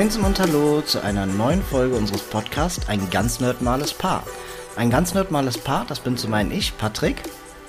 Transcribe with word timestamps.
Moinsen 0.00 0.24
und 0.24 0.40
Hallo 0.40 0.80
zu 0.80 1.04
einer 1.04 1.26
neuen 1.26 1.62
Folge 1.62 1.94
unseres 1.94 2.22
Podcasts 2.22 2.88
Ein 2.88 3.10
ganz 3.10 3.38
nerdmales 3.38 3.92
Paar. 3.92 4.24
Ein 4.74 4.88
ganz 4.88 5.12
nerdmales 5.12 5.58
Paar, 5.58 5.84
das 5.86 6.00
bin 6.00 6.16
zum 6.16 6.32
einen 6.32 6.52
ich, 6.52 6.74
Patrick. 6.78 7.16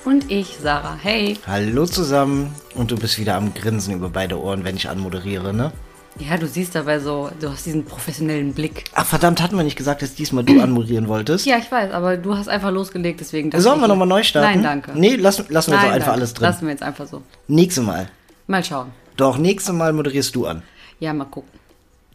Und 0.06 0.30
ich, 0.30 0.56
Sarah. 0.62 0.96
Hey. 0.98 1.36
Hallo 1.46 1.84
zusammen. 1.84 2.54
Und 2.74 2.90
du 2.90 2.96
bist 2.96 3.18
wieder 3.18 3.34
am 3.34 3.52
Grinsen 3.52 3.92
über 3.92 4.08
beide 4.08 4.40
Ohren, 4.40 4.64
wenn 4.64 4.76
ich 4.76 4.88
anmoderiere, 4.88 5.52
ne? 5.52 5.72
Ja, 6.18 6.38
du 6.38 6.46
siehst 6.46 6.74
dabei 6.74 7.00
so, 7.00 7.30
du 7.38 7.50
hast 7.50 7.66
diesen 7.66 7.84
professionellen 7.84 8.54
Blick. 8.54 8.84
Ach 8.94 9.04
verdammt, 9.04 9.42
hatten 9.42 9.58
wir 9.58 9.62
nicht 9.64 9.76
gesagt, 9.76 10.00
dass 10.00 10.14
diesmal 10.14 10.42
du 10.42 10.58
anmoderieren 10.62 11.08
wolltest? 11.08 11.44
Ja, 11.44 11.58
ich 11.58 11.70
weiß, 11.70 11.92
aber 11.92 12.16
du 12.16 12.34
hast 12.34 12.48
einfach 12.48 12.70
losgelegt, 12.70 13.20
deswegen. 13.20 13.52
Sollen 13.60 13.78
wir 13.78 13.88
nochmal 13.88 14.08
neu 14.08 14.22
starten? 14.22 14.62
Nein, 14.62 14.62
danke. 14.62 14.98
Nee, 14.98 15.16
lassen, 15.16 15.44
lassen 15.50 15.72
wir 15.72 15.76
Nein, 15.76 15.84
so 15.84 15.92
einfach 15.92 16.06
danke. 16.06 16.18
alles 16.18 16.32
drin. 16.32 16.46
Lassen 16.46 16.62
wir 16.62 16.70
jetzt 16.70 16.82
einfach 16.82 17.06
so. 17.06 17.20
Nächstes 17.46 17.84
Mal. 17.84 18.08
Mal 18.46 18.64
schauen. 18.64 18.90
Doch, 19.18 19.36
nächstes 19.36 19.74
Mal 19.74 19.92
moderierst 19.92 20.34
du 20.34 20.46
an. 20.46 20.62
Ja, 20.98 21.12
mal 21.12 21.26
gucken. 21.26 21.61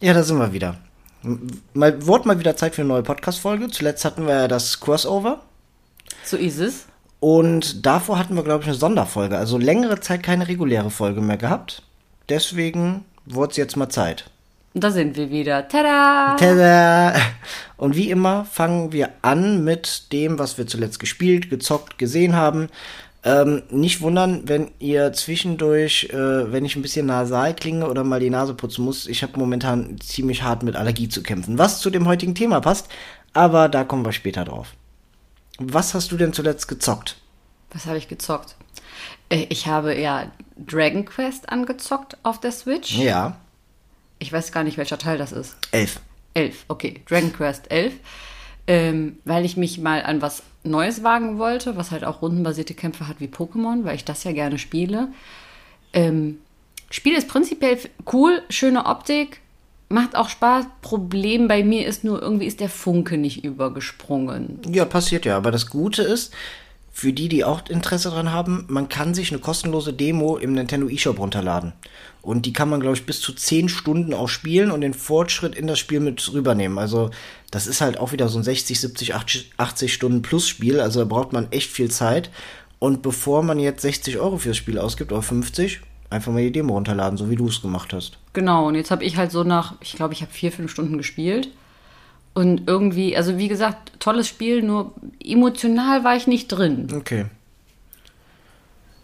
Ja, 0.00 0.14
da 0.14 0.22
sind 0.22 0.38
wir 0.38 0.52
wieder. 0.52 0.76
Mal, 1.74 2.06
wurde 2.06 2.28
mal 2.28 2.38
wieder 2.38 2.56
Zeit 2.56 2.74
für 2.76 2.82
eine 2.82 2.88
neue 2.88 3.02
Podcast-Folge. 3.02 3.68
Zuletzt 3.68 4.04
hatten 4.04 4.26
wir 4.26 4.34
ja 4.34 4.48
das 4.48 4.78
Crossover. 4.78 5.42
So 6.24 6.36
ist 6.36 6.58
es. 6.58 6.86
Und 7.18 7.84
davor 7.84 8.18
hatten 8.18 8.36
wir, 8.36 8.44
glaube 8.44 8.62
ich, 8.62 8.68
eine 8.68 8.78
Sonderfolge. 8.78 9.36
Also 9.36 9.58
längere 9.58 9.98
Zeit 9.98 10.22
keine 10.22 10.46
reguläre 10.46 10.90
Folge 10.90 11.20
mehr 11.20 11.36
gehabt. 11.36 11.82
Deswegen 12.28 13.04
wurde 13.26 13.50
es 13.50 13.56
jetzt 13.56 13.76
mal 13.76 13.88
Zeit. 13.88 14.30
Und 14.74 14.84
da 14.84 14.92
sind 14.92 15.16
wir 15.16 15.30
wieder. 15.30 15.66
Tada! 15.66 16.36
Tada! 16.36 17.14
Und 17.76 17.96
wie 17.96 18.10
immer 18.10 18.44
fangen 18.44 18.92
wir 18.92 19.10
an 19.22 19.64
mit 19.64 20.12
dem, 20.12 20.38
was 20.38 20.58
wir 20.58 20.68
zuletzt 20.68 21.00
gespielt, 21.00 21.50
gezockt, 21.50 21.98
gesehen 21.98 22.36
haben. 22.36 22.68
Ähm, 23.24 23.62
nicht 23.70 24.00
wundern, 24.00 24.42
wenn 24.46 24.70
ihr 24.78 25.12
zwischendurch, 25.12 26.08
äh, 26.12 26.52
wenn 26.52 26.64
ich 26.64 26.76
ein 26.76 26.82
bisschen 26.82 27.06
nasal 27.06 27.54
klinge 27.54 27.88
oder 27.88 28.04
mal 28.04 28.20
die 28.20 28.30
Nase 28.30 28.54
putzen 28.54 28.84
muss. 28.84 29.06
Ich 29.08 29.22
habe 29.24 29.38
momentan 29.38 30.00
ziemlich 30.00 30.42
hart 30.44 30.62
mit 30.62 30.76
Allergie 30.76 31.08
zu 31.08 31.22
kämpfen, 31.22 31.58
was 31.58 31.80
zu 31.80 31.90
dem 31.90 32.06
heutigen 32.06 32.34
Thema 32.34 32.60
passt. 32.60 32.88
Aber 33.34 33.68
da 33.68 33.84
kommen 33.84 34.04
wir 34.04 34.12
später 34.12 34.44
drauf. 34.44 34.68
Was 35.58 35.94
hast 35.94 36.12
du 36.12 36.16
denn 36.16 36.32
zuletzt 36.32 36.68
gezockt? 36.68 37.16
Was 37.72 37.86
habe 37.86 37.98
ich 37.98 38.06
gezockt? 38.08 38.54
Äh, 39.28 39.46
Ich 39.50 39.66
habe 39.66 39.98
ja 39.98 40.30
Dragon 40.56 41.04
Quest 41.04 41.48
angezockt 41.50 42.16
auf 42.22 42.38
der 42.40 42.52
Switch. 42.52 42.96
Ja, 42.96 43.36
Ich 44.20 44.32
weiß 44.32 44.52
gar 44.52 44.62
nicht, 44.64 44.78
welcher 44.78 44.98
Teil 44.98 45.18
das 45.18 45.32
ist. 45.32 45.56
elf. 45.72 46.00
11, 46.34 46.64
okay. 46.68 47.02
Dragon 47.08 47.32
Quest 47.32 47.70
11. 47.70 47.94
Ähm, 48.68 49.16
weil 49.24 49.44
ich 49.44 49.56
mich 49.56 49.78
mal 49.78 50.02
an 50.02 50.22
was 50.22 50.42
Neues 50.62 51.02
wagen 51.02 51.38
wollte, 51.38 51.76
was 51.76 51.90
halt 51.90 52.04
auch 52.04 52.22
rundenbasierte 52.22 52.74
Kämpfe 52.74 53.08
hat 53.08 53.18
wie 53.18 53.26
Pokémon, 53.26 53.84
weil 53.84 53.96
ich 53.96 54.04
das 54.04 54.24
ja 54.24 54.32
gerne 54.32 54.58
spiele. 54.58 55.08
Ähm, 55.92 56.38
Spiel 56.90 57.14
ist 57.14 57.28
prinzipiell 57.28 57.78
cool, 58.12 58.42
schöne 58.48 58.86
Optik, 58.86 59.40
macht 59.88 60.16
auch 60.16 60.28
Spaß. 60.28 60.66
Problem 60.82 61.48
bei 61.48 61.62
mir 61.62 61.86
ist 61.86 62.04
nur, 62.04 62.20
irgendwie 62.20 62.46
ist 62.46 62.60
der 62.60 62.68
Funke 62.68 63.18
nicht 63.18 63.44
übergesprungen. 63.44 64.60
Ja, 64.70 64.84
passiert 64.84 65.24
ja. 65.24 65.36
Aber 65.36 65.50
das 65.50 65.68
Gute 65.68 66.02
ist, 66.02 66.32
für 66.98 67.12
die, 67.12 67.28
die 67.28 67.44
auch 67.44 67.68
Interesse 67.68 68.10
dran 68.10 68.32
haben, 68.32 68.64
man 68.66 68.88
kann 68.88 69.14
sich 69.14 69.30
eine 69.30 69.38
kostenlose 69.40 69.92
Demo 69.92 70.36
im 70.36 70.54
Nintendo 70.54 70.88
eShop 70.88 71.20
runterladen. 71.20 71.72
Und 72.22 72.44
die 72.44 72.52
kann 72.52 72.68
man, 72.68 72.80
glaube 72.80 72.96
ich, 72.96 73.06
bis 73.06 73.20
zu 73.20 73.32
10 73.32 73.68
Stunden 73.68 74.12
auch 74.12 74.28
spielen 74.28 74.72
und 74.72 74.80
den 74.80 74.94
Fortschritt 74.94 75.54
in 75.54 75.68
das 75.68 75.78
Spiel 75.78 76.00
mit 76.00 76.32
rübernehmen. 76.32 76.76
Also, 76.76 77.10
das 77.52 77.68
ist 77.68 77.80
halt 77.80 78.00
auch 78.00 78.10
wieder 78.10 78.28
so 78.28 78.40
ein 78.40 78.42
60, 78.42 78.80
70, 78.80 79.14
80 79.14 79.94
Stunden 79.94 80.22
plus 80.22 80.48
Spiel. 80.48 80.80
Also, 80.80 80.98
da 80.98 81.04
braucht 81.04 81.32
man 81.32 81.46
echt 81.52 81.70
viel 81.70 81.88
Zeit. 81.88 82.30
Und 82.80 83.00
bevor 83.00 83.44
man 83.44 83.60
jetzt 83.60 83.82
60 83.82 84.18
Euro 84.18 84.38
fürs 84.38 84.56
Spiel 84.56 84.76
ausgibt 84.76 85.12
oder 85.12 85.22
50, 85.22 85.80
einfach 86.10 86.32
mal 86.32 86.42
die 86.42 86.50
Demo 86.50 86.74
runterladen, 86.74 87.16
so 87.16 87.30
wie 87.30 87.36
du 87.36 87.46
es 87.46 87.62
gemacht 87.62 87.92
hast. 87.92 88.18
Genau, 88.32 88.66
und 88.66 88.74
jetzt 88.74 88.90
habe 88.90 89.04
ich 89.04 89.16
halt 89.16 89.30
so 89.30 89.44
nach, 89.44 89.76
ich 89.80 89.92
glaube, 89.92 90.14
ich 90.14 90.22
habe 90.22 90.32
vier, 90.32 90.50
fünf 90.50 90.72
Stunden 90.72 90.98
gespielt. 90.98 91.48
Und 92.38 92.68
irgendwie, 92.68 93.16
also 93.16 93.36
wie 93.36 93.48
gesagt, 93.48 93.98
tolles 93.98 94.28
Spiel, 94.28 94.62
nur 94.62 94.94
emotional 95.20 96.04
war 96.04 96.14
ich 96.14 96.28
nicht 96.28 96.46
drin. 96.46 96.86
Okay. 96.94 97.24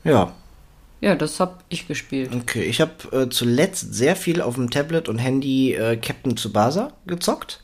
Ja, 0.04 0.32
Ja, 1.00 1.16
das 1.16 1.40
habe 1.40 1.58
ich 1.68 1.88
gespielt. 1.88 2.30
Okay, 2.32 2.62
ich 2.62 2.80
habe 2.80 2.92
äh, 3.10 3.28
zuletzt 3.28 3.92
sehr 3.92 4.14
viel 4.14 4.40
auf 4.40 4.54
dem 4.54 4.70
Tablet 4.70 5.08
und 5.08 5.18
Handy 5.18 5.74
äh, 5.74 5.96
Captain 5.96 6.36
Tsubasa 6.36 6.92
gezockt. 7.08 7.60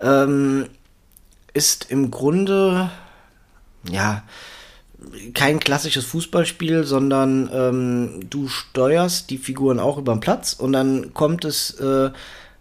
Ähm, 0.00 0.70
ist 1.52 1.90
im 1.90 2.10
Grunde, 2.10 2.90
ja, 3.90 4.22
kein 5.34 5.60
klassisches 5.60 6.06
Fußballspiel, 6.06 6.84
sondern 6.84 7.50
ähm, 7.52 8.30
du 8.30 8.48
steuerst 8.48 9.28
die 9.28 9.36
Figuren 9.36 9.78
auch 9.78 9.98
über 9.98 10.14
den 10.14 10.20
Platz 10.20 10.54
und 10.54 10.72
dann 10.72 11.12
kommt 11.12 11.44
es, 11.44 11.72
äh, 11.80 12.10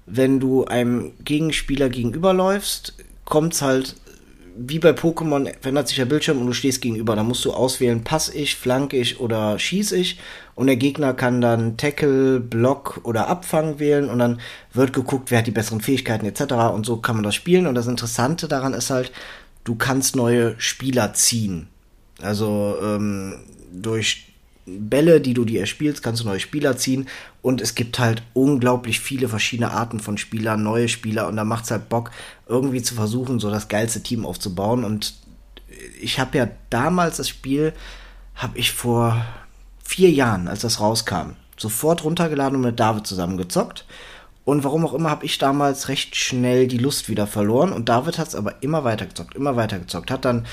wenn 0.06 0.40
du 0.40 0.66
einem 0.66 1.14
Gegenspieler 1.24 1.90
gegenüberläufst, 1.90 2.96
kommt 3.26 3.54
es 3.54 3.62
halt 3.62 3.96
wie 4.56 4.80
bei 4.80 4.92
Pokémon 4.92 5.50
verändert 5.62 5.88
sich 5.88 5.98
der 5.98 6.06
Bildschirm 6.06 6.40
und 6.40 6.48
du 6.48 6.54
stehst 6.54 6.82
gegenüber. 6.82 7.16
Da 7.16 7.24
musst 7.24 7.46
du 7.46 7.54
auswählen, 7.54 8.04
pass 8.04 8.30
ich, 8.30 8.56
flanke 8.56 8.98
ich 8.98 9.20
oder 9.20 9.58
schieß 9.58 9.94
ich. 9.94 10.20
Und 10.56 10.68
der 10.68 10.76
Gegner 10.76 11.14
kann 11.14 11.42
dann 11.42 11.78
Tackle, 11.78 12.40
Block 12.40 13.02
oder 13.04 13.28
Abfang 13.28 13.80
wählen 13.80 14.10
und 14.10 14.20
dann 14.20 14.42
wird 14.74 14.94
geguckt, 14.94 15.32
wer 15.32 15.40
hat 15.40 15.48
die 15.48 15.52
besseren 15.52 15.82
Fähigkeiten 15.82 16.26
etc. 16.26 16.54
Und 16.74 16.86
so 16.86 16.98
kann 16.98 17.16
man 17.16 17.24
das 17.24 17.36
spielen. 17.36 17.68
Und 17.68 17.76
das 17.76 17.88
Interessante 17.88 18.48
daran 18.48 18.74
ist 18.74 18.90
halt, 18.90 19.12
du 19.64 19.76
kannst 19.76 20.16
neue 20.16 20.56
Spieler 20.60 21.14
ziehen. 21.14 21.68
Also 22.22 22.76
ähm, 22.84 23.40
durch 23.72 24.31
Bälle, 24.80 25.22
die 25.22 25.34
du 25.34 25.46
dir 25.46 25.62
erspielst, 25.62 26.04
kannst 26.04 26.22
du 26.22 26.28
neue 26.28 26.40
Spieler 26.40 26.78
ziehen. 26.78 27.08
Und 27.42 27.62
es 27.62 27.76
gibt 27.76 28.00
halt 28.00 28.24
unglaublich 28.34 29.00
viele 29.00 29.28
verschiedene 29.28 29.72
Arten 29.72 30.00
von 30.00 30.18
Spielern, 30.18 30.64
neue 30.64 30.88
Spieler. 30.88 31.28
Und 31.28 31.36
da 31.36 31.44
macht 31.44 31.66
es 31.66 31.72
halt 31.72 31.90
Bock, 31.90 32.12
irgendwie 32.48 32.82
zu 32.82 32.96
versuchen, 32.96 33.40
so 33.40 33.50
das 33.50 33.68
geilste 33.68 34.02
Team 34.02 34.26
aufzubauen. 34.26 34.84
Und 34.84 35.16
ich 36.00 36.20
habe 36.20 36.38
ja 36.38 36.48
damals 36.70 37.18
das 37.18 37.30
Spiel, 37.30 37.74
habe 38.36 38.58
ich 38.58 38.72
vor 38.72 39.26
vier 39.84 40.12
Jahren, 40.12 40.48
als 40.48 40.62
das 40.62 40.80
rauskam, 40.80 41.36
sofort 41.58 42.04
runtergeladen 42.04 42.56
und 42.56 42.64
mit 42.64 42.80
David 42.80 43.06
zusammen 43.06 43.38
gezockt. 43.38 43.86
Und 44.44 44.64
warum 44.64 44.86
auch 44.86 44.94
immer 44.94 45.10
habe 45.10 45.26
ich 45.26 45.38
damals 45.38 45.88
recht 45.88 46.16
schnell 46.16 46.68
die 46.68 46.80
Lust 46.80 47.10
wieder 47.10 47.28
verloren. 47.28 47.72
Und 47.72 47.90
David 47.90 48.18
hat 48.18 48.30
es 48.30 48.36
aber 48.36 48.56
immer 48.62 48.84
weiter 48.84 49.06
gezockt, 49.06 49.36
immer 49.36 49.56
weiter 49.56 49.80
gezockt. 49.80 50.10
Hat 50.10 50.26
dann 50.26 50.46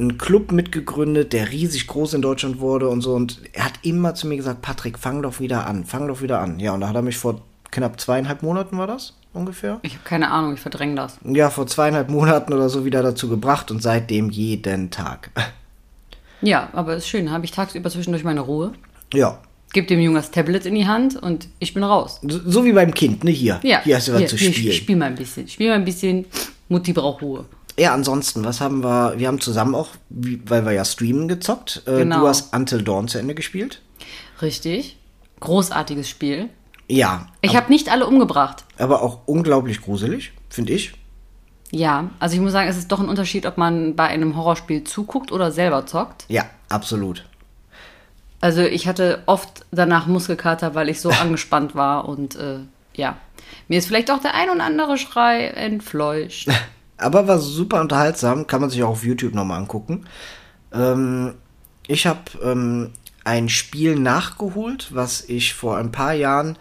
einen 0.00 0.18
Club 0.18 0.52
mitgegründet, 0.52 1.32
der 1.32 1.50
riesig 1.50 1.86
groß 1.86 2.14
in 2.14 2.22
Deutschland 2.22 2.60
wurde 2.60 2.88
und 2.88 3.00
so. 3.02 3.14
Und 3.14 3.40
er 3.52 3.66
hat 3.66 3.74
immer 3.82 4.14
zu 4.14 4.26
mir 4.26 4.36
gesagt, 4.36 4.62
Patrick, 4.62 4.98
fang 4.98 5.22
doch 5.22 5.40
wieder 5.40 5.66
an, 5.66 5.84
fang 5.84 6.08
doch 6.08 6.22
wieder 6.22 6.40
an. 6.40 6.58
Ja, 6.60 6.72
und 6.72 6.80
da 6.80 6.88
hat 6.88 6.96
er 6.96 7.02
mich 7.02 7.16
vor 7.16 7.42
knapp 7.70 8.00
zweieinhalb 8.00 8.42
Monaten 8.42 8.78
war 8.78 8.86
das 8.86 9.14
ungefähr. 9.32 9.78
Ich 9.82 9.92
habe 9.94 10.04
keine 10.04 10.30
Ahnung, 10.30 10.54
ich 10.54 10.60
verdränge 10.60 10.96
das. 10.96 11.18
Ja, 11.24 11.50
vor 11.50 11.66
zweieinhalb 11.66 12.10
Monaten 12.10 12.52
oder 12.52 12.68
so 12.68 12.84
wieder 12.84 13.02
dazu 13.02 13.28
gebracht 13.28 13.70
und 13.70 13.82
seitdem 13.82 14.30
jeden 14.30 14.90
Tag. 14.90 15.30
Ja, 16.42 16.70
aber 16.72 16.96
ist 16.96 17.06
schön, 17.06 17.30
habe 17.30 17.44
ich 17.44 17.52
tagsüber 17.52 17.90
zwischendurch 17.90 18.24
meine 18.24 18.40
Ruhe. 18.40 18.72
Ja, 19.12 19.38
Gib 19.72 19.86
dem 19.86 20.00
Jungen 20.00 20.16
das 20.16 20.32
Tablet 20.32 20.66
in 20.66 20.74
die 20.74 20.86
Hand 20.86 21.16
und 21.16 21.46
ich 21.60 21.74
bin 21.74 21.84
raus. 21.84 22.18
so, 22.22 22.40
so 22.44 22.64
wie 22.64 22.72
beim 22.72 22.92
Kind, 22.92 23.22
ne, 23.22 23.30
hier. 23.30 23.60
Ja, 23.62 23.80
Hier 23.84 23.96
hast 23.96 24.08
du 24.08 24.14
was 24.14 24.26
zu 24.30 24.36
hier, 24.36 24.52
spielen. 24.52 24.72
Spiel 24.74 24.96
mal 24.96 25.06
ein 25.06 25.14
bisschen. 25.14 25.46
Spiel 25.46 25.68
mal 25.68 25.76
ein 25.76 25.84
bisschen. 25.84 26.24
Mutti 26.68 26.92
braucht 26.92 27.22
Ruhe. 27.22 27.44
Ja, 27.80 27.94
ansonsten, 27.94 28.44
was 28.44 28.60
haben 28.60 28.84
wir? 28.84 29.14
Wir 29.16 29.26
haben 29.26 29.40
zusammen 29.40 29.74
auch, 29.74 29.88
weil 30.10 30.66
wir 30.66 30.72
ja 30.72 30.84
streamen, 30.84 31.28
gezockt. 31.28 31.82
Äh, 31.86 32.00
Genau. 32.00 32.20
Du 32.20 32.28
hast 32.28 32.54
Until 32.54 32.82
Dawn 32.82 33.08
zu 33.08 33.16
Ende 33.16 33.34
gespielt. 33.34 33.80
Richtig. 34.42 34.98
Großartiges 35.40 36.06
Spiel. 36.06 36.50
Ja, 36.88 37.28
Ich 37.40 37.56
habe 37.56 37.72
nicht 37.72 37.90
alle 37.90 38.06
umgebracht. 38.06 38.64
aber 38.76 39.00
auch 39.00 39.20
unglaublich 39.24 39.80
gruselig, 39.80 40.32
finde 40.50 40.74
ich. 40.74 40.92
Ja, 41.70 42.10
also 42.18 42.34
ich 42.34 42.42
muss 42.42 42.52
sagen, 42.52 42.68
es 42.68 42.76
ist 42.76 42.92
doch 42.92 43.00
ein 43.00 43.08
Unterschied, 43.08 43.46
ob 43.46 43.56
man 43.56 43.96
bei 43.96 44.08
einem 44.08 44.36
Horrorspiel 44.36 44.84
zuguckt 44.84 45.32
oder 45.32 45.50
selber 45.50 45.86
zockt. 45.86 46.26
Ja, 46.28 46.44
absolut. 46.68 47.24
Also 48.42 48.60
ich 48.60 48.88
hatte 48.88 49.22
oft 49.24 49.64
danach 49.70 50.06
Muskelkater, 50.06 50.74
weil 50.74 50.90
ich 50.90 51.00
so 51.00 51.08
angespannt 51.22 51.74
war 51.74 52.06
und 52.06 52.36
äh, 52.36 52.58
ja. 52.92 53.16
Mir 53.68 53.78
ist 53.78 53.86
vielleicht 53.86 54.10
auch 54.10 54.20
der 54.20 54.34
ein 54.34 54.50
und 54.50 54.60
andere 54.60 54.98
Schrei 54.98 55.46
entfleucht. 55.46 56.46
Aber 57.00 57.26
war 57.26 57.38
super 57.38 57.80
unterhaltsam, 57.80 58.46
kann 58.46 58.60
man 58.60 58.70
sich 58.70 58.82
auch 58.82 58.90
auf 58.90 59.04
YouTube 59.04 59.34
nochmal 59.34 59.58
angucken. 59.58 60.04
Ähm, 60.72 61.34
ich 61.86 62.06
habe 62.06 62.20
ähm, 62.42 62.90
ein 63.24 63.48
Spiel 63.48 63.98
nachgeholt, 63.98 64.94
was 64.94 65.22
ich 65.22 65.54
vor 65.54 65.78
ein 65.78 65.92
paar 65.92 66.12
Jahren, 66.12 66.56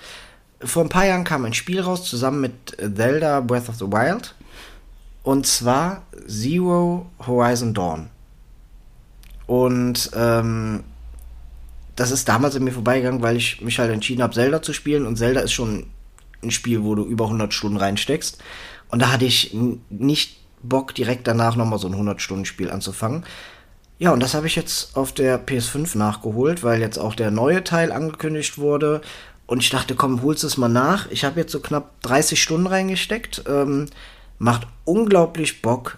vor 0.62 0.84
ein 0.84 0.90
paar 0.90 1.06
Jahren 1.06 1.24
kam 1.24 1.46
ein 1.46 1.54
Spiel 1.54 1.82
raus, 1.82 2.06
zusammen 2.06 2.42
mit 2.42 2.78
Zelda 2.96 3.42
Breath 3.42 3.70
of 3.70 3.76
the 3.76 3.86
Wild. 3.86 4.36
Und 5.24 5.46
zwar 5.46 6.04
Zero 6.28 7.06
Horizon 7.26 7.74
Dawn. 7.74 8.10
Und 9.46 10.12
ähm, 10.16 10.84
das 11.96 12.12
ist 12.12 12.30
damals 12.30 12.56
an 12.56 12.64
mir 12.64 12.72
vorbeigegangen, 12.72 13.22
weil 13.22 13.36
ich 13.36 13.62
mich 13.62 13.78
halt 13.78 13.92
entschieden 13.92 14.24
habe, 14.24 14.34
Zelda 14.34 14.62
zu 14.62 14.72
spielen. 14.72 15.06
Und 15.06 15.18
Zelda 15.18 15.42
ist 15.42 15.52
schon 15.52 15.88
ein 16.42 16.52
Spiel, 16.52 16.84
wo 16.84 16.96
du 16.96 17.04
über 17.04 17.26
100 17.26 17.54
Stunden 17.54 17.78
reinsteckst. 17.78 18.42
Und 18.90 19.02
da 19.02 19.12
hatte 19.12 19.26
ich 19.26 19.56
nicht 19.90 20.38
Bock, 20.62 20.94
direkt 20.94 21.28
danach 21.28 21.56
nochmal 21.56 21.80
so 21.80 21.88
ein 21.88 21.96
100-Stunden-Spiel 21.96 22.70
anzufangen. 22.70 23.24
Ja, 23.98 24.12
und 24.12 24.22
das 24.22 24.34
habe 24.34 24.48
ich 24.48 24.56
jetzt 24.56 24.96
auf 24.96 25.12
der 25.12 25.46
PS5 25.46 25.98
nachgeholt, 25.98 26.64
weil 26.64 26.80
jetzt 26.80 26.98
auch 26.98 27.16
der 27.16 27.32
neue 27.32 27.64
Teil 27.64 27.92
angekündigt 27.92 28.58
wurde. 28.58 29.02
Und 29.46 29.62
ich 29.62 29.70
dachte, 29.70 29.96
komm, 29.96 30.22
holst 30.22 30.44
es 30.44 30.58
mal 30.58 30.70
nach. 30.70 31.10
Ich 31.12 31.26
habe 31.26 31.40
jetzt 31.40 31.52
so 31.52 31.60
knapp 31.60 32.02
30 32.04 32.42
Stunden 32.42 32.68
reingesteckt. 32.68 33.44
Ähm, 33.48 33.88
macht 34.38 34.68
unglaublich 34.86 35.62
Bock. 35.62 35.98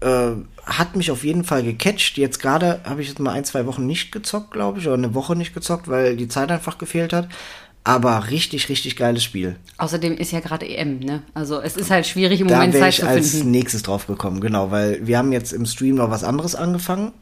Äh, 0.00 0.30
hat 0.64 0.96
mich 0.96 1.10
auf 1.10 1.24
jeden 1.24 1.44
Fall 1.44 1.62
gecatcht. 1.62 2.16
Jetzt 2.16 2.40
gerade 2.40 2.80
habe 2.84 3.02
ich 3.02 3.08
jetzt 3.08 3.20
mal 3.20 3.32
ein, 3.32 3.44
zwei 3.44 3.66
Wochen 3.66 3.86
nicht 3.86 4.10
gezockt, 4.10 4.52
glaube 4.52 4.78
ich, 4.78 4.86
oder 4.86 4.94
eine 4.94 5.14
Woche 5.14 5.36
nicht 5.36 5.54
gezockt, 5.54 5.88
weil 5.88 6.16
die 6.16 6.28
Zeit 6.28 6.50
einfach 6.50 6.78
gefehlt 6.78 7.12
hat. 7.12 7.28
Aber 7.84 8.30
richtig, 8.30 8.68
richtig 8.68 8.94
geiles 8.96 9.24
Spiel. 9.24 9.56
Außerdem 9.78 10.16
ist 10.16 10.30
ja 10.30 10.38
gerade 10.40 10.68
EM, 10.68 11.00
ne? 11.00 11.22
Also 11.34 11.60
es 11.60 11.76
ist 11.76 11.90
halt 11.90 12.06
schwierig 12.06 12.40
im 12.40 12.46
Da 12.46 12.54
Moment 12.56 12.74
Zeit 12.74 12.94
ich 12.94 13.00
zu 13.00 13.08
als 13.08 13.32
finden. 13.32 13.50
nächstes 13.50 13.82
drauf 13.82 14.06
gekommen, 14.06 14.40
genau, 14.40 14.70
weil 14.70 15.04
wir 15.04 15.18
haben 15.18 15.32
jetzt 15.32 15.52
im 15.52 15.66
Stream 15.66 15.96
noch 15.96 16.10
was 16.10 16.22
anderes 16.22 16.54
angefangen. 16.54 17.12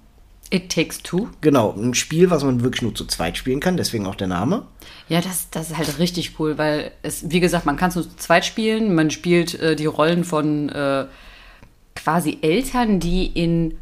It 0.52 0.70
Takes 0.70 1.02
Two. 1.02 1.28
Genau, 1.40 1.72
ein 1.72 1.94
Spiel, 1.94 2.28
was 2.28 2.42
man 2.42 2.62
wirklich 2.62 2.82
nur 2.82 2.94
zu 2.94 3.06
zweit 3.06 3.38
spielen 3.38 3.60
kann, 3.60 3.76
deswegen 3.76 4.04
auch 4.06 4.16
der 4.16 4.26
Name. 4.26 4.66
Ja, 5.08 5.20
das, 5.20 5.48
das 5.50 5.70
ist 5.70 5.78
halt 5.78 5.98
richtig 5.98 6.38
cool, 6.38 6.58
weil 6.58 6.90
es, 7.02 7.30
wie 7.30 7.40
gesagt, 7.40 7.64
man 7.66 7.76
kann 7.76 7.90
es 7.90 7.94
nur 7.94 8.04
zu 8.04 8.16
zweit 8.16 8.44
spielen. 8.44 8.94
Man 8.94 9.10
spielt 9.10 9.54
äh, 9.60 9.76
die 9.76 9.86
Rollen 9.86 10.24
von 10.24 10.68
äh, 10.68 11.06
quasi 11.94 12.38
Eltern, 12.42 13.00
die 13.00 13.26
in 13.26 13.78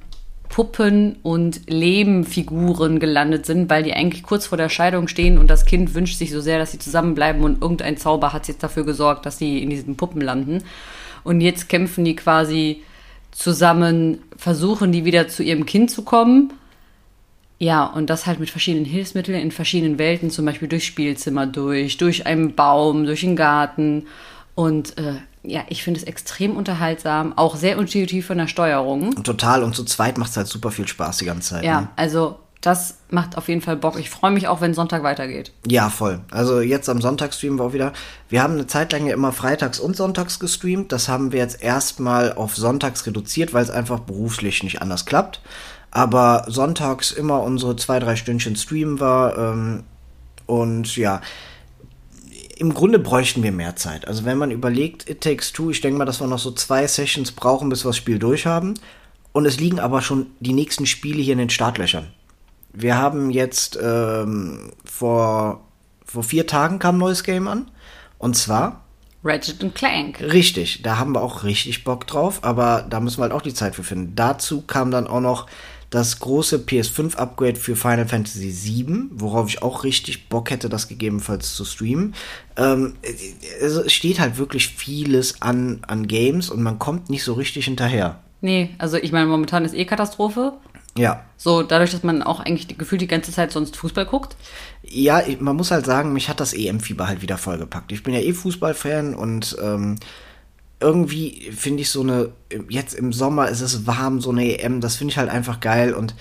Puppen 0.49 1.17
und 1.23 1.63
Lehmfiguren 1.69 2.99
gelandet 3.01 3.47
sind, 3.47 3.71
weil 3.71 3.83
die 3.83 3.93
eigentlich 3.93 4.23
kurz 4.23 4.47
vor 4.47 4.59
der 4.59 4.69
Scheidung 4.69 5.09
stehen 5.09 5.39
und 5.39 5.49
das 5.51 5.67
Kind 5.67 5.95
wünscht 5.95 6.19
sich 6.19 6.31
so 6.31 6.41
sehr, 6.41 6.59
dass 6.59 6.73
sie 6.73 6.79
zusammenbleiben 6.79 7.43
und 7.43 7.63
irgendein 7.63 7.97
Zauber 7.97 8.33
hat 8.33 8.49
jetzt 8.49 8.63
dafür 8.63 8.85
gesorgt, 8.85 9.27
dass 9.27 9.39
sie 9.39 9.63
in 9.63 9.71
diesen 9.71 9.97
Puppen 9.97 10.21
landen. 10.21 10.65
Und 11.25 11.41
jetzt 11.41 11.69
kämpfen 11.69 12.05
die 12.05 12.17
quasi 12.17 12.83
zusammen, 13.31 14.19
versuchen 14.37 14.93
die 14.93 15.05
wieder 15.05 15.29
zu 15.29 15.43
ihrem 15.43 15.67
Kind 15.67 15.91
zu 15.91 16.03
kommen. 16.03 16.53
Ja, 17.59 17.85
und 17.85 18.09
das 18.09 18.27
halt 18.27 18.39
mit 18.39 18.51
verschiedenen 18.51 18.85
Hilfsmitteln 18.85 19.41
in 19.41 19.51
verschiedenen 19.51 19.99
Welten, 19.99 20.31
zum 20.31 20.45
Beispiel 20.45 20.69
durch 20.69 20.87
Spielzimmer 20.87 21.47
durch, 21.47 21.97
durch 21.97 22.27
einen 22.27 22.55
Baum, 22.55 23.05
durch 23.05 23.21
den 23.21 23.37
Garten. 23.37 24.07
Und 24.55 24.97
äh, 24.97 25.15
ja, 25.49 25.63
ich 25.69 25.83
finde 25.83 26.01
es 26.01 26.05
extrem 26.07 26.57
unterhaltsam, 26.57 27.33
auch 27.37 27.57
sehr 27.57 27.77
intuitiv 27.77 28.27
von 28.27 28.39
der 28.39 28.47
Steuerung. 28.49 29.09
Und 29.15 29.25
total, 29.25 29.63
und 29.63 29.75
zu 29.75 29.85
zweit 29.85 30.19
macht 30.19 30.31
es 30.31 30.37
halt 30.37 30.47
super 30.47 30.71
viel 30.71 30.87
Spaß 30.87 31.19
die 31.19 31.25
ganze 31.25 31.55
Zeit. 31.55 31.65
Ja, 31.65 31.83
Ne? 31.83 31.89
also 31.97 32.39
das 32.61 32.99
macht 33.11 33.37
auf 33.39 33.49
jeden 33.49 33.61
Fall 33.61 33.77
Bock. 33.77 33.99
Ich 34.01 34.11
freue 34.11 34.33
mich 34.33 34.49
auch, 34.49 34.61
wenn 34.61 34.75
Sonntag 34.75 35.05
weitergeht. 35.05 35.53
Ja, 35.67 35.91
voll. 35.91 36.21
Also 36.33 36.61
jetzt 36.61 36.89
am 36.89 37.01
Sonntag 37.01 37.33
streamen 37.33 37.59
wir 37.59 37.65
auch 37.65 37.73
wieder. 37.73 37.93
Wir 38.29 38.43
haben 38.43 38.55
eine 38.55 38.67
Zeit 38.67 38.93
lang 38.93 39.07
ja 39.07 39.15
immer 39.15 39.33
freitags 39.33 39.79
und 39.79 39.97
sonntags 39.97 40.41
gestreamt. 40.41 40.91
Das 40.91 41.09
haben 41.09 41.31
wir 41.31 41.39
jetzt 41.39 41.63
erstmal 41.63 42.33
auf 42.33 42.57
sonntags 42.57 43.07
reduziert, 43.07 43.55
weil 43.55 43.63
es 43.63 43.71
einfach 43.71 44.01
beruflich 44.01 44.65
nicht 44.65 44.83
anders 44.83 45.07
klappt. 45.07 45.41
Aber 45.93 46.45
sonntags 46.49 47.13
immer 47.13 47.43
unsere 47.43 47.77
zwei, 47.77 48.01
drei 48.01 48.17
Stündchen 48.17 48.57
streamen 48.57 48.99
war. 48.99 49.39
Ähm, 49.39 49.85
und 50.47 50.97
ja, 50.97 51.21
im 52.59 52.75
Grunde 52.75 52.99
bräuchten 52.99 53.45
wir 53.45 53.53
mehr 53.53 53.77
Zeit. 53.77 54.09
Also 54.09 54.25
wenn 54.25 54.37
man 54.37 54.51
überlegt, 54.51 55.09
It 55.09 55.21
Takes 55.21 55.53
Two, 55.53 55.71
ich 55.71 55.81
denke 55.81 55.99
mal, 55.99 56.05
dass 56.05 56.21
wir 56.21 56.27
noch 56.27 56.41
so 56.41 56.51
zwei 56.51 56.87
Sessions 56.89 57.31
brauchen, 57.31 57.69
bis 57.69 57.85
wir 57.85 57.91
das 57.91 57.97
Spiel 57.97 58.19
durchhaben. 58.19 58.75
Und 59.33 59.47
es 59.47 59.61
liegen 59.61 59.79
aber 59.79 60.03
schon 60.03 60.27
die 60.41 60.53
nächsten 60.53 60.85
Spiele 60.85 61.23
hier 61.23 61.35
in 61.35 61.39
den 61.39 61.51
Startlöchern. 61.51 62.09
Wir 62.73 62.97
haben 62.97 63.31
jetzt 63.31 63.79
ähm, 63.81 64.73
vor, 64.85 65.61
vor 66.05 66.23
vier 66.25 66.49
Tagen 66.49 66.81
kam 66.81 66.97
ein 66.97 66.99
neues 66.99 67.23
Game 67.23 67.47
an. 67.47 67.71
Und 68.19 68.37
zwar, 68.37 68.85
Ratchet 69.23 69.75
Clank. 69.75 70.21
richtig, 70.21 70.83
da 70.83 70.99
haben 70.99 71.15
wir 71.15 71.23
auch 71.23 71.45
richtig 71.45 71.85
Bock 71.85 72.07
drauf, 72.09 72.41
aber 72.43 72.85
da 72.89 72.99
müssen 72.99 73.19
wir 73.19 73.23
halt 73.23 73.33
auch 73.33 73.43
die 73.43 73.55
Zeit 73.55 73.77
für 73.77 73.85
finden. 73.85 74.15
Dazu 74.17 74.63
kam 74.63 74.91
dann 74.91 75.07
auch 75.07 75.21
noch 75.21 75.47
das 75.91 76.21
große 76.21 76.59
PS5-Upgrade 76.59 77.57
für 77.57 77.75
Final 77.75 78.07
Fantasy 78.07 78.53
VII, 78.53 79.05
worauf 79.11 79.49
ich 79.49 79.63
auch 79.63 79.85
richtig 79.85 80.29
Bock 80.29 80.51
hätte, 80.51 80.69
das 80.69 80.89
gegebenenfalls 80.89 81.55
zu 81.55 81.65
streamen. 81.65 82.15
Ähm, 82.57 82.97
es 83.61 83.93
steht 83.93 84.21
halt 84.21 84.37
wirklich 84.37 84.69
vieles 84.69 85.41
an, 85.41 85.81
an 85.87 86.07
Games 86.07 86.51
und 86.51 86.63
man 86.63 86.79
kommt 86.79 87.09
nicht 87.09 87.25
so 87.25 87.33
richtig 87.33 87.65
hinterher. 87.65 88.21
Nee, 88.41 88.71
also 88.79 88.97
ich 88.97 89.13
meine, 89.13 89.27
momentan 89.27 89.65
ist 89.65 89.75
eh 89.75 89.85
Katastrophe. 89.85 90.53
Ja, 90.97 91.25
So, 91.37 91.63
dadurch, 91.63 91.93
dass 91.93 92.03
man 92.03 92.25
auch 92.25 92.41
eigentlich 92.41 92.77
gefühlt 92.77 93.01
die 93.01 93.07
ganze 93.07 93.31
Zeit 93.31 93.53
sonst 93.53 93.77
Fußball 93.77 94.05
guckt. 94.05 94.37
Ja, 94.83 95.23
man 95.39 95.55
muss 95.55 95.71
halt 95.71 95.87
sagen, 95.87 96.13
mich 96.13 96.29
hat 96.29 96.41
das 96.41 96.53
EM-Fieber 96.53 97.07
halt 97.07 97.23
wieder 97.23 97.39
vollgepackt. 97.39 97.93
Ich 97.93 98.03
bin 98.03 98.15
ja 98.15 98.21
eh 98.21 98.33
Fußballfan 98.33 99.15
und 99.15 99.57
ähm, 99.63 99.97
irgendwie 100.81 101.51
finde 101.51 101.83
ich 101.83 101.91
so 101.91 102.03
eine, 102.03 102.31
jetzt 102.69 102.95
im 102.95 103.13
Sommer 103.13 103.49
ist 103.49 103.61
es 103.61 103.87
warm, 103.87 104.21
so 104.21 104.31
eine 104.31 104.59
EM, 104.59 104.81
das 104.81 104.97
finde 104.97 105.13
ich 105.13 105.19
halt 105.19 105.31
einfach 105.31 105.61
geil 105.61 105.93
und 105.93 106.15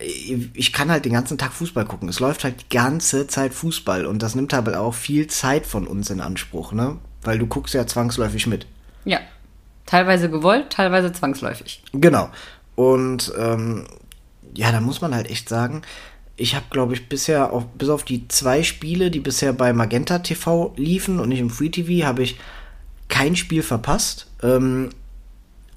ich 0.00 0.48
ich 0.54 0.72
kann 0.72 0.90
halt 0.90 1.04
den 1.04 1.12
ganzen 1.12 1.38
Tag 1.38 1.52
Fußball 1.52 1.84
gucken. 1.84 2.08
Es 2.08 2.20
läuft 2.20 2.44
halt 2.44 2.62
die 2.62 2.76
ganze 2.76 3.26
Zeit 3.26 3.52
Fußball 3.52 4.06
und 4.06 4.22
das 4.22 4.34
nimmt 4.34 4.52
halt 4.52 4.74
auch 4.74 4.94
viel 4.94 5.26
Zeit 5.26 5.66
von 5.66 5.86
uns 5.86 6.10
in 6.10 6.20
Anspruch, 6.20 6.72
ne? 6.72 6.98
Weil 7.22 7.38
du 7.38 7.46
guckst 7.46 7.74
ja 7.74 7.86
zwangsläufig 7.86 8.46
mit. 8.46 8.66
Ja. 9.04 9.18
Teilweise 9.86 10.30
gewollt, 10.30 10.70
teilweise 10.70 11.12
zwangsläufig. 11.12 11.82
Genau. 11.92 12.28
Und 12.76 13.32
ähm, 13.36 13.86
ja, 14.54 14.70
da 14.70 14.80
muss 14.80 15.00
man 15.00 15.14
halt 15.14 15.30
echt 15.30 15.48
sagen, 15.48 15.82
ich 16.36 16.54
habe, 16.54 16.66
glaube 16.70 16.94
ich, 16.94 17.08
bisher, 17.08 17.52
auf, 17.52 17.66
bis 17.72 17.88
auf 17.88 18.04
die 18.04 18.28
zwei 18.28 18.62
Spiele, 18.62 19.10
die 19.10 19.18
bisher 19.18 19.52
bei 19.52 19.72
Magenta 19.72 20.20
TV 20.20 20.72
liefen 20.76 21.18
und 21.18 21.30
nicht 21.30 21.40
im 21.40 21.50
Free 21.50 21.70
TV, 21.70 22.06
habe 22.06 22.22
ich 22.22 22.38
kein 23.08 23.36
Spiel 23.36 23.62
verpasst. 23.62 24.26
Ähm, 24.42 24.90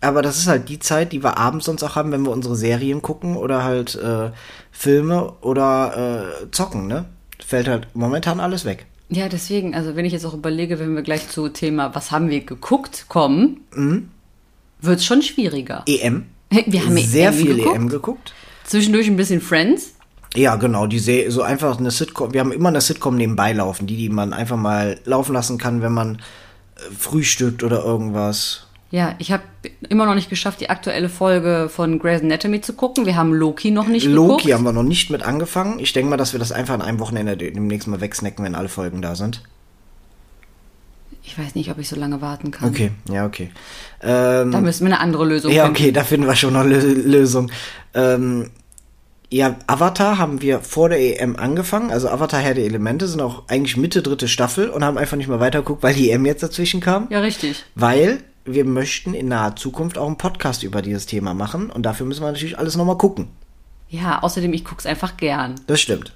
aber 0.02 0.22
das 0.22 0.38
ist 0.38 0.48
halt 0.48 0.70
die 0.70 0.80
Zeit, 0.80 1.14
die 1.14 1.24
wir 1.24 1.38
abends 1.38 1.66
sonst 1.66 1.84
auch 1.84 1.96
haben, 1.96 2.12
wenn 2.12 2.24
wir 2.24 2.32
unsere 2.32 2.56
Serien 2.56 3.02
gucken 3.02 3.38
oder 3.38 3.64
halt 3.64 3.96
äh, 3.96 4.32
Filme 4.72 5.34
oder 5.42 6.34
äh, 6.42 6.52
zocken, 6.52 6.88
ne? 6.88 7.06
Fällt 7.46 7.68
halt 7.68 7.88
momentan 7.94 8.40
alles 8.40 8.66
weg. 8.66 8.86
Ja, 9.10 9.28
deswegen, 9.28 9.76
also 9.76 9.96
wenn 9.96 10.06
ich 10.06 10.14
jetzt 10.14 10.26
auch 10.26 10.34
überlege, 10.34 10.80
wenn 10.80 10.96
wir 10.96 11.02
gleich 11.02 11.28
zu 11.28 11.50
Thema, 11.50 11.94
was 11.94 12.12
haben 12.12 12.30
wir 12.30 12.42
geguckt, 12.42 13.06
kommen, 13.10 13.62
wird 14.82 15.00
es 15.00 15.06
schon 15.06 15.22
schwieriger. 15.22 15.84
EM. 15.86 16.26
Wir 16.66 16.86
haben 16.86 16.98
Sehr 16.98 17.30
EM 17.30 17.34
viel 17.34 17.56
geguckt. 17.56 17.76
EM 17.76 17.90
geguckt. 17.90 18.34
Zwischendurch 18.66 19.08
ein 19.08 19.18
bisschen 19.18 19.42
Friends. 19.42 19.96
Ja, 20.36 20.56
genau, 20.56 20.88
die 20.88 21.00
Se 21.00 21.30
so 21.30 21.42
einfach 21.42 21.78
eine 21.78 21.92
Sitcom. 21.92 22.34
Wir 22.34 22.40
haben 22.40 22.54
immer 22.54 22.70
eine 22.70 22.80
Sitcom 22.80 23.18
nebenbei 23.18 23.52
laufen, 23.52 23.86
die, 23.86 23.98
die 23.98 24.10
man 24.10 24.32
einfach 24.32 24.58
mal 24.58 24.98
laufen 25.04 25.34
lassen 25.34 25.58
kann, 25.58 25.82
wenn 25.82 25.92
man 25.92 26.22
frühstückt 26.98 27.64
oder 27.64 27.84
irgendwas. 27.84 28.68
Ja, 28.92 29.16
ich 29.20 29.32
habe 29.32 29.44
immer 29.88 30.06
noch 30.06 30.16
nicht 30.16 30.30
geschafft, 30.30 30.60
die 30.60 30.70
aktuelle 30.70 31.08
Folge 31.08 31.70
von 31.74 31.98
Grey's 31.98 32.22
Anatomy 32.22 32.60
zu 32.60 32.74
gucken. 32.74 33.06
Wir 33.06 33.16
haben 33.16 33.34
Loki 33.34 33.72
noch 33.72 33.88
nicht 33.88 34.06
Loki 34.06 34.44
geguckt. 34.44 34.54
haben 34.54 34.64
wir 34.66 34.74
noch 34.74 34.84
nicht 34.84 35.10
mit 35.10 35.24
angefangen. 35.24 35.80
Ich 35.80 35.94
denke 35.94 36.10
mal, 36.10 36.18
dass 36.18 36.34
wir 36.34 36.40
das 36.40 36.52
einfach 36.52 36.74
an 36.74 36.82
einem 36.82 37.00
Wochenende 37.00 37.38
demnächst 37.38 37.88
mal 37.88 38.02
wegsnacken, 38.02 38.44
wenn 38.44 38.54
alle 38.56 38.68
Folgen 38.68 39.02
da 39.02 39.16
sind. 39.16 39.44
Ich 41.24 41.38
weiß 41.38 41.56
nicht, 41.56 41.70
ob 41.72 41.78
ich 41.78 41.88
so 41.88 41.96
lange 41.96 42.20
warten 42.20 42.52
kann. 42.52 42.68
Okay, 42.70 42.92
ja, 43.10 43.26
okay. 43.26 43.52
Ähm, 44.02 44.52
Da 44.52 44.60
müssen 44.60 44.86
wir 44.86 44.94
eine 44.94 45.00
andere 45.00 45.26
Lösung 45.26 45.52
ja, 45.52 45.66
finden. 45.66 45.78
okay, 45.80 45.92
da 45.94 46.04
finden 46.04 46.28
wir 46.28 46.36
schon 46.36 46.54
noch 46.54 46.62
eine 46.62 46.80
Lösung. 46.80 47.50
Ähm, 47.94 48.50
ja, 49.32 49.56
Avatar 49.66 50.18
haben 50.18 50.42
wir 50.42 50.60
vor 50.60 50.90
der 50.90 51.22
EM 51.22 51.38
angefangen. 51.38 51.90
Also 51.90 52.10
Avatar 52.10 52.42
Herr 52.42 52.54
der 52.54 52.66
Elemente 52.66 53.08
sind 53.08 53.22
auch 53.22 53.48
eigentlich 53.48 53.78
Mitte 53.78 54.02
dritte 54.02 54.28
Staffel 54.28 54.70
und 54.70 54.84
haben 54.84 54.98
einfach 54.98 55.16
nicht 55.16 55.30
mehr 55.30 55.40
weitergeguckt, 55.40 55.84
weil 55.84 55.94
die 55.94 56.12
EM 56.12 56.26
jetzt 56.26 56.44
dazwischen 56.44 56.82
kam. 56.82 57.08
Ja, 57.10 57.22
richtig. 57.22 57.64
Weil 57.74 58.22
wir 58.44 58.66
möchten 58.66 59.14
in 59.14 59.30
naher 59.30 59.56
Zukunft 59.56 59.98
auch 59.98 60.08
einen 60.08 60.18
Podcast 60.18 60.64
über 60.64 60.82
dieses 60.82 61.06
Thema 61.06 61.34
machen 61.34 61.70
und 61.70 61.84
dafür 61.84 62.06
müssen 62.06 62.22
wir 62.22 62.32
natürlich 62.32 62.60
alles 62.60 62.76
nochmal 62.76 62.98
gucken. 62.98 63.30
Ja, 63.90 64.22
außerdem, 64.22 64.52
ich 64.54 64.66
guck's 64.66 64.86
einfach 64.86 65.16
gern. 65.16 65.56
Das 65.68 65.80
stimmt. 65.80 66.12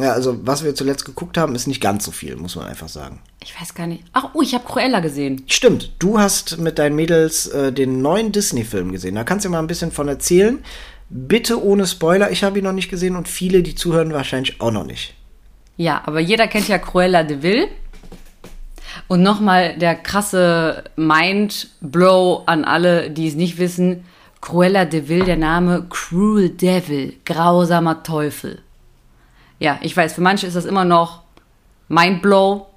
Ja, 0.00 0.12
also 0.12 0.46
was 0.46 0.64
wir 0.64 0.74
zuletzt 0.74 1.04
geguckt 1.04 1.36
haben, 1.36 1.54
ist 1.54 1.66
nicht 1.66 1.80
ganz 1.80 2.04
so 2.04 2.12
viel, 2.12 2.36
muss 2.36 2.56
man 2.56 2.66
einfach 2.66 2.88
sagen. 2.88 3.20
Ich 3.42 3.60
weiß 3.60 3.74
gar 3.74 3.86
nicht. 3.86 4.04
Ach, 4.12 4.30
oh, 4.32 4.40
ich 4.40 4.54
habe 4.54 4.64
Cruella 4.64 5.00
gesehen. 5.00 5.44
Stimmt, 5.46 5.92
du 5.98 6.18
hast 6.18 6.58
mit 6.58 6.78
deinen 6.78 6.96
Mädels 6.96 7.48
äh, 7.48 7.72
den 7.72 8.00
neuen 8.00 8.32
Disney-Film 8.32 8.92
gesehen. 8.92 9.16
Da 9.16 9.24
kannst 9.24 9.44
du 9.44 9.50
mal 9.50 9.58
ein 9.58 9.66
bisschen 9.66 9.92
von 9.92 10.08
erzählen. 10.08 10.64
Bitte 11.14 11.62
ohne 11.62 11.86
Spoiler, 11.86 12.30
ich 12.30 12.42
habe 12.42 12.58
ihn 12.58 12.64
noch 12.64 12.72
nicht 12.72 12.88
gesehen 12.88 13.16
und 13.16 13.28
viele, 13.28 13.62
die 13.62 13.74
zuhören, 13.74 14.14
wahrscheinlich 14.14 14.62
auch 14.62 14.70
noch 14.70 14.86
nicht. 14.86 15.12
Ja, 15.76 16.00
aber 16.06 16.20
jeder 16.20 16.48
kennt 16.48 16.68
ja 16.68 16.78
Cruella 16.78 17.22
de 17.22 17.42
Vil. 17.42 17.68
Und 19.08 19.22
nochmal 19.22 19.76
der 19.76 19.94
krasse 19.94 20.84
Mind-Blow 20.96 22.44
an 22.46 22.64
alle, 22.64 23.10
die 23.10 23.28
es 23.28 23.34
nicht 23.34 23.58
wissen. 23.58 24.04
Cruella 24.40 24.86
de 24.86 25.06
Vil, 25.06 25.24
der 25.24 25.36
Name 25.36 25.84
Cruel 25.90 26.48
Devil, 26.48 27.14
grausamer 27.26 28.02
Teufel. 28.02 28.62
Ja, 29.58 29.78
ich 29.82 29.94
weiß, 29.94 30.14
für 30.14 30.22
manche 30.22 30.46
ist 30.46 30.56
das 30.56 30.64
immer 30.64 30.86
noch 30.86 31.24
Mind-Blow. 31.88 32.68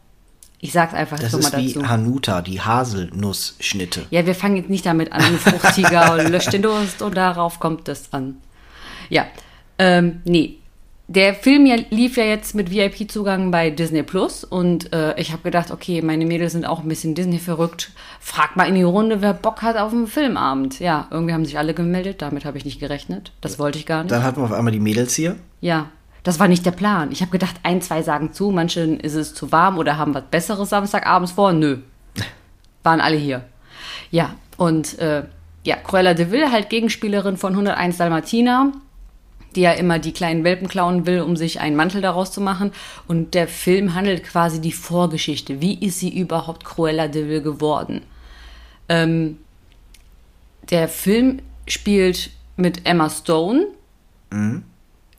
Ich 0.66 0.72
sag's 0.72 0.96
einfach 0.96 1.20
Das 1.20 1.32
jetzt 1.32 1.40
ist 1.40 1.52
nochmal 1.52 1.62
wie 1.62 1.74
dazu. 1.74 1.88
Hanuta, 1.88 2.42
die 2.42 2.60
Haselnussschnitte. 2.60 4.08
Ja, 4.10 4.26
wir 4.26 4.34
fangen 4.34 4.58
jetzt 4.58 4.72
nicht 4.72 4.84
damit 4.84 5.12
an, 5.12 5.22
Fruchtiger 5.38 6.14
und 6.18 6.32
löscht 6.32 6.54
den 6.54 6.64
Durst 6.64 7.04
und 7.04 7.16
darauf 7.16 7.60
kommt 7.60 7.88
es 7.88 8.12
an. 8.12 8.38
Ja, 9.12 9.28
ähm, 9.78 10.22
nee. 10.26 10.56
Der 11.08 11.36
Film 11.36 11.68
ja, 11.68 11.76
lief 11.92 12.18
ja 12.18 12.24
jetzt 12.24 12.56
mit 12.56 12.72
VIP-Zugang 12.72 13.52
bei 13.52 13.70
Disney 13.70 14.02
Plus 14.02 14.44
und 14.44 14.92
äh, 14.92 15.14
ich 15.20 15.34
habe 15.34 15.44
gedacht, 15.44 15.70
okay, 15.70 16.02
meine 16.02 16.26
Mädels 16.26 16.54
sind 16.54 16.66
auch 16.66 16.82
ein 16.82 16.88
bisschen 16.90 17.14
Disney 17.14 17.38
verrückt. 17.38 17.92
Frag 18.20 18.56
mal 18.56 18.68
in 18.68 18.74
die 18.74 18.82
Runde, 18.82 19.22
wer 19.22 19.36
Bock 19.36 19.62
hat 19.62 19.78
auf 19.78 19.92
einen 19.94 20.08
Filmabend. 20.08 20.80
Ja, 20.80 21.08
irgendwie 21.12 21.36
haben 21.36 21.46
sich 21.46 21.60
alle 21.60 21.76
gemeldet, 21.76 22.24
damit 22.24 22.44
habe 22.44 22.58
ich 22.58 22.66
nicht 22.66 22.80
gerechnet. 22.80 23.34
Das 23.40 23.60
wollte 23.60 23.78
ich 23.78 23.86
gar 23.86 24.02
nicht. 24.02 24.12
Dann 24.12 24.24
hatten 24.24 24.42
wir 24.42 24.46
auf 24.46 24.52
einmal 24.52 24.74
die 24.74 24.80
Mädels 24.80 25.14
hier. 25.14 25.36
Ja, 25.62 25.92
Das 26.26 26.40
war 26.40 26.48
nicht 26.48 26.66
der 26.66 26.72
Plan. 26.72 27.12
Ich 27.12 27.22
habe 27.22 27.30
gedacht, 27.30 27.58
ein, 27.62 27.84
zwei 27.84 28.02
sagen 28.02 28.34
zu, 28.34 28.50
manchen 28.50 29.00
ist 29.00 29.14
es 29.14 29.36
zu 29.36 29.52
warm 29.52 29.78
oder 29.78 30.00
haben 30.00 30.16
was 30.16 30.24
Besseres 30.32 30.72
Samstagabends 30.72 31.34
vor. 31.34 31.54
Nö. 31.54 31.78
Waren 32.84 33.00
alle 33.00 33.16
hier. 33.16 33.46
Ja, 34.10 34.34
und 34.58 34.98
äh, 34.98 35.26
ja, 35.64 35.76
Cruella 35.76 36.16
de 36.16 36.32
Vil, 36.32 36.52
halt 36.52 36.72
Gegenspielerin 36.72 37.38
von 37.38 37.54
101 37.54 37.98
Dalmatiner, 37.98 38.72
die 39.56 39.62
ja 39.62 39.74
immer 39.74 40.00
die 40.00 40.14
kleinen 40.14 40.44
Welpen 40.44 40.68
klauen 40.68 41.06
will, 41.06 41.22
um 41.22 41.36
sich 41.36 41.60
einen 41.60 41.76
Mantel 41.76 42.02
daraus 42.02 42.32
zu 42.32 42.42
machen. 42.42 42.72
Und 43.08 43.36
der 43.36 43.48
Film 43.48 43.94
handelt 43.94 44.24
quasi 44.24 44.60
die 44.60 44.72
Vorgeschichte. 44.72 45.62
Wie 45.62 45.78
ist 45.78 46.00
sie 46.00 46.10
überhaupt 46.10 46.66
Cruella 46.66 47.08
de 47.08 47.28
Vil 47.28 47.44
geworden? 47.44 48.02
Ähm, 48.90 49.38
der 50.72 50.88
Film 50.88 51.44
spielt 51.68 52.32
mit 52.58 52.88
Emma 52.88 53.12
Stone. 53.12 53.68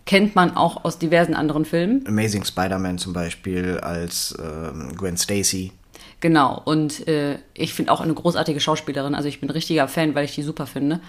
Kennt 0.07 0.35
man 0.35 0.57
auch 0.57 0.85
aus 0.85 0.99
diversen 0.99 1.35
anderen 1.35 1.65
Filmen. 1.65 2.05
Amazing 2.07 2.45
Spider-Man 2.45 2.99
zum 2.99 3.13
Beispiel 3.13 3.79
als 3.79 4.37
ähm, 4.41 4.97
Gwen 4.97 5.17
Stacy. 5.17 5.73
Genau, 6.21 6.63
und 6.65 7.07
äh, 7.09 7.39
ich 7.55 7.75
finde 7.75 7.93
auch 7.93 8.01
eine 8.01 8.15
großartige 8.15 8.61
Schauspielerin. 8.61 9.15
Also 9.15 9.29
ich 9.29 9.41
bin 9.41 9.49
ein 9.49 9.53
richtiger 9.53 9.89
Fan, 9.89 10.15
weil 10.15 10.25
ich 10.25 10.35
die 10.35 10.43
super 10.43 10.67
finde. 10.67 11.01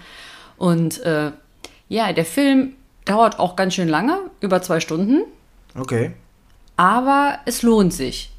Und 0.58 1.00
äh, 1.04 1.30
ja, 1.88 2.12
der 2.12 2.24
Film 2.24 2.74
dauert 3.04 3.38
auch 3.38 3.56
ganz 3.56 3.74
schön 3.74 3.88
lange, 3.88 4.18
über 4.40 4.60
zwei 4.60 4.80
Stunden. 4.80 5.22
Okay. 5.74 6.12
Aber 6.76 7.38
es 7.46 7.62
lohnt 7.62 7.94
sich. 7.94 8.30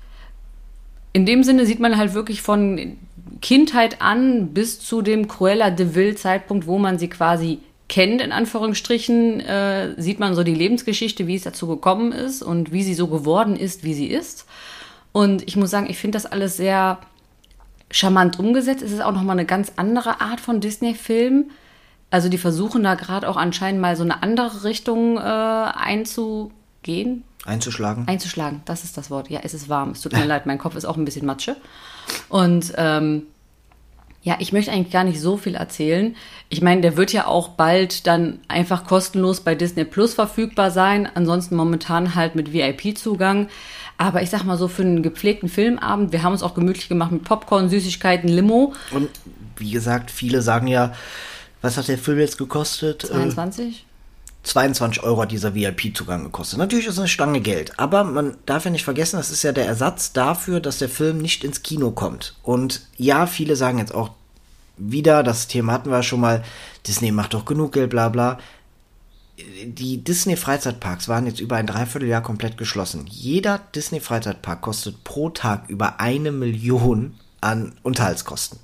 In 1.11 1.25
dem 1.25 1.43
Sinne 1.43 1.65
sieht 1.65 1.79
man 1.79 1.97
halt 1.97 2.13
wirklich 2.13 2.41
von 2.41 2.97
Kindheit 3.41 4.01
an 4.01 4.53
bis 4.53 4.79
zu 4.79 5.01
dem 5.01 5.27
Cruella 5.27 5.71
de 5.71 5.95
Vil 5.95 6.15
Zeitpunkt, 6.15 6.67
wo 6.67 6.77
man 6.77 6.99
sie 6.99 7.09
quasi 7.09 7.59
kennt, 7.89 8.21
in 8.21 8.31
Anführungsstrichen, 8.31 9.41
äh, 9.41 10.01
sieht 10.01 10.19
man 10.19 10.35
so 10.35 10.43
die 10.43 10.53
Lebensgeschichte, 10.53 11.27
wie 11.27 11.35
es 11.35 11.43
dazu 11.43 11.67
gekommen 11.67 12.13
ist 12.13 12.41
und 12.41 12.71
wie 12.71 12.83
sie 12.83 12.93
so 12.93 13.07
geworden 13.07 13.57
ist, 13.57 13.83
wie 13.83 13.93
sie 13.93 14.07
ist. 14.07 14.45
Und 15.11 15.45
ich 15.47 15.57
muss 15.57 15.71
sagen, 15.71 15.89
ich 15.89 15.97
finde 15.97 16.15
das 16.15 16.25
alles 16.25 16.55
sehr 16.55 16.99
charmant 17.91 18.39
umgesetzt. 18.39 18.83
Es 18.83 18.91
ist 18.91 19.01
auch 19.01 19.11
nochmal 19.11 19.37
eine 19.37 19.45
ganz 19.45 19.73
andere 19.75 20.21
Art 20.21 20.39
von 20.39 20.61
Disney-Film. 20.61 21.49
Also 22.11 22.29
die 22.29 22.37
versuchen 22.37 22.83
da 22.83 22.95
gerade 22.95 23.27
auch 23.27 23.37
anscheinend 23.37 23.81
mal 23.81 23.95
so 23.95 24.03
eine 24.03 24.23
andere 24.23 24.63
Richtung 24.63 25.17
äh, 25.17 25.21
einzugehen. 25.21 27.23
Einzuschlagen. 27.45 28.07
Einzuschlagen, 28.07 28.61
das 28.65 28.83
ist 28.83 28.97
das 28.97 29.09
Wort. 29.09 29.29
Ja, 29.29 29.39
es 29.43 29.53
ist 29.53 29.69
warm. 29.69 29.91
Es 29.91 30.01
tut 30.01 30.13
mir 30.13 30.25
leid, 30.25 30.45
mein 30.45 30.59
Kopf 30.59 30.75
ist 30.75 30.85
auch 30.85 30.97
ein 30.97 31.05
bisschen 31.05 31.25
Matsche. 31.25 31.55
Und 32.29 32.73
ähm, 32.77 33.23
ja, 34.21 34.35
ich 34.39 34.51
möchte 34.51 34.71
eigentlich 34.71 34.91
gar 34.91 35.05
nicht 35.05 35.21
so 35.21 35.37
viel 35.37 35.55
erzählen. 35.55 36.15
Ich 36.49 36.61
meine, 36.61 36.81
der 36.81 36.97
wird 36.97 37.13
ja 37.13 37.25
auch 37.25 37.49
bald 37.49 38.05
dann 38.05 38.39
einfach 38.49 38.85
kostenlos 38.85 39.41
bei 39.41 39.55
Disney 39.55 39.85
Plus 39.85 40.13
verfügbar 40.13 40.71
sein. 40.71 41.07
Ansonsten 41.13 41.55
momentan 41.55 42.15
halt 42.15 42.35
mit 42.35 42.51
VIP-Zugang. 42.51 43.47
Aber 43.97 44.21
ich 44.21 44.29
sag 44.29 44.43
mal 44.43 44.57
so, 44.57 44.67
für 44.67 44.81
einen 44.81 45.03
gepflegten 45.03 45.47
Filmabend, 45.49 46.11
wir 46.11 46.23
haben 46.23 46.33
uns 46.33 46.43
auch 46.43 46.53
gemütlich 46.53 46.89
gemacht 46.89 47.11
mit 47.11 47.23
Popcorn, 47.23 47.69
Süßigkeiten, 47.69 48.29
Limo. 48.29 48.73
Und 48.91 49.09
wie 49.57 49.71
gesagt, 49.71 50.11
viele 50.11 50.41
sagen 50.41 50.67
ja, 50.67 50.93
was 51.61 51.77
hat 51.77 51.87
der 51.87 51.97
Film 51.97 52.19
jetzt 52.19 52.37
gekostet? 52.37 53.03
Äh, 53.05 53.07
22? 53.07 53.85
22 54.43 55.03
Euro 55.03 55.21
hat 55.21 55.31
dieser 55.31 55.53
VIP-Zugang 55.53 56.23
gekostet. 56.23 56.59
Natürlich 56.59 56.85
ist 56.85 56.93
es 56.93 56.99
eine 56.99 57.07
Stange 57.07 57.41
Geld, 57.41 57.77
aber 57.77 58.03
man 58.03 58.37
darf 58.45 58.65
ja 58.65 58.71
nicht 58.71 58.85
vergessen, 58.85 59.17
das 59.17 59.31
ist 59.31 59.43
ja 59.43 59.51
der 59.51 59.65
Ersatz 59.65 60.13
dafür, 60.13 60.59
dass 60.59 60.79
der 60.79 60.89
Film 60.89 61.17
nicht 61.17 61.43
ins 61.43 61.61
Kino 61.61 61.91
kommt. 61.91 62.35
Und 62.41 62.87
ja, 62.97 63.27
viele 63.27 63.55
sagen 63.55 63.79
jetzt 63.79 63.93
auch 63.93 64.11
wieder, 64.77 65.23
das 65.23 65.47
Thema 65.47 65.73
hatten 65.73 65.91
wir 65.91 66.03
schon 66.03 66.21
mal, 66.21 66.43
Disney 66.87 67.11
macht 67.11 67.33
doch 67.33 67.45
genug 67.45 67.73
Geld, 67.73 67.89
bla 67.89 68.09
bla. 68.09 68.39
Die 69.65 70.03
Disney-Freizeitparks 70.03 71.07
waren 71.07 71.25
jetzt 71.25 71.39
über 71.39 71.55
ein 71.55 71.67
Dreivierteljahr 71.67 72.21
komplett 72.21 72.57
geschlossen. 72.57 73.05
Jeder 73.09 73.59
Disney-Freizeitpark 73.75 74.61
kostet 74.61 75.03
pro 75.03 75.29
Tag 75.29 75.69
über 75.69 75.99
eine 75.99 76.31
Million 76.31 77.15
an 77.39 77.73
Unterhaltskosten. 77.83 78.59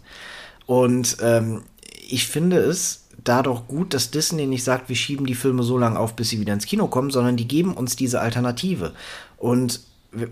Und 0.66 1.18
ähm, 1.22 1.64
ich 2.08 2.28
finde 2.28 2.58
es 2.58 3.05
da 3.26 3.44
doch 3.44 3.68
gut, 3.68 3.94
dass 3.94 4.12
Disney 4.12 4.46
nicht 4.48 4.64
sagt, 4.64 4.88
wir 4.88 4.96
schieben 4.96 5.26
die 5.26 5.36
Filme 5.36 5.64
so 5.64 5.78
lange 5.78 6.00
auf, 6.00 6.16
bis 6.16 6.30
sie 6.30 6.40
wieder 6.40 6.54
ins 6.54 6.66
Kino 6.66 6.88
kommen, 6.88 7.12
sondern 7.12 7.36
die 7.36 7.48
geben 7.48 7.74
uns 7.74 7.96
diese 7.98 8.22
Alternative. 8.22 8.94
Und 9.38 9.82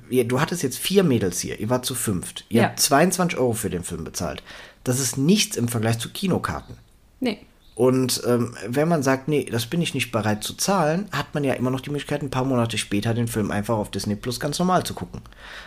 du 0.09 0.39
hattest 0.39 0.63
jetzt 0.63 0.77
vier 0.77 1.03
Mädels 1.03 1.39
hier, 1.41 1.59
ihr 1.59 1.69
wart 1.69 1.85
zu 1.85 1.93
fünft. 1.95 2.45
Ihr 2.49 2.61
Ja. 2.61 2.67
habt 2.69 2.79
22 2.79 3.37
Euro 3.37 3.53
für 3.53 3.69
den 3.69 3.83
Film 3.83 4.03
bezahlt. 4.05 4.41
Das 4.85 4.99
ist 4.99 5.17
nichts 5.17 5.57
im 5.57 5.67
Vergleich 5.67 5.99
zu 5.99 6.09
Kinokarten. 6.09 6.75
Nee. 7.19 7.39
Und 7.75 8.21
ähm, 8.27 8.53
wenn 8.67 8.87
man 8.87 9.01
sagt, 9.01 9.27
nee, 9.27 9.45
das 9.51 9.65
bin 9.65 9.81
ich 9.81 9.95
nicht 9.95 10.11
bereit 10.11 10.43
zu 10.43 10.53
zahlen, 10.53 11.07
hat 11.11 11.33
man 11.33 11.43
ja 11.43 11.53
immer 11.55 11.71
noch 11.71 11.81
die 11.81 11.89
Möglichkeit, 11.89 12.21
ein 12.21 12.29
paar 12.29 12.45
Monate 12.45 12.77
später 12.77 13.15
den 13.15 13.27
Film 13.27 13.49
einfach 13.49 13.75
auf 13.75 13.89
Disney 13.89 14.15
Plus 14.15 14.39
ganz 14.39 14.59
normal 14.59 14.83
zu 14.83 14.93
gucken. 14.93 15.21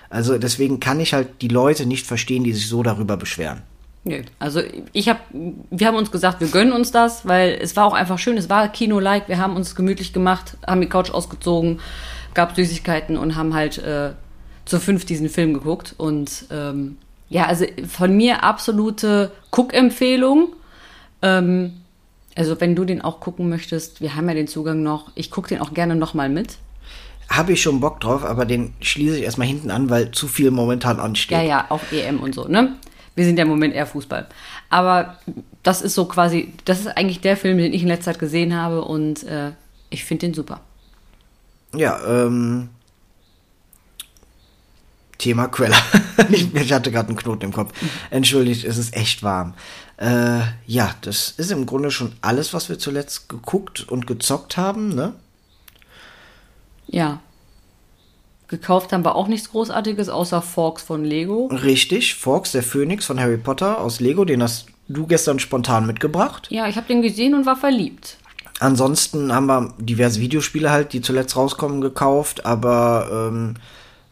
Also 0.08 0.38
deswegen 0.38 0.78
kann 0.78 1.00
ich 1.00 1.12
halt 1.14 1.42
die 1.42 1.48
Leute 1.48 1.84
nicht 1.84 2.06
verstehen, 2.06 2.44
die 2.44 2.52
sich 2.52 2.68
so 2.68 2.84
darüber 2.84 3.16
beschweren. 3.16 3.62
Nö. 4.06 4.22
Also 4.38 4.62
ich 4.92 5.08
habe, 5.08 5.18
wir 5.32 5.86
haben 5.88 5.96
uns 5.96 6.12
gesagt, 6.12 6.40
wir 6.40 6.46
gönnen 6.46 6.72
uns 6.72 6.92
das, 6.92 7.26
weil 7.26 7.58
es 7.60 7.74
war 7.74 7.86
auch 7.86 7.92
einfach 7.92 8.20
schön. 8.20 8.36
Es 8.36 8.48
war 8.48 8.68
Kino-like. 8.68 9.28
Wir 9.28 9.38
haben 9.38 9.56
uns 9.56 9.74
gemütlich 9.74 10.12
gemacht, 10.12 10.56
haben 10.64 10.80
die 10.80 10.88
Couch 10.88 11.10
ausgezogen, 11.10 11.80
gab 12.32 12.54
Süßigkeiten 12.54 13.16
und 13.18 13.34
haben 13.34 13.52
halt 13.52 13.78
äh, 13.78 14.12
zu 14.64 14.78
fünf 14.78 15.06
diesen 15.06 15.28
Film 15.28 15.54
geguckt. 15.54 15.96
Und 15.98 16.44
ähm, 16.52 16.98
ja, 17.28 17.46
also 17.46 17.66
von 17.88 18.16
mir 18.16 18.44
absolute 18.44 19.32
Guckempfehlung. 19.50 20.54
Ähm, 21.22 21.72
also 22.36 22.60
wenn 22.60 22.76
du 22.76 22.84
den 22.84 23.02
auch 23.02 23.18
gucken 23.18 23.48
möchtest, 23.48 24.00
wir 24.00 24.14
haben 24.14 24.28
ja 24.28 24.34
den 24.34 24.46
Zugang 24.46 24.84
noch. 24.84 25.10
Ich 25.16 25.32
gucke 25.32 25.48
den 25.48 25.60
auch 25.60 25.74
gerne 25.74 25.96
nochmal 25.96 26.28
mit. 26.28 26.58
Habe 27.28 27.54
ich 27.54 27.62
schon 27.62 27.80
Bock 27.80 27.98
drauf, 27.98 28.24
aber 28.24 28.44
den 28.44 28.72
schließe 28.80 29.16
ich 29.18 29.24
erstmal 29.24 29.48
hinten 29.48 29.72
an, 29.72 29.90
weil 29.90 30.12
zu 30.12 30.28
viel 30.28 30.52
momentan 30.52 31.00
ansteht. 31.00 31.38
Ja, 31.38 31.42
ja, 31.42 31.66
auch 31.70 31.80
EM 31.90 32.20
und 32.20 32.36
so, 32.36 32.46
ne? 32.46 32.76
Wir 33.16 33.24
sind 33.24 33.38
ja 33.38 33.42
im 33.42 33.48
Moment 33.48 33.74
eher 33.74 33.86
Fußball. 33.86 34.28
Aber 34.70 35.18
das 35.62 35.82
ist 35.82 35.94
so 35.94 36.04
quasi, 36.04 36.52
das 36.64 36.80
ist 36.80 36.88
eigentlich 36.88 37.20
der 37.20 37.36
Film, 37.36 37.58
den 37.58 37.72
ich 37.72 37.82
in 37.82 37.88
letzter 37.88 38.12
Zeit 38.12 38.20
gesehen 38.20 38.54
habe 38.54 38.84
und 38.84 39.24
äh, 39.24 39.52
ich 39.90 40.04
finde 40.04 40.26
den 40.26 40.34
super. 40.34 40.60
Ja, 41.74 41.98
ähm. 42.06 42.68
Thema 45.18 45.48
Queller. 45.48 45.80
ich, 46.28 46.54
ich 46.54 46.72
hatte 46.72 46.92
gerade 46.92 47.08
einen 47.08 47.16
Knoten 47.16 47.46
im 47.46 47.52
Kopf. 47.52 47.72
Entschuldigt, 48.10 48.64
es 48.64 48.76
ist 48.76 48.94
echt 48.94 49.22
warm. 49.22 49.54
Äh, 49.96 50.40
ja, 50.66 50.94
das 51.00 51.30
ist 51.30 51.50
im 51.50 51.64
Grunde 51.64 51.90
schon 51.90 52.12
alles, 52.20 52.52
was 52.52 52.68
wir 52.68 52.78
zuletzt 52.78 53.30
geguckt 53.30 53.88
und 53.88 54.06
gezockt 54.06 54.58
haben, 54.58 54.94
ne? 54.94 55.14
Ja. 56.86 57.20
Gekauft 58.48 58.92
haben 58.92 59.04
wir 59.04 59.16
auch 59.16 59.26
nichts 59.26 59.50
Großartiges, 59.50 60.08
außer 60.08 60.40
Forks 60.40 60.82
von 60.82 61.04
Lego. 61.04 61.46
Richtig, 61.46 62.14
Forks, 62.14 62.52
der 62.52 62.62
Phönix 62.62 63.04
von 63.04 63.18
Harry 63.18 63.38
Potter 63.38 63.80
aus 63.80 63.98
Lego, 64.00 64.24
den 64.24 64.42
hast 64.42 64.66
du 64.88 65.06
gestern 65.06 65.38
spontan 65.38 65.86
mitgebracht. 65.86 66.46
Ja, 66.50 66.68
ich 66.68 66.76
habe 66.76 66.86
den 66.86 67.02
gesehen 67.02 67.34
und 67.34 67.44
war 67.46 67.56
verliebt. 67.56 68.18
Ansonsten 68.60 69.32
haben 69.34 69.46
wir 69.46 69.74
diverse 69.78 70.20
Videospiele 70.20 70.70
halt, 70.70 70.92
die 70.92 71.00
zuletzt 71.02 71.36
rauskommen, 71.36 71.80
gekauft, 71.80 72.46
aber 72.46 73.28
ähm, 73.30 73.54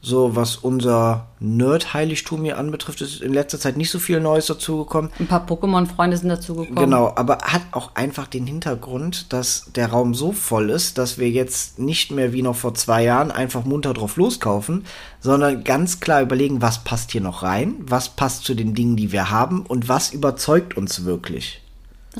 so 0.05 0.37
was 0.37 0.57
unser 0.57 1.29
Nerd-Heiligtum 1.41 2.45
hier 2.45 2.59
anbetrifft, 2.59 3.01
ist 3.01 3.23
in 3.23 3.33
letzter 3.33 3.59
Zeit 3.59 3.79
nicht 3.79 3.91
so 3.91 3.99
viel 3.99 4.21
Neues 4.21 4.47
dazugekommen. 4.47 5.11
Ein 5.19 5.27
paar 5.27 5.47
Pokémon-Freunde 5.47 6.19
sind 6.19 6.29
dazu 6.29 6.55
gekommen. 6.55 6.77
Genau, 6.77 7.13
aber 7.17 7.39
hat 7.39 7.63
auch 7.73 7.93
einfach 7.95 8.27
den 8.27 8.47
Hintergrund, 8.47 9.33
dass 9.33 9.71
der 9.75 9.89
Raum 9.89 10.15
so 10.15 10.33
voll 10.33 10.69
ist, 10.69 10.99
dass 10.99 11.17
wir 11.17 11.31
jetzt 11.31 11.79
nicht 11.79 12.11
mehr 12.11 12.35
wie 12.35 12.43
noch 12.43 12.55
vor 12.55 12.75
zwei 12.75 13.03
Jahren 13.03 13.31
einfach 13.31 13.65
munter 13.65 13.95
drauf 13.95 14.17
loskaufen, 14.17 14.85
sondern 15.21 15.65
ganz 15.65 16.01
klar 16.01 16.21
überlegen, 16.21 16.61
was 16.61 16.85
passt 16.85 17.11
hier 17.11 17.23
noch 17.23 17.43
rein, 17.43 17.77
was 17.81 18.11
passt 18.11 18.45
zu 18.45 18.55
den 18.55 18.75
Dingen, 18.75 18.97
die 18.97 19.11
wir 19.11 19.31
haben 19.31 19.65
und 19.65 19.89
was 19.89 20.13
überzeugt 20.13 20.77
uns 20.77 21.07
wirklich. 21.07 21.63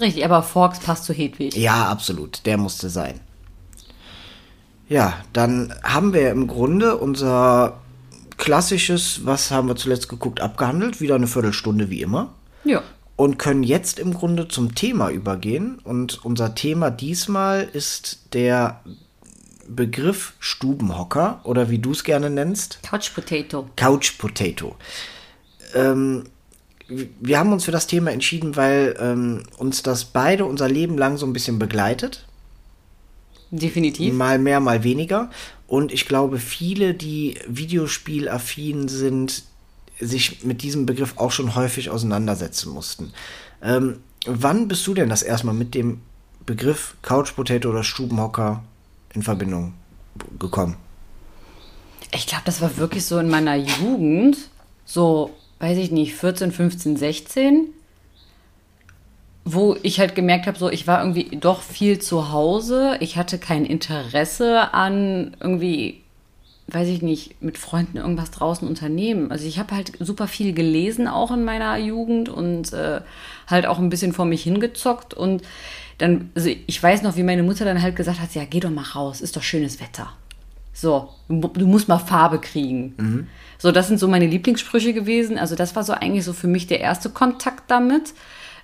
Richtig, 0.01 0.25
aber 0.25 0.43
Forks 0.43 0.81
passt 0.81 1.05
zu 1.05 1.13
Hedwig. 1.13 1.55
Ja, 1.55 1.89
absolut, 1.89 2.47
der 2.47 2.57
musste 2.57 2.89
sein. 2.89 3.21
Ja, 4.89 5.15
dann 5.33 5.75
haben 5.83 6.13
wir 6.13 6.31
im 6.31 6.47
Grunde 6.47 6.97
unser 6.97 7.81
klassisches, 8.37 9.25
was 9.25 9.51
haben 9.51 9.69
wir 9.69 9.77
zuletzt 9.77 10.09
geguckt, 10.09 10.41
abgehandelt, 10.41 11.01
wieder 11.01 11.15
eine 11.15 11.27
Viertelstunde 11.27 11.89
wie 11.91 12.03
immer. 12.03 12.33
Ja. 12.65 12.83
und 13.17 13.39
können 13.39 13.63
jetzt 13.63 13.99
im 13.99 14.15
Grunde 14.15 14.49
zum 14.49 14.75
Thema 14.75 15.11
übergehen. 15.11 15.79
Und 15.85 16.25
unser 16.25 16.55
Thema 16.55 16.91
diesmal 16.91 17.69
ist 17.73 18.21
der 18.33 18.81
Begriff 19.69 20.33
Stubenhocker 20.41 21.41
oder 21.45 21.71
wie 21.71 21.79
du 21.79 21.93
es 21.93 22.05
gerne 22.05 22.31
nennst, 22.31 22.81
Couch 22.83 23.15
Potato. 23.15 23.69
Couch 23.77 24.19
Potato. 24.19 24.77
Ähm, 25.75 26.25
wir 26.89 27.39
haben 27.39 27.53
uns 27.53 27.65
für 27.65 27.73
das 27.73 27.87
Thema 27.87 28.11
entschieden, 28.13 28.57
weil 28.57 28.97
ähm, 28.99 29.45
uns 29.57 29.83
das 29.83 30.05
beide 30.05 30.45
unser 30.45 30.69
Leben 30.69 30.99
lang 30.99 31.17
so 31.17 31.25
ein 31.27 31.33
bisschen 31.33 31.59
begleitet. 31.59 32.27
Definitiv. 33.59 34.13
Mal 34.13 34.39
mehr, 34.39 34.59
mal 34.59 34.83
weniger. 34.83 35.31
Und 35.69 35.93
ich 35.93 36.07
glaube, 36.07 36.39
viele, 36.39 36.93
die 36.93 37.39
Videospielaffin 37.47 38.89
sind, 38.89 39.45
sich 40.01 40.45
mit 40.45 40.63
diesem 40.63 40.87
Begriff 40.87 41.15
auch 41.17 41.31
schon 41.31 41.55
häufig 41.55 41.91
auseinandersetzen 41.91 42.73
mussten. 42.73 43.13
Ähm, 43.63 43.99
wann 44.27 44.67
bist 44.67 44.85
du 44.87 44.95
denn 44.95 45.09
das 45.09 45.23
erstmal 45.23 45.55
mit 45.55 45.75
dem 45.75 46.01
Begriff 46.45 46.97
Couch 47.03 47.35
Potato 47.37 47.71
oder 47.71 47.85
Stubenhocker 47.85 48.65
in 49.15 49.23
Verbindung 49.23 49.75
gekommen? 50.39 50.77
Ich 52.13 52.27
glaube, 52.27 52.43
das 52.45 52.61
war 52.61 52.77
wirklich 52.77 53.05
so 53.05 53.19
in 53.19 53.29
meiner 53.29 53.57
Jugend, 53.57 54.37
so, 54.85 55.31
weiß 55.61 55.79
ich 55.79 55.93
nicht, 55.93 56.15
14, 56.15 56.51
15, 56.51 56.97
16, 56.97 57.69
wo 59.45 59.77
ich 59.83 60.01
halt 60.01 60.15
gemerkt 60.15 60.47
habe, 60.47 60.59
so, 60.59 60.71
ich 60.71 60.87
war 60.87 61.01
irgendwie 61.01 61.37
doch 61.37 61.61
viel 61.61 61.99
zu 61.99 62.33
Hause. 62.33 62.97
Ich 63.01 63.17
hatte 63.17 63.39
kein 63.39 63.67
Interesse 63.67 64.73
an 64.73 65.37
irgendwie, 65.39 66.01
weiß 66.69 66.89
ich 66.89 67.03
nicht, 67.03 67.43
mit 67.43 67.59
Freunden 67.59 67.99
irgendwas 67.99 68.31
draußen 68.31 68.67
unternehmen. 68.67 69.31
Also 69.31 69.47
ich 69.47 69.59
habe 69.59 69.75
halt 69.75 69.93
super 70.01 70.29
viel 70.29 70.55
gelesen, 70.55 71.09
auch 71.09 71.31
in 71.31 71.45
meiner 71.45 71.77
Jugend 71.77 72.31
und 72.31 72.73
äh, 72.73 73.03
halt 73.47 73.67
auch 73.67 73.79
ein 73.79 73.91
bisschen 73.91 74.15
vor 74.15 74.25
mich 74.25 74.43
hingezockt 74.43 75.13
und 75.13 75.43
dann, 75.99 76.31
also 76.35 76.49
ich 76.67 76.83
weiß 76.83 77.03
noch, 77.03 77.17
wie 77.17 77.23
meine 77.23 77.43
Mutter 77.43 77.65
dann 77.65 77.83
halt 77.83 77.97
gesagt 77.97 78.21
hat, 78.21 78.35
ja, 78.35 78.45
geh 78.49 78.61
doch 78.61 78.71
mal 78.71 78.83
raus, 78.83 79.21
ist 79.21 79.37
doch 79.37 79.43
schönes 79.43 79.81
Wetter. 79.81 80.13
So, 80.73 81.11
du 81.29 81.67
musst 81.67 81.87
mal 81.87 81.99
Farbe 81.99 82.41
kriegen. 82.41 82.95
Mhm. 82.97 83.27
So, 83.59 83.71
das 83.71 83.87
sind 83.87 84.01
so 84.01 84.09
meine 84.09 84.27
Lieblingssprüche 84.27 84.93
gewesen. 84.93 85.39
Also 85.39 85.55
das 85.55 85.77
war 85.77 85.85
so 85.85 85.93
eigentlich 85.93 86.25
so 86.25 86.33
für 86.33 86.49
mich 86.49 86.67
der 86.67 86.81
erste 86.81 87.11
Kontakt 87.11 87.71
damit. 87.71 88.13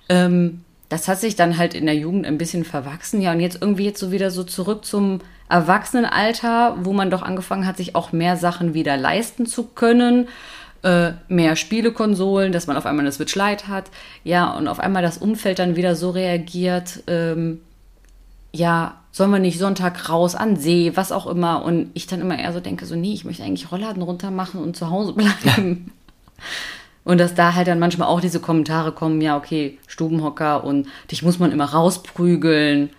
Ähm, 0.09 0.65
das 0.91 1.07
hat 1.07 1.21
sich 1.21 1.37
dann 1.37 1.57
halt 1.57 1.73
in 1.73 1.85
der 1.85 1.95
Jugend 1.95 2.25
ein 2.25 2.37
bisschen 2.37 2.65
verwachsen. 2.65 3.21
Ja, 3.21 3.31
und 3.31 3.39
jetzt 3.39 3.61
irgendwie 3.61 3.85
jetzt 3.85 4.01
so 4.01 4.11
wieder 4.11 4.29
so 4.29 4.43
zurück 4.43 4.83
zum 4.83 5.19
Erwachsenenalter, 5.47 6.75
wo 6.81 6.91
man 6.91 7.09
doch 7.09 7.21
angefangen 7.21 7.65
hat, 7.65 7.77
sich 7.77 7.95
auch 7.95 8.11
mehr 8.11 8.35
Sachen 8.35 8.73
wieder 8.73 8.97
leisten 8.97 9.45
zu 9.45 9.63
können. 9.63 10.27
Äh, 10.83 11.13
mehr 11.29 11.55
Spielekonsolen, 11.55 12.51
dass 12.51 12.67
man 12.67 12.75
auf 12.75 12.85
einmal 12.85 13.05
eine 13.05 13.13
Switch 13.13 13.35
Lite 13.35 13.69
hat. 13.69 13.85
Ja, 14.25 14.51
und 14.51 14.67
auf 14.67 14.81
einmal 14.81 15.01
das 15.01 15.17
Umfeld 15.17 15.59
dann 15.59 15.77
wieder 15.77 15.95
so 15.95 16.09
reagiert, 16.09 17.03
ähm, 17.07 17.61
ja, 18.51 18.95
sollen 19.13 19.31
wir 19.31 19.39
nicht 19.39 19.59
Sonntag 19.59 20.09
raus 20.09 20.35
an 20.35 20.57
See, 20.57 20.91
was 20.95 21.13
auch 21.13 21.25
immer. 21.25 21.63
Und 21.63 21.91
ich 21.93 22.05
dann 22.05 22.19
immer 22.19 22.37
eher 22.37 22.51
so 22.51 22.59
denke, 22.59 22.85
so, 22.85 22.97
nee, 22.97 23.13
ich 23.13 23.23
möchte 23.23 23.43
eigentlich 23.43 23.71
Rollladen 23.71 24.01
runter 24.01 24.29
machen 24.29 24.61
und 24.61 24.75
zu 24.75 24.89
Hause 24.89 25.13
bleiben. 25.13 25.93
Und 27.03 27.17
dass 27.17 27.33
da 27.33 27.55
halt 27.55 27.67
dann 27.67 27.79
manchmal 27.79 28.07
auch 28.07 28.21
diese 28.21 28.39
Kommentare 28.39 28.91
kommen, 28.91 29.21
ja, 29.21 29.35
okay, 29.35 29.79
Stubenhocker 29.87 30.63
und 30.63 30.87
dich 31.09 31.23
muss 31.23 31.39
man 31.39 31.51
immer 31.51 31.65
rausprügeln. 31.65 32.91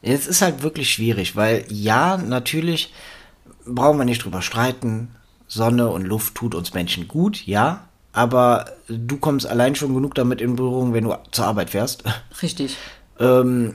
Es 0.00 0.26
ist 0.26 0.42
halt 0.42 0.62
wirklich 0.62 0.90
schwierig, 0.90 1.36
weil 1.36 1.64
ja, 1.68 2.16
natürlich 2.16 2.92
brauchen 3.66 3.98
wir 3.98 4.04
nicht 4.04 4.24
drüber 4.24 4.42
streiten. 4.42 5.08
Sonne 5.46 5.88
und 5.88 6.06
Luft 6.06 6.34
tut 6.34 6.54
uns 6.54 6.74
Menschen 6.74 7.08
gut, 7.08 7.46
ja. 7.46 7.84
Aber 8.12 8.66
du 8.88 9.18
kommst 9.18 9.46
allein 9.46 9.74
schon 9.74 9.94
genug 9.94 10.14
damit 10.14 10.40
in 10.40 10.56
Berührung, 10.56 10.92
wenn 10.92 11.04
du 11.04 11.14
zur 11.30 11.46
Arbeit 11.46 11.70
fährst. 11.70 12.04
Richtig. 12.42 12.76
ähm, 13.18 13.74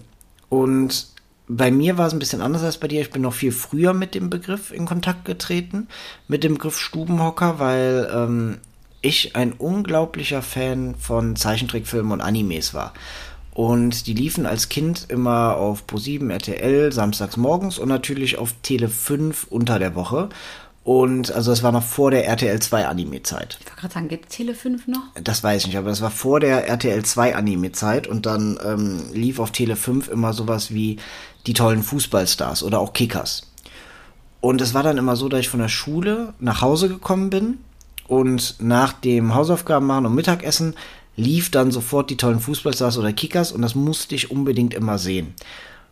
und 0.49 1.07
bei 1.47 1.71
mir 1.71 1.97
war 1.97 2.07
es 2.07 2.13
ein 2.13 2.19
bisschen 2.19 2.41
anders 2.41 2.63
als 2.63 2.77
bei 2.77 2.87
dir. 2.87 3.01
Ich 3.01 3.11
bin 3.11 3.21
noch 3.21 3.33
viel 3.33 3.51
früher 3.51 3.93
mit 3.93 4.15
dem 4.15 4.29
Begriff 4.29 4.71
in 4.71 4.85
Kontakt 4.85 5.25
getreten, 5.25 5.87
mit 6.27 6.43
dem 6.43 6.53
Begriff 6.53 6.79
Stubenhocker, 6.79 7.59
weil 7.59 8.09
ähm, 8.13 8.57
ich 9.03 9.35
ein 9.35 9.53
unglaublicher 9.53 10.41
Fan 10.41 10.95
von 10.95 11.35
Zeichentrickfilmen 11.35 12.11
und 12.11 12.21
Animes 12.21 12.73
war. 12.73 12.93
Und 13.53 14.07
die 14.07 14.13
liefen 14.13 14.47
als 14.47 14.69
Kind 14.69 15.05
immer 15.09 15.57
auf 15.57 15.83
Pro7 15.87 16.31
RTL 16.31 16.91
samstags 16.91 17.37
morgens 17.37 17.77
und 17.77 17.89
natürlich 17.89 18.39
auf 18.39 18.55
Tele 18.63 18.89
5 18.89 19.47
unter 19.49 19.77
der 19.77 19.93
Woche. 19.93 20.29
Und 20.83 21.31
also 21.31 21.51
es 21.51 21.63
war 21.63 21.71
noch 21.71 21.83
vor 21.83 22.11
der 22.11 22.25
RTL 22.27 22.59
2 22.59 22.87
Anime-Zeit. 22.87 23.57
Ich 23.59 23.67
wollte 23.67 23.79
gerade 23.79 23.93
sagen, 23.93 24.07
gibt 24.07 24.29
es 24.29 24.35
Tele 24.35 24.55
5 24.55 24.87
noch? 24.87 25.03
Das 25.21 25.43
weiß 25.43 25.61
ich 25.61 25.67
nicht, 25.67 25.77
aber 25.77 25.89
das 25.89 26.01
war 26.01 26.11
vor 26.11 26.39
der 26.39 26.67
RTL 26.67 27.05
2 27.05 27.35
Anime-Zeit 27.35 28.07
und 28.07 28.25
dann 28.25 28.59
ähm, 28.65 29.03
lief 29.13 29.39
auf 29.39 29.51
Tele 29.51 29.75
5 29.75 30.09
immer 30.09 30.33
sowas 30.33 30.73
wie 30.73 30.97
die 31.45 31.53
tollen 31.53 31.83
Fußballstars 31.83 32.63
oder 32.63 32.79
auch 32.79 32.93
Kickers. 32.93 33.51
Und 34.41 34.59
es 34.61 34.73
war 34.73 34.83
dann 34.83 34.97
immer 34.97 35.15
so, 35.15 35.29
dass 35.29 35.41
ich 35.41 35.49
von 35.49 35.61
der 35.61 35.69
Schule 35.69 36.33
nach 36.39 36.61
Hause 36.61 36.89
gekommen 36.89 37.29
bin 37.29 37.59
und 38.07 38.55
nach 38.59 38.93
dem 38.93 39.33
Hausaufgaben 39.33 39.85
machen 39.85 40.05
und 40.05 40.15
Mittagessen 40.15 40.75
lief 41.15 41.51
dann 41.51 41.71
sofort 41.71 42.09
die 42.09 42.17
tollen 42.17 42.39
Fußballstars 42.39 42.97
oder 42.97 43.13
Kickers 43.13 43.51
und 43.51 43.61
das 43.61 43.75
musste 43.75 44.15
ich 44.15 44.31
unbedingt 44.31 44.73
immer 44.73 44.97
sehen. 44.97 45.33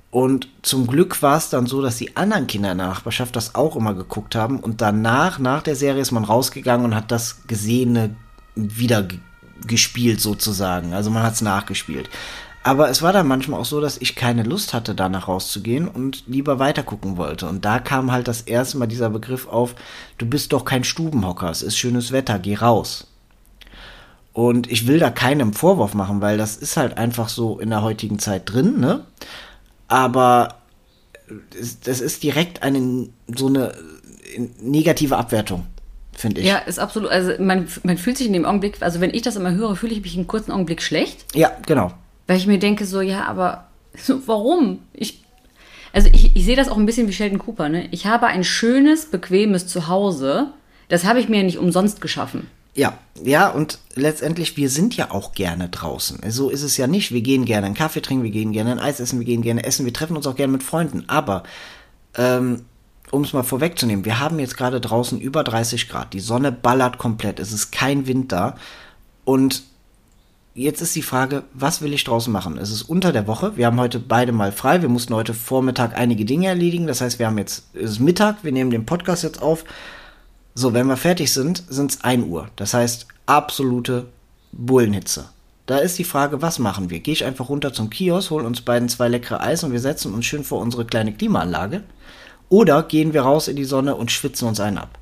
Und 0.09 0.49
zum 0.61 0.87
Glück 0.87 1.21
war 1.21 1.37
es 1.37 1.49
dann 1.49 1.67
so, 1.67 1.81
dass 1.81 1.97
die 1.97 2.17
anderen 2.17 2.47
Kinder 2.47 2.73
in 2.73 2.77
der 2.79 2.87
Nachbarschaft 2.87 3.35
das 3.35 3.55
auch 3.55 3.77
immer 3.77 3.93
geguckt 3.93 4.35
haben 4.35 4.59
und 4.59 4.81
danach, 4.81 5.39
nach 5.39 5.63
der 5.63 5.75
Serie 5.75 6.01
ist 6.01 6.11
man 6.11 6.25
rausgegangen 6.25 6.85
und 6.85 6.95
hat 6.95 7.11
das 7.11 7.47
Gesehene 7.47 8.15
wieder 8.55 9.07
gespielt 9.65 10.19
sozusagen. 10.19 10.93
Also 10.93 11.11
man 11.11 11.23
hat 11.23 11.33
es 11.33 11.41
nachgespielt. 11.41 12.09
Aber 12.63 12.89
es 12.89 13.01
war 13.01 13.11
dann 13.11 13.27
manchmal 13.27 13.59
auch 13.59 13.65
so, 13.65 13.81
dass 13.81 13.97
ich 13.97 14.15
keine 14.15 14.43
Lust 14.43 14.73
hatte, 14.73 14.93
danach 14.93 15.27
rauszugehen 15.27 15.87
und 15.87 16.23
lieber 16.27 16.59
weitergucken 16.59 17.17
wollte. 17.17 17.47
Und 17.47 17.65
da 17.65 17.79
kam 17.79 18.11
halt 18.11 18.27
das 18.27 18.41
erste 18.41 18.77
Mal 18.77 18.85
dieser 18.85 19.09
Begriff 19.09 19.47
auf, 19.47 19.73
du 20.19 20.27
bist 20.27 20.53
doch 20.53 20.63
kein 20.63 20.83
Stubenhocker, 20.83 21.49
es 21.49 21.63
ist 21.63 21.77
schönes 21.77 22.11
Wetter, 22.11 22.37
geh 22.37 22.55
raus. 22.55 23.07
Und 24.33 24.71
ich 24.71 24.87
will 24.87 24.99
da 24.99 25.09
keinem 25.09 25.53
Vorwurf 25.53 25.95
machen, 25.95 26.21
weil 26.21 26.37
das 26.37 26.55
ist 26.55 26.77
halt 26.77 26.97
einfach 26.97 27.29
so 27.29 27.59
in 27.59 27.71
der 27.71 27.81
heutigen 27.81 28.19
Zeit 28.19 28.43
drin, 28.51 28.79
ne? 28.79 29.05
Aber 29.87 30.55
das 31.83 31.99
ist 31.99 32.23
direkt 32.23 32.63
eine, 32.63 33.09
so 33.35 33.47
eine 33.47 33.73
negative 34.61 35.17
Abwertung 35.17 35.65
finde 36.13 36.41
ich. 36.41 36.47
Ja, 36.47 36.59
ist 36.59 36.79
absolut. 36.79 37.09
Also 37.09 37.31
man, 37.39 37.67
man 37.83 37.97
fühlt 37.97 38.17
sich 38.17 38.27
in 38.27 38.33
dem 38.33 38.45
Augenblick, 38.45 38.81
also 38.81 39.01
wenn 39.01 39.13
ich 39.13 39.23
das 39.23 39.35
immer 39.35 39.51
höre, 39.53 39.75
fühle 39.75 39.93
ich 39.93 40.01
mich 40.01 40.15
einen 40.15 40.27
kurzen 40.27 40.51
Augenblick 40.51 40.81
schlecht. 40.81 41.25
Ja, 41.33 41.51
genau. 41.65 41.91
Weil 42.31 42.37
ich 42.37 42.47
mir 42.47 42.59
denke, 42.59 42.85
so, 42.85 43.01
ja, 43.01 43.25
aber 43.25 43.65
so, 43.93 44.25
warum? 44.25 44.79
Ich, 44.93 45.21
also 45.91 46.07
ich, 46.13 46.33
ich 46.33 46.45
sehe 46.45 46.55
das 46.55 46.69
auch 46.69 46.77
ein 46.77 46.85
bisschen 46.85 47.09
wie 47.09 47.11
Sheldon 47.11 47.39
Cooper, 47.39 47.67
ne? 47.67 47.89
Ich 47.91 48.05
habe 48.05 48.27
ein 48.27 48.45
schönes, 48.45 49.07
bequemes 49.07 49.67
Zuhause. 49.67 50.47
Das 50.87 51.03
habe 51.03 51.19
ich 51.19 51.27
mir 51.27 51.39
ja 51.39 51.43
nicht 51.43 51.57
umsonst 51.57 51.99
geschaffen. 51.99 52.47
Ja, 52.73 52.97
ja, 53.21 53.49
und 53.49 53.79
letztendlich, 53.95 54.55
wir 54.55 54.69
sind 54.69 54.95
ja 54.95 55.11
auch 55.11 55.33
gerne 55.33 55.67
draußen. 55.67 56.21
So 56.31 56.49
ist 56.49 56.63
es 56.63 56.77
ja 56.77 56.87
nicht. 56.87 57.11
Wir 57.11 57.19
gehen 57.19 57.43
gerne 57.43 57.65
einen 57.65 57.75
Kaffee 57.75 58.01
trinken, 58.01 58.23
wir 58.23 58.31
gehen 58.31 58.53
gerne 58.53 58.71
ein 58.71 58.79
Eis 58.79 59.01
essen, 59.01 59.19
wir 59.19 59.25
gehen 59.25 59.41
gerne 59.41 59.65
essen, 59.65 59.85
wir 59.85 59.91
treffen 59.91 60.15
uns 60.15 60.25
auch 60.25 60.37
gerne 60.37 60.53
mit 60.53 60.63
Freunden. 60.63 61.03
Aber, 61.07 61.43
ähm, 62.15 62.61
um 63.11 63.25
es 63.25 63.33
mal 63.33 63.43
vorwegzunehmen, 63.43 64.05
wir 64.05 64.21
haben 64.21 64.39
jetzt 64.39 64.55
gerade 64.55 64.79
draußen 64.79 65.19
über 65.19 65.43
30 65.43 65.89
Grad. 65.89 66.13
Die 66.13 66.21
Sonne 66.21 66.53
ballert 66.53 66.97
komplett. 66.97 67.41
Es 67.41 67.51
ist 67.51 67.73
kein 67.73 68.07
Wind 68.07 68.31
da. 68.31 68.55
Und 69.25 69.63
jetzt 70.53 70.81
ist 70.81 70.95
die 70.95 71.01
Frage, 71.01 71.43
was 71.53 71.81
will 71.81 71.93
ich 71.93 72.03
draußen 72.03 72.31
machen? 72.31 72.57
Es 72.57 72.71
ist 72.71 72.83
unter 72.83 73.11
der 73.11 73.27
Woche. 73.27 73.55
Wir 73.57 73.65
haben 73.65 73.79
heute 73.79 73.99
beide 73.99 74.31
mal 74.31 74.51
frei. 74.51 74.81
Wir 74.81 74.89
mussten 74.89 75.15
heute 75.15 75.33
Vormittag 75.33 75.97
einige 75.97 76.25
Dinge 76.25 76.47
erledigen. 76.47 76.87
Das 76.87 77.01
heißt, 77.01 77.19
wir 77.19 77.27
haben 77.27 77.37
jetzt, 77.37 77.65
es 77.73 77.91
ist 77.91 77.99
Mittag. 77.99 78.43
Wir 78.43 78.51
nehmen 78.51 78.71
den 78.71 78.85
Podcast 78.85 79.23
jetzt 79.23 79.41
auf. 79.41 79.63
So, 80.53 80.73
wenn 80.73 80.87
wir 80.87 80.97
fertig 80.97 81.31
sind, 81.31 81.63
sind 81.69 81.91
es 81.91 82.03
1 82.03 82.25
Uhr. 82.25 82.49
Das 82.57 82.73
heißt, 82.73 83.07
absolute 83.25 84.07
Bullenhitze. 84.51 85.29
Da 85.65 85.77
ist 85.77 85.97
die 85.97 86.03
Frage, 86.03 86.41
was 86.41 86.59
machen 86.59 86.89
wir? 86.89 86.99
Gehe 86.99 87.13
ich 87.13 87.23
einfach 87.23 87.47
runter 87.47 87.71
zum 87.71 87.89
Kiosk, 87.89 88.31
holen 88.31 88.45
uns 88.45 88.61
beiden 88.61 88.89
zwei 88.89 89.07
leckere 89.07 89.39
Eis 89.39 89.63
und 89.63 89.71
wir 89.71 89.79
setzen 89.79 90.13
uns 90.13 90.25
schön 90.25 90.43
vor 90.43 90.59
unsere 90.59 90.83
kleine 90.85 91.13
Klimaanlage? 91.13 91.83
Oder 92.49 92.83
gehen 92.83 93.13
wir 93.13 93.21
raus 93.21 93.47
in 93.47 93.55
die 93.55 93.63
Sonne 93.63 93.95
und 93.95 94.11
schwitzen 94.11 94.47
uns 94.47 94.59
einen 94.59 94.79
ab? 94.79 94.99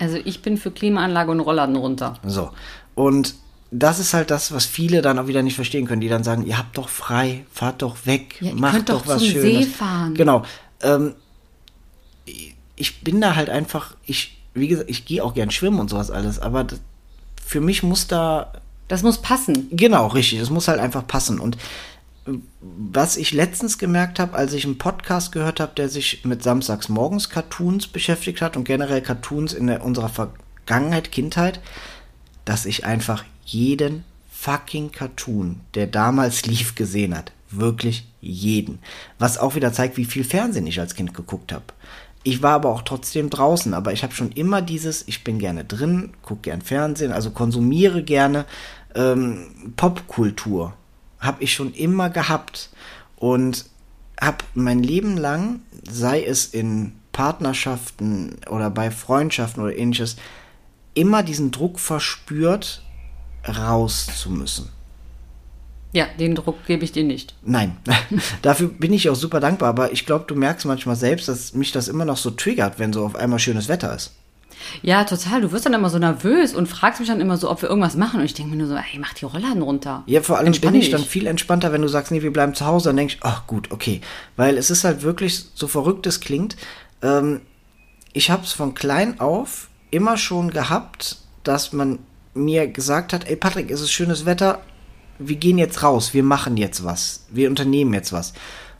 Also 0.00 0.16
ich 0.16 0.42
bin 0.42 0.56
für 0.56 0.72
Klimaanlage 0.72 1.30
und 1.30 1.38
Rollladen 1.38 1.76
runter. 1.76 2.14
So. 2.24 2.50
Und 2.96 3.36
das 3.76 3.98
ist 3.98 4.14
halt 4.14 4.30
das, 4.30 4.52
was 4.52 4.66
viele 4.66 5.02
dann 5.02 5.18
auch 5.18 5.26
wieder 5.26 5.42
nicht 5.42 5.56
verstehen 5.56 5.86
können, 5.86 6.00
die 6.00 6.08
dann 6.08 6.22
sagen, 6.22 6.46
ihr 6.46 6.56
habt 6.56 6.78
doch 6.78 6.88
frei, 6.88 7.44
fahrt 7.52 7.82
doch 7.82 8.06
weg, 8.06 8.36
ja, 8.40 8.54
macht 8.54 8.88
doch, 8.88 9.02
doch 9.02 9.08
was 9.08 9.18
zum 9.22 9.32
Schönes. 9.32 9.64
See 9.64 9.70
fahren. 9.70 10.14
Genau. 10.14 10.44
Ähm, 10.80 11.14
ich 12.76 13.00
bin 13.00 13.20
da 13.20 13.34
halt 13.34 13.50
einfach, 13.50 13.96
ich, 14.06 14.38
wie 14.54 14.68
gesagt, 14.68 14.88
ich 14.88 15.04
gehe 15.04 15.24
auch 15.24 15.34
gern 15.34 15.50
schwimmen 15.50 15.80
und 15.80 15.90
sowas 15.90 16.12
alles, 16.12 16.38
aber 16.38 16.62
das, 16.62 16.80
für 17.44 17.60
mich 17.60 17.82
muss 17.82 18.06
da. 18.06 18.52
Das 18.86 19.02
muss 19.02 19.18
passen. 19.22 19.68
Genau, 19.70 20.08
richtig. 20.08 20.40
Es 20.40 20.50
muss 20.50 20.68
halt 20.68 20.78
einfach 20.78 21.06
passen. 21.06 21.40
Und 21.40 21.56
was 22.60 23.16
ich 23.16 23.32
letztens 23.32 23.78
gemerkt 23.78 24.18
habe, 24.18 24.34
als 24.34 24.52
ich 24.52 24.66
einen 24.66 24.78
Podcast 24.78 25.32
gehört 25.32 25.58
habe, 25.58 25.72
der 25.74 25.88
sich 25.88 26.24
mit 26.24 26.42
Samstagsmorgens 26.42 27.30
Cartoons 27.30 27.86
beschäftigt 27.86 28.42
hat 28.42 28.56
und 28.56 28.64
generell 28.64 29.00
Cartoons 29.00 29.52
in 29.54 29.66
der, 29.66 29.82
unserer 29.82 30.10
Vergangenheit, 30.10 31.12
Kindheit, 31.12 31.60
dass 32.44 32.66
ich 32.66 32.84
einfach 32.84 33.24
jeden 33.44 34.04
fucking 34.30 34.92
Cartoon, 34.92 35.60
der 35.74 35.86
damals 35.86 36.46
lief, 36.46 36.74
gesehen 36.74 37.16
hat. 37.16 37.32
Wirklich 37.50 38.06
jeden. 38.20 38.78
Was 39.18 39.38
auch 39.38 39.54
wieder 39.54 39.72
zeigt, 39.72 39.96
wie 39.96 40.04
viel 40.04 40.24
Fernsehen 40.24 40.66
ich 40.66 40.80
als 40.80 40.94
Kind 40.94 41.14
geguckt 41.14 41.52
habe. 41.52 41.64
Ich 42.24 42.42
war 42.42 42.52
aber 42.52 42.70
auch 42.70 42.82
trotzdem 42.82 43.28
draußen, 43.28 43.74
aber 43.74 43.92
ich 43.92 44.02
habe 44.02 44.14
schon 44.14 44.32
immer 44.32 44.62
dieses, 44.62 45.06
ich 45.06 45.24
bin 45.24 45.38
gerne 45.38 45.64
drin, 45.64 46.14
gucke 46.22 46.42
gern 46.42 46.62
Fernsehen, 46.62 47.12
also 47.12 47.30
konsumiere 47.30 48.02
gerne 48.02 48.46
ähm, 48.94 49.72
Popkultur. 49.76 50.72
Habe 51.20 51.42
ich 51.42 51.52
schon 51.52 51.74
immer 51.74 52.10
gehabt. 52.10 52.70
Und 53.16 53.66
habe 54.20 54.38
mein 54.54 54.82
Leben 54.82 55.16
lang, 55.16 55.60
sei 55.88 56.22
es 56.24 56.46
in 56.46 56.92
Partnerschaften 57.12 58.36
oder 58.50 58.70
bei 58.70 58.90
Freundschaften 58.90 59.62
oder 59.62 59.76
ähnliches, 59.76 60.16
immer 60.94 61.22
diesen 61.22 61.50
Druck 61.50 61.80
verspürt, 61.80 62.83
raus 63.48 64.06
zu 64.16 64.30
müssen. 64.30 64.68
Ja, 65.92 66.06
den 66.18 66.34
Druck 66.34 66.66
gebe 66.66 66.84
ich 66.84 66.90
dir 66.90 67.04
nicht. 67.04 67.34
Nein, 67.42 67.76
dafür 68.42 68.68
bin 68.68 68.92
ich 68.92 69.08
auch 69.08 69.14
super 69.14 69.38
dankbar, 69.38 69.68
aber 69.68 69.92
ich 69.92 70.06
glaube, 70.06 70.24
du 70.26 70.34
merkst 70.34 70.66
manchmal 70.66 70.96
selbst, 70.96 71.28
dass 71.28 71.54
mich 71.54 71.70
das 71.70 71.86
immer 71.86 72.04
noch 72.04 72.16
so 72.16 72.30
triggert, 72.30 72.80
wenn 72.80 72.92
so 72.92 73.06
auf 73.06 73.14
einmal 73.14 73.38
schönes 73.38 73.68
Wetter 73.68 73.94
ist. 73.94 74.12
Ja, 74.82 75.04
total. 75.04 75.42
Du 75.42 75.52
wirst 75.52 75.66
dann 75.66 75.74
immer 75.74 75.90
so 75.90 75.98
nervös 75.98 76.54
und 76.54 76.68
fragst 76.68 77.00
mich 77.00 77.08
dann 77.08 77.20
immer 77.20 77.36
so, 77.36 77.50
ob 77.50 77.62
wir 77.62 77.68
irgendwas 77.68 77.96
machen. 77.96 78.20
Und 78.20 78.26
ich 78.26 78.34
denke 78.34 78.50
mir 78.50 78.56
nur 78.56 78.66
so, 78.66 78.74
ey, 78.74 78.98
mach 78.98 79.14
die 79.14 79.24
Rollladen 79.24 79.62
runter. 79.62 80.02
Ja, 80.06 80.22
vor 80.22 80.38
allem 80.38 80.48
Entspann 80.48 80.72
bin 80.72 80.80
ich 80.80 80.86
dich. 80.86 80.96
dann 80.96 81.04
viel 81.04 81.26
entspannter, 81.26 81.72
wenn 81.72 81.82
du 81.82 81.88
sagst, 81.88 82.12
nee, 82.12 82.22
wir 82.22 82.32
bleiben 82.32 82.54
zu 82.54 82.66
Hause, 82.66 82.88
dann 82.88 82.96
denke 82.96 83.14
ich, 83.14 83.20
ach 83.22 83.46
gut, 83.46 83.70
okay. 83.70 84.00
Weil 84.36 84.58
es 84.58 84.70
ist 84.70 84.84
halt 84.84 85.02
wirklich, 85.02 85.44
so 85.54 85.68
verrückt 85.68 86.06
es 86.06 86.20
klingt, 86.20 86.56
ähm, 87.02 87.40
ich 88.12 88.30
habe 88.30 88.44
es 88.44 88.52
von 88.52 88.74
klein 88.74 89.20
auf 89.20 89.68
immer 89.90 90.16
schon 90.16 90.50
gehabt, 90.50 91.18
dass 91.42 91.72
man 91.72 91.98
mir 92.34 92.66
gesagt 92.66 93.12
hat, 93.12 93.28
ey 93.28 93.36
Patrick, 93.36 93.70
es 93.70 93.80
ist 93.80 93.92
schönes 93.92 94.26
Wetter, 94.26 94.60
wir 95.18 95.36
gehen 95.36 95.58
jetzt 95.58 95.82
raus, 95.82 96.12
wir 96.12 96.24
machen 96.24 96.56
jetzt 96.56 96.84
was, 96.84 97.26
wir 97.30 97.48
unternehmen 97.48 97.94
jetzt 97.94 98.12
was. 98.12 98.32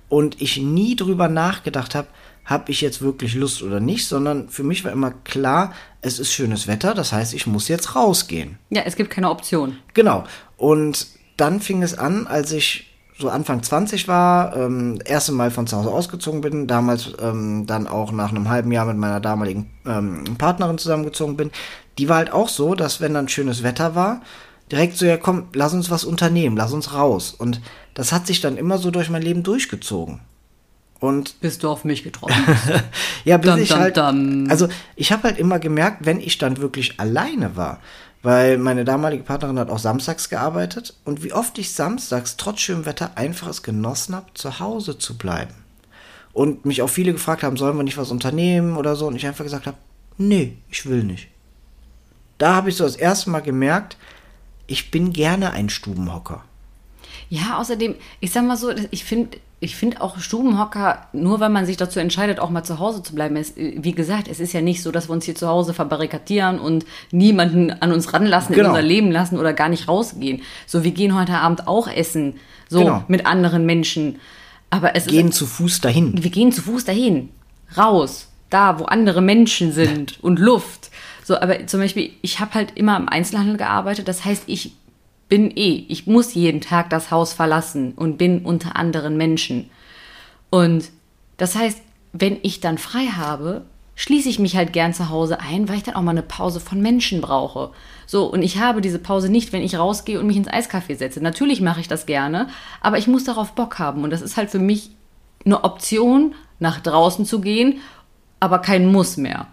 Und 0.09 0.41
ich 0.43 0.59
nie 0.59 0.97
drüber 0.97 1.29
nachgedacht 1.29 1.95
habe, 1.95 2.09
habe 2.45 2.71
ich 2.71 2.81
jetzt 2.81 3.01
wirklich 3.01 3.35
Lust 3.35 3.63
oder 3.63 3.81
nicht, 3.81 4.07
sondern 4.07 4.49
für 4.49 4.65
mich 4.65 4.85
war 4.85 4.93
immer 4.93 5.13
klar, 5.25 5.73
es 6.03 6.19
ist 6.19 6.33
schönes 6.33 6.67
Wetter, 6.67 6.95
das 6.95 7.13
heißt, 7.13 7.33
ich 7.33 7.47
muss 7.47 7.69
jetzt 7.69 7.97
rausgehen. 7.97 8.59
Ja, 8.71 8.83
es 8.85 8.97
gibt 8.97 9.11
keine 9.11 9.31
Option. 9.31 9.79
Genau. 9.95 10.25
Und 10.59 11.07
dann 11.37 11.61
fing 11.61 11.83
es 11.83 11.97
an, 11.97 12.27
als 12.27 12.53
ich 12.53 12.91
so 13.17 13.29
Anfang 13.29 13.63
20 13.63 14.09
war, 14.09 14.57
ähm, 14.57 14.99
erste 15.05 15.33
Mal 15.33 15.51
von 15.51 15.67
zu 15.67 15.77
Hause 15.77 15.91
ausgezogen 15.91 16.41
bin, 16.41 16.67
damals 16.67 17.13
ähm, 17.21 17.65
dann 17.67 17.87
auch 17.87 18.11
nach 18.11 18.31
einem 18.31 18.49
halben 18.49 18.73
Jahr 18.73 18.87
mit 18.87 18.97
meiner 18.97 19.21
damaligen 19.21 19.71
ähm, 19.87 20.25
Partnerin 20.37 20.79
zusammengezogen 20.79 21.37
bin. 21.37 21.51
Die 21.99 22.09
war 22.09 22.17
halt 22.17 22.33
auch 22.33 22.49
so, 22.49 22.75
dass 22.75 23.01
wenn 23.01 23.15
dann 23.15 23.29
schönes 23.29 23.63
Wetter 23.63 23.95
war, 23.95 24.21
direkt 24.71 24.97
so, 24.97 25.07
ja 25.07 25.17
komm, 25.17 25.49
lass 25.55 25.75
uns 25.75 25.91
was 25.91 26.05
unternehmen, 26.05 26.57
lass 26.57 26.73
uns 26.73 26.93
raus. 26.93 27.35
Und 27.37 27.61
das 27.95 28.13
hat 28.13 28.27
sich 28.27 28.41
dann 28.41 28.57
immer 28.57 28.79
so 28.79 28.91
durch 28.91 29.11
mein 29.11 29.23
Leben 29.23 29.43
durchgezogen. 29.43 30.21
Und 31.01 31.41
Bis 31.41 31.59
du 31.59 31.69
auf 31.69 31.85
mich 31.85 32.03
getroffen 32.03 32.45
bist. 32.47 32.83
ja, 33.25 33.37
bis 33.37 33.51
Dum, 33.51 33.61
ich 33.61 33.69
dum, 33.69 33.79
halt, 33.79 33.97
dum. 33.97 34.47
also 34.49 34.69
ich 34.97 35.13
habe 35.13 35.25
halt 35.25 35.39
immer 35.39 35.59
gemerkt, 35.59 36.07
wenn 36.07 36.21
ich 36.21 36.39
dann 36.39 36.57
wirklich 36.59 36.99
alleine 36.99 37.57
war, 37.57 37.81
weil 38.23 38.57
meine 38.57 38.87
damalige 38.87 39.23
Partnerin 39.23 39.59
hat 39.59 39.69
auch 39.69 39.79
samstags 39.79 40.31
gearbeitet 40.31 40.95
und 41.05 41.23
wie 41.23 41.35
oft 41.35 41.59
ich 41.59 41.73
samstags 41.73 42.39
trotz 42.39 42.61
schönem 42.61 42.87
Wetter 42.87 43.19
einfach 43.19 43.49
es 43.49 43.63
genossen 43.63 44.15
habe, 44.15 44.27
zu 44.33 44.61
Hause 44.61 44.97
zu 44.97 45.19
bleiben. 45.19 45.55
Und 46.33 46.65
mich 46.65 46.81
auch 46.81 46.89
viele 46.89 47.13
gefragt 47.13 47.43
haben, 47.43 47.59
sollen 47.59 47.77
wir 47.77 47.85
nicht 47.85 47.99
was 47.99 48.11
unternehmen 48.11 48.77
oder 48.77 48.97
so 48.97 49.07
und 49.07 49.15
ich 49.15 49.27
einfach 49.27 49.45
gesagt 49.45 49.67
habe, 49.67 49.77
nee, 50.17 50.57
ich 50.71 50.87
will 50.87 51.05
nicht. 51.05 51.29
Da 52.45 52.55
habe 52.55 52.69
ich 52.69 52.77
so 52.77 52.85
das 52.85 52.97
erste 52.97 53.31
Mal 53.31 53.41
gemerkt, 53.41 53.97
ich 54.67 54.91
bin 54.91 55.15
gerne 55.15 55.53
ein 55.55 55.71
Stubenhocker. 55.71 56.45
Ja, 57.31 57.57
außerdem, 57.57 57.95
ich 58.21 58.33
sag 58.33 58.45
mal 58.45 58.59
so, 58.59 58.71
ich 58.91 59.03
finde 59.05 59.39
ich 59.61 59.77
finde 59.77 60.03
auch 60.03 60.19
Stubenhocker, 60.19 61.07
nur 61.15 61.41
weil 61.41 61.49
man 61.49 61.65
sich 61.65 61.79
dazu 61.79 62.01
entscheidet, 62.01 62.39
auch 62.39 62.51
mal 62.51 62.63
zu 62.63 62.79
Hause 62.81 63.03
zu 63.03 63.15
bleiben, 63.15 63.37
ist, 63.37 63.57
wie 63.57 63.93
gesagt, 63.93 64.29
es 64.29 64.41
ist 64.41 64.53
ja 64.53 64.61
nicht 64.61 64.83
so, 64.83 64.91
dass 64.91 65.09
wir 65.09 65.15
uns 65.15 65.25
hier 65.25 65.35
zu 65.35 65.49
Hause 65.49 65.73
verbarrikadieren 65.73 66.59
und 66.59 66.85
niemanden 67.13 67.71
an 67.71 67.93
uns 67.93 68.13
ranlassen, 68.13 68.55
Genau. 68.55 68.67
in 68.69 68.75
unser 68.75 68.87
Leben 68.87 69.11
lassen 69.11 69.39
oder 69.39 69.55
gar 69.55 69.71
nicht 69.71 69.89
rausgehen. 69.89 70.43
So, 70.67 70.85
wir 70.85 70.91
gehen 70.91 71.19
heute 71.19 71.39
Abend 71.39 71.67
auch 71.67 71.89
essen, 71.89 72.35
so 72.69 72.81
Genau. 72.81 73.05
mit 73.09 73.25
anderen 73.25 73.65
Menschen. 73.65 74.21
Aber 74.69 74.95
es 74.95 75.07
Gehen 75.07 75.29
ist, 75.29 75.37
zu 75.39 75.47
Fuß 75.47 75.81
dahin. 75.81 76.23
wir 76.23 76.31
gehen 76.31 76.53
zu 76.53 76.61
Fuß 76.61 76.85
dahin, 76.85 77.31
raus, 77.75 78.29
da, 78.51 78.79
wo 78.79 78.85
andere 78.85 79.23
Menschen 79.23 79.73
sind 79.73 80.23
und 80.23 80.39
Luft. 80.39 80.91
So, 81.25 81.41
aber 81.41 81.67
zum 81.67 81.81
Beispiel, 81.81 82.13
ich 82.21 82.39
habe 82.39 82.53
halt 82.53 82.77
immer 82.77 82.99
im 82.99 83.09
Einzelhandel 83.09 83.57
gearbeitet. 83.57 84.07
Das 84.07 84.25
heißt, 84.27 84.45
ich 84.47 84.77
bin 85.31 85.51
eh, 85.57 85.87
ich 85.89 86.07
muss 86.07 86.35
jeden 86.35 86.61
Tag 86.61 86.91
das 86.91 87.11
Haus 87.11 87.33
verlassen 87.33 87.93
und 87.97 88.19
bin 88.19 88.45
unter 88.45 88.77
anderen 88.77 89.17
Menschen. 89.17 89.71
Und 90.51 90.91
das 91.39 91.57
heißt, 91.57 91.81
wenn 92.13 92.37
ich 92.43 92.61
dann 92.61 92.77
frei 92.77 93.07
habe, 93.07 93.65
schließe 93.95 94.29
ich 94.29 94.39
mich 94.39 94.55
halt 94.55 94.75
gern 94.75 94.93
zu 94.93 95.09
Hause 95.09 95.41
ein, 95.41 95.67
weil 95.69 95.79
ich 95.79 95.83
dann 95.83 95.95
auch 95.95 96.03
mal 96.03 96.11
eine 96.11 96.23
Pause 96.23 96.61
von 96.61 96.83
Menschen 96.83 97.23
brauche. 97.23 97.71
So, 98.07 98.27
und 98.27 98.43
ich 98.43 98.59
habe 98.59 98.83
diese 98.83 98.99
Pause 98.99 99.31
nicht, 99.31 99.53
wenn 99.53 99.63
ich 99.63 99.79
rausgehe 99.79 100.21
und 100.21 100.27
mich 100.27 100.37
ins 100.37 100.49
Eiscafé 100.49 100.95
setze. 100.95 101.23
Natürlich 101.23 101.63
mache 101.63 101.81
ich 101.81 101.89
das 101.89 102.05
gerne, 102.05 102.49
aber 102.83 102.99
ich 102.99 103.07
muss 103.07 103.25
darauf 103.25 103.53
Bock 103.53 103.79
haben. 103.79 104.05
Und 104.05 104.11
das 104.11 104.21
ist 104.21 104.37
halt 104.37 104.51
für 104.51 104.59
mich 104.59 104.91
eine 105.47 105.65
Option, 105.65 106.35
nach 106.59 106.81
draußen 106.81 107.25
zu 107.25 107.41
gehen, 107.41 107.81
aber 108.41 108.59
kein 108.59 108.93
Muss 108.93 109.17
mehr. 109.17 109.47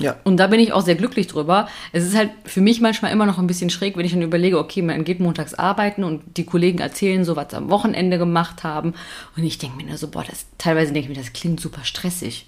Ja. 0.00 0.16
Und 0.24 0.36
da 0.36 0.46
bin 0.46 0.60
ich 0.60 0.72
auch 0.72 0.82
sehr 0.82 0.94
glücklich 0.94 1.26
drüber. 1.26 1.68
Es 1.92 2.04
ist 2.04 2.16
halt 2.16 2.30
für 2.44 2.60
mich 2.60 2.80
manchmal 2.80 3.12
immer 3.12 3.26
noch 3.26 3.38
ein 3.38 3.46
bisschen 3.46 3.70
schräg, 3.70 3.96
wenn 3.96 4.04
ich 4.04 4.12
dann 4.12 4.22
überlege, 4.22 4.58
okay, 4.58 4.82
man 4.82 5.04
geht 5.04 5.20
montags 5.20 5.54
arbeiten 5.54 6.04
und 6.04 6.22
die 6.36 6.44
Kollegen 6.44 6.78
erzählen 6.78 7.24
so, 7.24 7.36
was 7.36 7.50
sie 7.50 7.56
am 7.56 7.70
Wochenende 7.70 8.18
gemacht 8.18 8.62
haben. 8.64 8.94
Und 9.36 9.44
ich 9.44 9.58
denke 9.58 9.76
mir 9.76 9.84
nur 9.84 9.96
so, 9.96 10.08
boah, 10.08 10.24
das, 10.28 10.46
teilweise 10.56 10.92
denke 10.92 11.10
ich 11.10 11.16
mir, 11.16 11.22
das 11.22 11.32
klingt 11.32 11.60
super 11.60 11.84
stressig. 11.84 12.46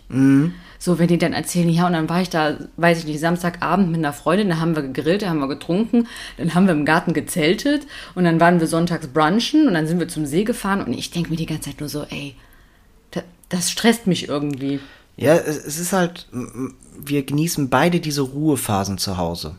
So, 0.79 0.99
wenn 0.99 1.09
die 1.09 1.19
dann 1.19 1.33
erzählen, 1.33 1.69
ja, 1.69 1.87
und 1.87 1.93
dann 1.93 2.09
war 2.09 2.23
ich 2.23 2.31
da, 2.31 2.57
weiß 2.77 3.01
ich 3.01 3.07
nicht, 3.07 3.21
Samstagabend 3.21 3.91
mit 3.91 3.99
einer 3.99 4.13
Freundin, 4.13 4.49
da 4.49 4.59
haben 4.59 4.77
wir 4.77 4.83
gegrillt, 4.83 5.23
da 5.23 5.29
haben 5.29 5.41
wir 5.41 5.49
getrunken, 5.49 6.07
dann 6.39 6.55
haben 6.55 6.67
wir 6.67 6.73
im 6.73 6.85
Garten 6.85 7.13
gezeltet 7.13 7.87
und 8.15 8.25
dann 8.25 8.41
waren 8.41 8.61
wir 8.61 8.67
sonntags 8.67 9.09
brunchen 9.09 9.67
und 9.67 9.75
dann 9.75 9.87
sind 9.87 9.99
wir 9.99 10.09
zum 10.09 10.25
See 10.25 10.45
gefahren 10.45 10.83
und 10.83 10.93
ich 10.93 11.11
denke 11.11 11.31
mir 11.31 11.37
die 11.37 11.47
ganze 11.47 11.71
Zeit 11.71 11.81
nur 11.81 11.89
so, 11.89 12.05
ey, 12.09 12.35
das 13.49 13.71
stresst 13.71 14.07
mich 14.07 14.29
irgendwie. 14.29 14.79
Ja, 15.21 15.35
es, 15.35 15.79
ist 15.79 15.93
halt, 15.93 16.29
wir 16.99 17.23
genießen 17.25 17.69
beide 17.69 18.01
diese 18.01 18.23
Ruhephasen 18.23 18.97
zu 18.97 19.19
Hause. 19.19 19.55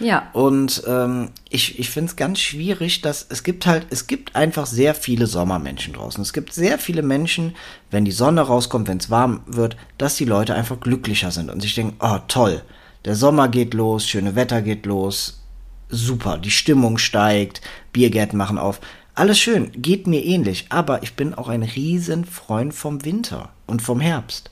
Ja. 0.00 0.28
Und 0.32 0.82
ähm, 0.88 1.28
ich, 1.48 1.78
ich 1.78 1.88
finde 1.88 2.10
es 2.10 2.16
ganz 2.16 2.40
schwierig, 2.40 3.00
dass 3.00 3.24
es 3.28 3.44
gibt 3.44 3.64
halt, 3.64 3.86
es 3.90 4.08
gibt 4.08 4.34
einfach 4.34 4.66
sehr 4.66 4.92
viele 4.92 5.28
Sommermenschen 5.28 5.94
draußen. 5.94 6.20
Es 6.20 6.32
gibt 6.32 6.52
sehr 6.52 6.80
viele 6.80 7.02
Menschen, 7.02 7.54
wenn 7.92 8.04
die 8.04 8.10
Sonne 8.10 8.40
rauskommt, 8.40 8.88
wenn 8.88 8.98
es 8.98 9.08
warm 9.08 9.42
wird, 9.46 9.76
dass 9.98 10.16
die 10.16 10.24
Leute 10.24 10.56
einfach 10.56 10.80
glücklicher 10.80 11.30
sind 11.30 11.48
und 11.48 11.60
sich 11.60 11.76
denken, 11.76 11.96
oh 12.00 12.18
toll, 12.26 12.62
der 13.04 13.14
Sommer 13.14 13.46
geht 13.46 13.72
los, 13.72 14.08
schöne 14.08 14.34
Wetter 14.34 14.62
geht 14.62 14.84
los, 14.84 15.44
super, 15.90 16.38
die 16.38 16.50
Stimmung 16.50 16.98
steigt, 16.98 17.60
Biergärten 17.92 18.36
machen 18.36 18.58
auf. 18.58 18.80
Alles 19.14 19.38
schön, 19.38 19.70
geht 19.76 20.08
mir 20.08 20.24
ähnlich, 20.24 20.66
aber 20.70 21.04
ich 21.04 21.14
bin 21.14 21.34
auch 21.34 21.48
ein 21.48 21.62
riesen 21.62 22.24
Freund 22.24 22.74
vom 22.74 23.04
Winter 23.04 23.50
und 23.66 23.80
vom 23.80 24.00
Herbst 24.00 24.50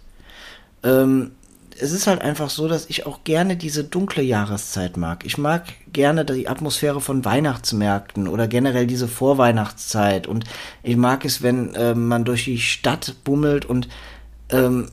ähm, 0.82 1.32
es 1.78 1.92
ist 1.92 2.06
halt 2.06 2.20
einfach 2.20 2.50
so, 2.50 2.68
dass 2.68 2.88
ich 2.88 3.06
auch 3.06 3.24
gerne 3.24 3.56
diese 3.56 3.84
dunkle 3.84 4.22
Jahreszeit 4.22 4.96
mag. 4.96 5.24
Ich 5.24 5.38
mag 5.38 5.64
gerne 5.92 6.24
die 6.24 6.48
Atmosphäre 6.48 7.00
von 7.00 7.24
Weihnachtsmärkten 7.24 8.28
oder 8.28 8.46
generell 8.46 8.86
diese 8.86 9.08
Vorweihnachtszeit. 9.08 10.26
Und 10.26 10.44
ich 10.82 10.96
mag 10.96 11.24
es, 11.24 11.42
wenn 11.42 11.72
ähm, 11.76 12.08
man 12.08 12.24
durch 12.24 12.44
die 12.44 12.58
Stadt 12.58 13.16
bummelt 13.24 13.64
und 13.64 13.88
ähm, 14.50 14.88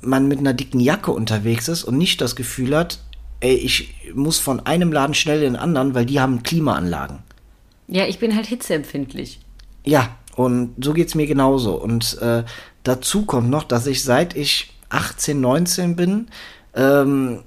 man 0.00 0.28
mit 0.28 0.38
einer 0.38 0.54
dicken 0.54 0.80
Jacke 0.80 1.12
unterwegs 1.12 1.68
ist 1.68 1.84
und 1.84 1.98
nicht 1.98 2.20
das 2.20 2.36
Gefühl 2.36 2.76
hat, 2.76 2.98
ey, 3.40 3.54
ich 3.54 3.94
muss 4.14 4.38
von 4.38 4.60
einem 4.60 4.92
Laden 4.92 5.14
schnell 5.14 5.42
in 5.42 5.54
den 5.54 5.56
anderen, 5.56 5.94
weil 5.94 6.06
die 6.06 6.20
haben 6.20 6.42
Klimaanlagen. 6.42 7.18
Ja, 7.88 8.06
ich 8.06 8.18
bin 8.18 8.34
halt 8.34 8.46
hitzeempfindlich. 8.46 9.40
Ja, 9.84 10.16
und 10.36 10.74
so 10.82 10.94
geht's 10.94 11.14
mir 11.14 11.26
genauso. 11.26 11.74
Und 11.74 12.18
äh, 12.20 12.44
dazu 12.82 13.24
kommt 13.24 13.50
noch, 13.50 13.64
dass 13.64 13.86
ich 13.86 14.02
seit 14.02 14.34
ich 14.36 14.73
18, 14.88 15.40
19 15.40 15.96
bin, 15.96 16.28
ähm, 16.74 17.40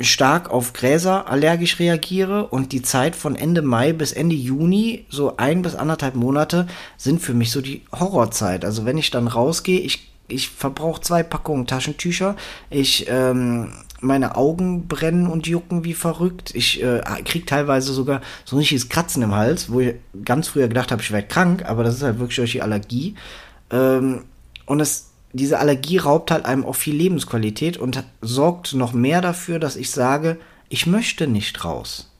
stark 0.00 0.50
auf 0.50 0.72
Gräser 0.72 1.28
allergisch 1.28 1.78
reagiere 1.78 2.48
und 2.48 2.72
die 2.72 2.82
Zeit 2.82 3.14
von 3.14 3.36
Ende 3.36 3.62
Mai 3.62 3.92
bis 3.92 4.12
Ende 4.12 4.34
Juni, 4.34 5.06
so 5.08 5.36
ein 5.36 5.62
bis 5.62 5.74
anderthalb 5.74 6.16
Monate, 6.16 6.66
sind 6.96 7.20
für 7.22 7.34
mich 7.34 7.52
so 7.52 7.60
die 7.60 7.82
Horrorzeit. 7.92 8.64
Also 8.64 8.84
wenn 8.84 8.98
ich 8.98 9.10
dann 9.10 9.28
rausgehe, 9.28 9.80
ich, 9.80 10.10
ich 10.26 10.48
verbrauche 10.48 11.00
zwei 11.00 11.22
Packungen 11.22 11.66
Taschentücher, 11.66 12.34
ich, 12.70 13.06
ähm, 13.08 13.72
meine 14.04 14.36
Augen 14.36 14.86
brennen 14.86 15.26
und 15.26 15.46
jucken 15.46 15.84
wie 15.84 15.94
verrückt. 15.94 16.54
Ich 16.54 16.82
äh, 16.82 17.00
krieg 17.24 17.46
teilweise 17.46 17.92
sogar 17.92 18.20
so 18.44 18.56
ein 18.56 18.58
richtiges 18.58 18.88
Kratzen 18.88 19.22
im 19.22 19.34
Hals, 19.34 19.70
wo 19.70 19.80
ich 19.80 19.94
ganz 20.24 20.48
früher 20.48 20.68
gedacht 20.68 20.92
habe, 20.92 21.02
ich 21.02 21.10
wäre 21.10 21.22
krank, 21.22 21.64
aber 21.64 21.82
das 21.84 21.96
ist 21.96 22.02
halt 22.02 22.18
wirklich 22.18 22.36
durch 22.36 22.52
die 22.52 22.62
Allergie. 22.62 23.14
Ähm, 23.70 24.24
und 24.66 24.80
es, 24.80 25.10
diese 25.34 25.58
Allergie 25.58 25.98
raubt 25.98 26.30
halt 26.30 26.46
einem 26.46 26.64
auch 26.64 26.76
viel 26.76 26.94
Lebensqualität 26.94 27.76
und 27.76 28.02
sorgt 28.20 28.72
noch 28.72 28.92
mehr 28.92 29.20
dafür, 29.20 29.58
dass 29.58 29.76
ich 29.76 29.90
sage, 29.90 30.38
ich 30.68 30.86
möchte 30.86 31.26
nicht 31.26 31.64
raus. 31.64 32.10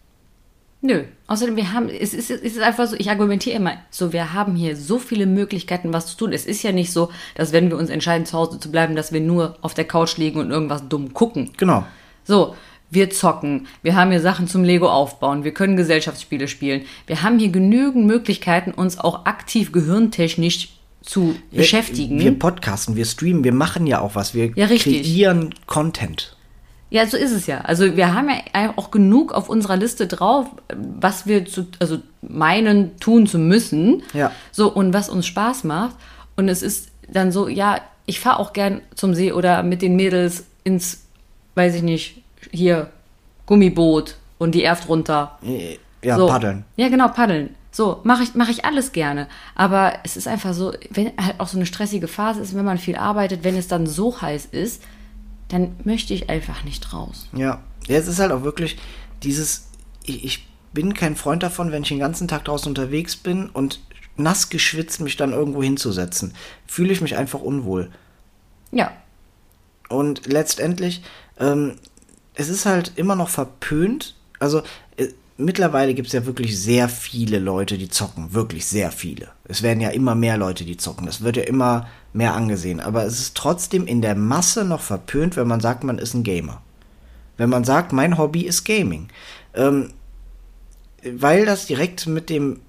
Nö. 0.82 1.04
Außerdem, 1.28 1.56
wir 1.56 1.72
haben, 1.72 1.88
es 1.88 2.12
ist, 2.12 2.30
es 2.30 2.42
ist 2.42 2.60
einfach 2.60 2.86
so, 2.86 2.96
ich 2.98 3.08
argumentiere 3.08 3.56
immer, 3.56 3.72
so, 3.88 4.12
wir 4.12 4.34
haben 4.34 4.54
hier 4.54 4.76
so 4.76 4.98
viele 4.98 5.24
Möglichkeiten, 5.24 5.94
was 5.94 6.08
zu 6.08 6.16
tun. 6.18 6.32
Es 6.32 6.44
ist 6.44 6.62
ja 6.62 6.72
nicht 6.72 6.92
so, 6.92 7.10
dass 7.36 7.52
wenn 7.52 7.70
wir 7.70 7.78
uns 7.78 7.88
entscheiden, 7.88 8.26
zu 8.26 8.36
Hause 8.36 8.58
zu 8.60 8.70
bleiben, 8.70 8.94
dass 8.94 9.10
wir 9.10 9.22
nur 9.22 9.56
auf 9.62 9.72
der 9.72 9.86
Couch 9.86 10.18
liegen 10.18 10.40
und 10.40 10.50
irgendwas 10.50 10.86
dumm 10.88 11.14
gucken. 11.14 11.52
Genau. 11.56 11.86
So, 12.24 12.54
wir 12.90 13.08
zocken, 13.10 13.66
wir 13.82 13.96
haben 13.96 14.10
hier 14.10 14.20
Sachen 14.20 14.46
zum 14.46 14.62
Lego 14.62 14.90
aufbauen, 14.90 15.42
wir 15.42 15.54
können 15.54 15.76
Gesellschaftsspiele 15.76 16.48
spielen. 16.48 16.82
Wir 17.06 17.22
haben 17.22 17.38
hier 17.38 17.50
genügend 17.50 18.06
Möglichkeiten, 18.06 18.72
uns 18.72 18.98
auch 18.98 19.24
aktiv 19.24 19.72
gehirntechnisch 19.72 20.68
zu 21.04 21.36
beschäftigen. 21.50 22.18
Wir 22.18 22.38
podcasten, 22.38 22.96
wir 22.96 23.04
streamen, 23.04 23.44
wir 23.44 23.52
machen 23.52 23.86
ja 23.86 24.00
auch 24.00 24.14
was. 24.14 24.34
Wir 24.34 24.52
Ja, 24.56 24.66
kreieren 24.66 25.54
Content. 25.66 26.36
Ja, 26.90 27.06
so 27.06 27.16
ist 27.16 27.32
es 27.32 27.46
ja. 27.46 27.60
Also 27.62 27.96
wir 27.96 28.14
haben 28.14 28.28
ja 28.28 28.72
auch 28.76 28.90
genug 28.90 29.32
auf 29.32 29.48
unserer 29.48 29.76
Liste 29.76 30.06
drauf, 30.06 30.46
was 30.72 31.26
wir 31.26 31.44
zu, 31.44 31.66
also 31.80 31.98
meinen 32.22 32.96
tun 32.98 33.26
zu 33.26 33.38
müssen. 33.38 34.02
Ja. 34.12 34.30
So 34.52 34.72
und 34.72 34.94
was 34.94 35.08
uns 35.08 35.26
Spaß 35.26 35.64
macht. 35.64 35.96
Und 36.36 36.48
es 36.48 36.62
ist 36.62 36.90
dann 37.08 37.32
so, 37.32 37.48
ja, 37.48 37.80
ich 38.06 38.20
fahre 38.20 38.38
auch 38.38 38.52
gern 38.52 38.80
zum 38.94 39.14
See 39.14 39.32
oder 39.32 39.62
mit 39.62 39.82
den 39.82 39.96
Mädels 39.96 40.44
ins, 40.62 41.04
weiß 41.54 41.74
ich 41.74 41.82
nicht, 41.82 42.22
hier 42.50 42.90
Gummiboot 43.46 44.16
und 44.38 44.54
die 44.54 44.62
Erft 44.62 44.88
runter. 44.88 45.38
Ja, 46.02 46.16
so. 46.16 46.26
paddeln. 46.28 46.64
Ja, 46.76 46.88
genau, 46.88 47.08
paddeln. 47.08 47.56
So, 47.74 48.00
mache 48.04 48.22
ich, 48.22 48.36
mach 48.36 48.48
ich 48.48 48.64
alles 48.64 48.92
gerne. 48.92 49.26
Aber 49.56 49.94
es 50.04 50.16
ist 50.16 50.28
einfach 50.28 50.54
so, 50.54 50.72
wenn 50.90 51.10
halt 51.20 51.40
auch 51.40 51.48
so 51.48 51.56
eine 51.56 51.66
stressige 51.66 52.06
Phase 52.06 52.40
ist, 52.40 52.54
wenn 52.54 52.64
man 52.64 52.78
viel 52.78 52.94
arbeitet, 52.94 53.42
wenn 53.42 53.56
es 53.56 53.66
dann 53.66 53.88
so 53.88 54.22
heiß 54.22 54.46
ist, 54.52 54.80
dann 55.48 55.74
möchte 55.82 56.14
ich 56.14 56.30
einfach 56.30 56.62
nicht 56.62 56.92
raus. 56.92 57.26
Ja. 57.32 57.64
ja, 57.88 57.96
es 57.96 58.06
ist 58.06 58.20
halt 58.20 58.30
auch 58.30 58.44
wirklich 58.44 58.78
dieses, 59.24 59.66
ich, 60.04 60.24
ich 60.24 60.48
bin 60.72 60.94
kein 60.94 61.16
Freund 61.16 61.42
davon, 61.42 61.72
wenn 61.72 61.82
ich 61.82 61.88
den 61.88 61.98
ganzen 61.98 62.28
Tag 62.28 62.44
draußen 62.44 62.68
unterwegs 62.68 63.16
bin 63.16 63.48
und 63.50 63.80
nass 64.16 64.50
geschwitzt 64.50 65.00
mich 65.00 65.16
dann 65.16 65.32
irgendwo 65.32 65.60
hinzusetzen. 65.60 66.32
Fühle 66.68 66.92
ich 66.92 67.00
mich 67.00 67.16
einfach 67.16 67.40
unwohl. 67.40 67.90
Ja. 68.70 68.92
Und 69.88 70.28
letztendlich, 70.28 71.02
ähm, 71.40 71.74
es 72.34 72.48
ist 72.48 72.66
halt 72.66 72.92
immer 72.94 73.16
noch 73.16 73.30
verpönt. 73.30 74.14
Also 74.38 74.62
äh, 74.96 75.08
mittlerweile 75.36 75.94
gibt 75.94 76.08
es 76.08 76.12
ja 76.12 76.26
wirklich 76.26 76.58
sehr 76.58 76.88
viele 76.88 77.38
Leute, 77.38 77.78
die 77.78 77.88
zocken. 77.88 78.34
Wirklich 78.34 78.66
sehr 78.66 78.90
viele. 78.92 79.28
Es 79.44 79.62
werden 79.62 79.80
ja 79.80 79.90
immer 79.90 80.14
mehr 80.14 80.36
Leute, 80.36 80.64
die 80.64 80.76
zocken. 80.76 81.06
Das 81.06 81.22
wird 81.22 81.36
ja 81.36 81.42
immer 81.44 81.88
mehr 82.12 82.34
angesehen. 82.34 82.80
Aber 82.80 83.04
es 83.04 83.18
ist 83.18 83.36
trotzdem 83.36 83.86
in 83.86 84.02
der 84.02 84.14
Masse 84.14 84.64
noch 84.64 84.80
verpönt, 84.80 85.36
wenn 85.36 85.48
man 85.48 85.60
sagt, 85.60 85.84
man 85.84 85.98
ist 85.98 86.14
ein 86.14 86.22
Gamer. 86.22 86.62
Wenn 87.36 87.50
man 87.50 87.64
sagt, 87.64 87.92
mein 87.92 88.16
Hobby 88.18 88.42
ist 88.42 88.64
Gaming. 88.64 89.08
Ähm, 89.54 89.90
weil 91.04 91.44
das 91.44 91.66
direkt 91.66 92.06
mit 92.06 92.30
dem 92.30 92.60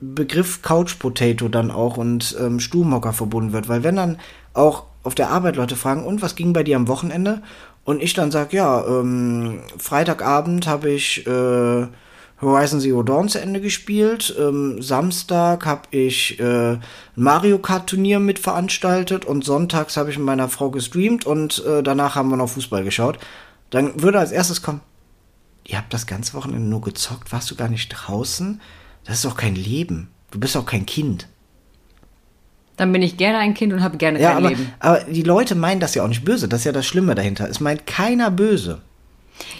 Begriff 0.00 0.62
Couch 0.62 0.98
Potato 0.98 1.48
dann 1.48 1.70
auch 1.70 1.96
und 1.96 2.36
ähm, 2.38 2.60
Stubenhocker 2.60 3.12
verbunden 3.12 3.52
wird. 3.52 3.68
Weil 3.68 3.82
wenn 3.82 3.96
dann 3.96 4.18
auch 4.54 4.84
auf 5.02 5.14
der 5.14 5.30
Arbeit 5.30 5.56
Leute 5.56 5.76
fragen, 5.76 6.04
und 6.04 6.22
was 6.22 6.36
ging 6.36 6.52
bei 6.52 6.62
dir 6.62 6.76
am 6.76 6.88
Wochenende? 6.88 7.42
Und 7.86 8.02
ich 8.02 8.14
dann 8.14 8.32
sage, 8.32 8.56
ja, 8.56 8.84
ähm, 8.84 9.60
Freitagabend 9.78 10.66
habe 10.66 10.90
ich 10.90 11.24
äh, 11.24 11.86
Horizon 12.40 12.80
Zero 12.80 13.04
Dawn 13.04 13.28
zu 13.28 13.40
Ende 13.40 13.60
gespielt. 13.60 14.34
Ähm, 14.36 14.82
Samstag 14.82 15.64
habe 15.64 15.82
ich 15.92 16.40
äh, 16.40 16.78
Mario 17.14 17.60
Kart 17.60 17.88
Turnier 17.88 18.18
mitveranstaltet 18.18 19.24
und 19.24 19.44
sonntags 19.44 19.96
habe 19.96 20.10
ich 20.10 20.18
mit 20.18 20.26
meiner 20.26 20.48
Frau 20.48 20.70
gestreamt 20.70 21.26
und 21.26 21.64
äh, 21.64 21.84
danach 21.84 22.16
haben 22.16 22.28
wir 22.28 22.36
noch 22.36 22.48
Fußball 22.48 22.82
geschaut. 22.82 23.20
Dann 23.70 24.02
würde 24.02 24.18
als 24.18 24.32
erstes 24.32 24.62
kommen, 24.62 24.80
ihr 25.64 25.78
habt 25.78 25.94
das 25.94 26.08
ganze 26.08 26.34
Wochenende 26.34 26.68
nur 26.68 26.80
gezockt, 26.80 27.30
warst 27.30 27.52
du 27.52 27.54
gar 27.54 27.68
nicht 27.68 27.88
draußen? 27.90 28.60
Das 29.04 29.18
ist 29.18 29.24
doch 29.24 29.36
kein 29.36 29.54
Leben. 29.54 30.10
Du 30.32 30.40
bist 30.40 30.56
auch 30.56 30.66
kein 30.66 30.86
Kind. 30.86 31.28
Dann 32.76 32.92
bin 32.92 33.02
ich 33.02 33.16
gerne 33.16 33.38
ein 33.38 33.54
Kind 33.54 33.72
und 33.72 33.82
habe 33.82 33.96
gerne 33.96 34.20
Ja, 34.20 34.30
kein 34.34 34.38
aber, 34.38 34.48
Leben. 34.50 34.72
aber 34.80 35.00
die 35.04 35.22
Leute 35.22 35.54
meinen 35.54 35.80
das 35.80 35.94
ja 35.94 36.02
auch 36.04 36.08
nicht 36.08 36.24
böse. 36.24 36.46
Das 36.48 36.60
ist 36.60 36.64
ja 36.66 36.72
das 36.72 36.86
Schlimme 36.86 37.14
dahinter. 37.14 37.48
Es 37.48 37.60
meint 37.60 37.86
keiner 37.86 38.30
böse. 38.30 38.80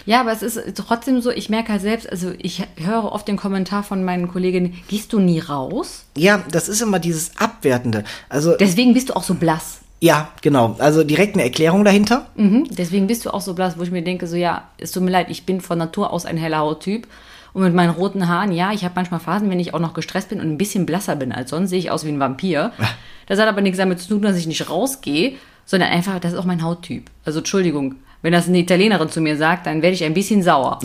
Ja, 0.05 0.21
aber 0.21 0.31
es 0.31 0.41
ist 0.41 0.59
trotzdem 0.75 1.21
so, 1.21 1.29
ich 1.29 1.49
merke 1.49 1.71
halt 1.71 1.81
selbst, 1.81 2.09
also 2.11 2.31
ich 2.39 2.63
höre 2.77 3.11
oft 3.11 3.27
den 3.27 3.37
Kommentar 3.37 3.83
von 3.83 4.03
meinen 4.03 4.27
Kolleginnen, 4.27 4.73
gehst 4.87 5.13
du 5.13 5.19
nie 5.19 5.39
raus? 5.39 6.05
Ja, 6.17 6.43
das 6.51 6.67
ist 6.67 6.81
immer 6.81 6.97
dieses 6.97 7.37
Abwertende. 7.37 8.03
Also, 8.27 8.55
Deswegen 8.57 8.93
bist 8.95 9.09
du 9.09 9.15
auch 9.15 9.21
so 9.23 9.35
blass. 9.35 9.79
ja, 9.99 10.29
genau. 10.41 10.75
Also 10.79 11.03
direkt 11.03 11.35
eine 11.35 11.43
Erklärung 11.43 11.83
dahinter. 11.85 12.25
Mhm. 12.35 12.67
Deswegen 12.71 13.05
bist 13.05 13.25
du 13.25 13.29
auch 13.31 13.41
so 13.41 13.53
blass, 13.53 13.77
wo 13.77 13.83
ich 13.83 13.91
mir 13.91 14.01
denke, 14.03 14.25
so 14.25 14.35
ja, 14.35 14.63
es 14.79 14.91
tut 14.91 15.03
mir 15.03 15.11
leid, 15.11 15.27
ich 15.29 15.45
bin 15.45 15.61
von 15.61 15.77
Natur 15.77 16.11
aus 16.11 16.25
ein 16.25 16.37
heller 16.37 16.59
Hauttyp. 16.59 17.07
Und 17.57 17.63
mit 17.63 17.73
meinen 17.73 17.89
roten 17.89 18.27
Haaren, 18.27 18.51
ja, 18.51 18.71
ich 18.71 18.83
habe 18.83 18.93
manchmal 18.93 19.19
Phasen, 19.19 19.49
wenn 19.49 19.59
ich 19.59 19.73
auch 19.73 19.79
noch 19.79 19.95
gestresst 19.95 20.29
bin 20.29 20.39
und 20.39 20.47
ein 20.47 20.59
bisschen 20.59 20.85
blasser 20.85 21.15
bin 21.15 21.31
als 21.31 21.49
sonst, 21.49 21.71
sehe 21.71 21.79
ich 21.79 21.89
aus 21.89 22.05
wie 22.05 22.09
ein 22.09 22.19
Vampir. 22.19 22.71
Das 23.25 23.39
hat 23.39 23.47
aber 23.47 23.61
nichts 23.61 23.79
damit 23.79 23.99
zu 23.99 24.09
tun, 24.09 24.21
dass 24.21 24.37
ich 24.37 24.45
nicht 24.45 24.69
rausgehe, 24.69 25.37
sondern 25.65 25.89
einfach, 25.89 26.19
das 26.19 26.33
ist 26.33 26.37
auch 26.37 26.45
mein 26.45 26.61
Hauttyp. 26.61 27.09
Also 27.25 27.39
Entschuldigung, 27.39 27.95
wenn 28.21 28.31
das 28.31 28.47
eine 28.47 28.59
Italienerin 28.59 29.09
zu 29.09 29.21
mir 29.21 29.37
sagt, 29.37 29.65
dann 29.65 29.81
werde 29.81 29.95
ich 29.95 30.03
ein 30.03 30.13
bisschen 30.13 30.43
sauer. 30.43 30.77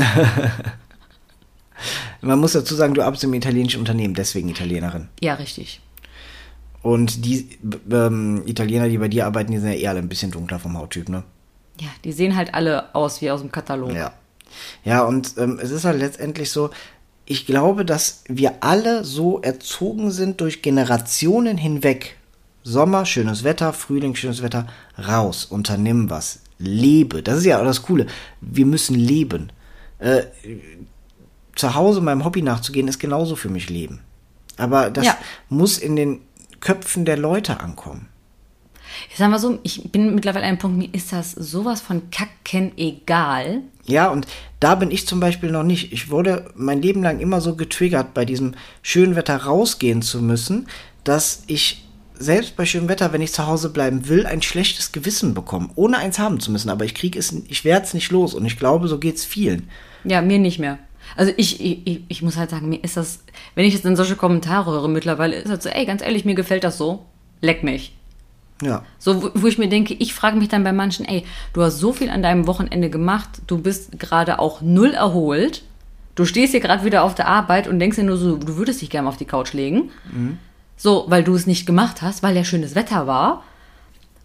Man 2.23 2.41
muss 2.41 2.53
dazu 2.53 2.75
sagen, 2.75 2.95
du 2.95 3.03
arbeitest 3.03 3.25
im 3.25 3.35
italienischen 3.35 3.81
Unternehmen, 3.81 4.15
deswegen 4.15 4.49
Italienerin. 4.49 5.09
ja, 5.21 5.35
richtig. 5.35 5.83
Und 6.81 7.27
die 7.27 7.51
ähm, 7.93 8.45
Italiener, 8.47 8.89
die 8.89 8.97
bei 8.97 9.09
dir 9.09 9.27
arbeiten, 9.27 9.53
die 9.53 9.59
sind 9.59 9.69
ja 9.69 9.77
eher 9.77 9.91
alle 9.91 9.99
ein 9.99 10.09
bisschen 10.09 10.31
dunkler 10.31 10.59
vom 10.59 10.79
Hauttyp, 10.79 11.11
ne? 11.11 11.23
Ja, 11.79 11.89
die 12.03 12.13
sehen 12.13 12.35
halt 12.35 12.55
alle 12.55 12.95
aus 12.95 13.21
wie 13.21 13.31
aus 13.31 13.43
dem 13.43 13.53
Katalog. 13.53 13.93
Ja. 13.93 14.15
Ja, 14.85 15.03
und 15.03 15.35
ähm, 15.39 15.59
es 15.63 15.71
ist 15.71 15.85
halt 15.85 15.99
letztendlich 15.99 16.51
so, 16.51 16.71
ich 17.25 17.47
glaube, 17.47 17.85
dass 17.85 18.25
wir 18.29 18.55
alle 18.61 19.05
so 19.05 19.41
erzogen 19.41 20.11
sind 20.11 20.41
durch 20.41 20.63
Generationen 20.63 21.57
hinweg. 21.57 22.17
Sommer, 22.65 23.07
schönes 23.07 23.43
Wetter, 23.45 23.73
Frühling, 23.73 24.15
schönes 24.15 24.43
Wetter, 24.43 24.67
raus, 24.99 25.45
unternimm 25.45 26.11
was, 26.11 26.41
lebe. 26.59 27.23
Das 27.23 27.39
ist 27.39 27.45
ja 27.45 27.61
auch 27.61 27.65
das 27.65 27.83
Coole. 27.83 28.07
Wir 28.41 28.67
müssen 28.67 28.95
leben. 28.95 29.51
Äh, 29.99 30.23
zu 31.55 31.75
Hause 31.75 32.01
meinem 32.01 32.25
Hobby 32.25 32.43
nachzugehen, 32.43 32.89
ist 32.89 32.99
genauso 32.99 33.37
für 33.37 33.49
mich 33.49 33.69
Leben. 33.69 34.01
Aber 34.57 34.91
das 34.91 35.07
Ja. 35.07 35.19
muss 35.49 35.79
in 35.79 35.97
den 35.97 36.21
Köpfen 36.61 37.05
der 37.05 37.17
Leute 37.17 37.61
ankommen. 37.61 38.09
Ich 39.11 39.17
sag 39.17 39.31
mal 39.31 39.39
so, 39.39 39.59
ich 39.63 39.91
bin 39.91 40.15
mittlerweile 40.15 40.45
an 40.45 40.51
einem 40.51 40.59
Punkt, 40.59 40.79
mir 40.79 40.89
ist 40.93 41.13
das 41.13 41.33
sowas 41.33 41.81
von 41.81 42.11
kacken 42.11 42.73
egal. 42.77 43.63
Ja, 43.87 44.11
und 44.11 44.27
da 44.61 44.75
bin 44.77 44.91
ich 44.91 45.07
zum 45.07 45.19
Beispiel 45.21 45.51
noch 45.51 45.65
nicht. 45.65 45.93
Ich 45.93 46.11
wurde 46.11 46.51
mein 46.55 46.81
Leben 46.83 47.03
lang 47.03 47.19
immer 47.19 47.41
so 47.41 47.57
getriggert, 47.57 48.15
bei 48.15 48.25
diesem 48.25 48.55
schönen 48.83 49.17
Wetter 49.17 49.37
rausgehen 49.37 50.03
zu 50.03 50.23
müssen, 50.23 50.69
dass 51.05 51.43
ich 51.49 51.85
selbst 52.15 52.55
bei 52.57 52.65
schönem 52.65 52.89
Wetter, 52.89 53.13
wenn 53.13 53.23
ich 53.23 53.33
zu 53.33 53.47
Hause 53.49 53.71
bleiben 53.71 54.09
will, 54.09 54.27
ein 54.27 54.43
schlechtes 54.43 54.93
Gewissen 54.93 55.35
bekomme, 55.35 55.71
ohne 55.75 55.99
eins 55.99 56.21
haben 56.21 56.39
zu 56.39 56.53
müssen. 56.53 56.71
Aber 56.71 56.85
ich 56.85 56.95
kriege 56.95 57.19
es, 57.19 57.33
ich 57.49 57.65
werde 57.65 57.85
es 57.85 57.95
nicht 57.95 58.13
los. 58.13 58.35
Und 58.35 58.47
ich 58.47 58.57
glaube, 58.57 58.87
so 58.87 58.99
geht's 58.99 59.25
vielen. 59.25 59.69
Ja, 60.05 60.23
mir 60.23 60.39
nicht 60.39 60.61
mehr. 60.61 60.79
Also 61.17 61.33
ich, 61.37 61.61
ich, 61.61 62.03
ich- 62.07 62.23
muss 62.23 62.37
halt 62.37 62.51
sagen, 62.51 62.69
mir 62.69 62.83
ist 62.85 62.97
das, 62.97 63.21
wenn 63.57 63.65
ich 63.65 63.75
jetzt 63.75 63.85
dann 63.85 63.97
solche 63.97 64.15
Kommentare 64.15 64.71
höre 64.71 64.87
mittlerweile, 64.89 65.35
ist 65.35 65.49
das 65.51 65.65
so, 65.65 65.71
ey, 65.71 65.85
ganz 65.85 66.01
ehrlich, 66.03 66.25
mir 66.25 66.37
gefällt 66.37 66.63
das 66.63 66.79
so, 66.79 67.05
leck 67.41 67.65
mich. 67.65 67.97
Ja. 68.61 68.85
So, 68.99 69.23
wo, 69.23 69.31
wo 69.35 69.47
ich 69.47 69.59
mir 69.59 69.69
denke, 69.69 69.95
ich 69.95 70.15
frage 70.15 70.37
mich 70.37 70.49
dann 70.49 70.65
bei 70.65 70.73
manchen, 70.73 71.05
ey, 71.05 71.25
du 71.53 71.63
hast 71.63 71.79
so 71.79 71.93
viel 71.93 72.11
an 72.11 72.23
deinem 72.23 72.47
Wochenende 72.47 72.91
gemacht, 72.91 73.29
du 73.47 73.59
bist 73.59 73.99
gerade 73.99 74.39
auch 74.39 74.61
null 74.61 74.93
erholt, 74.93 75.63
du 76.15 76.25
stehst 76.25 76.53
hier 76.53 76.61
gerade 76.61 76.85
wieder 76.85 77.03
auf 77.03 77.15
der 77.15 77.29
Arbeit 77.29 77.67
und 77.67 77.79
denkst 77.79 77.97
dir 77.97 78.05
nur 78.05 78.17
so, 78.17 78.37
du 78.37 78.57
würdest 78.57 78.83
dich 78.83 78.91
gerne 78.91 79.09
auf 79.09 79.17
die 79.17 79.25
Couch 79.25 79.53
legen. 79.53 79.91
So, 80.77 81.07
weil 81.09 81.25
du 81.25 81.35
es 81.35 81.47
nicht 81.47 81.67
gemacht 81.67 82.03
hast, 82.03 82.23
weil 82.23 82.37
ja 82.37 82.45
schönes 82.45 82.75
Wetter 82.75 83.07
war. 83.07 83.43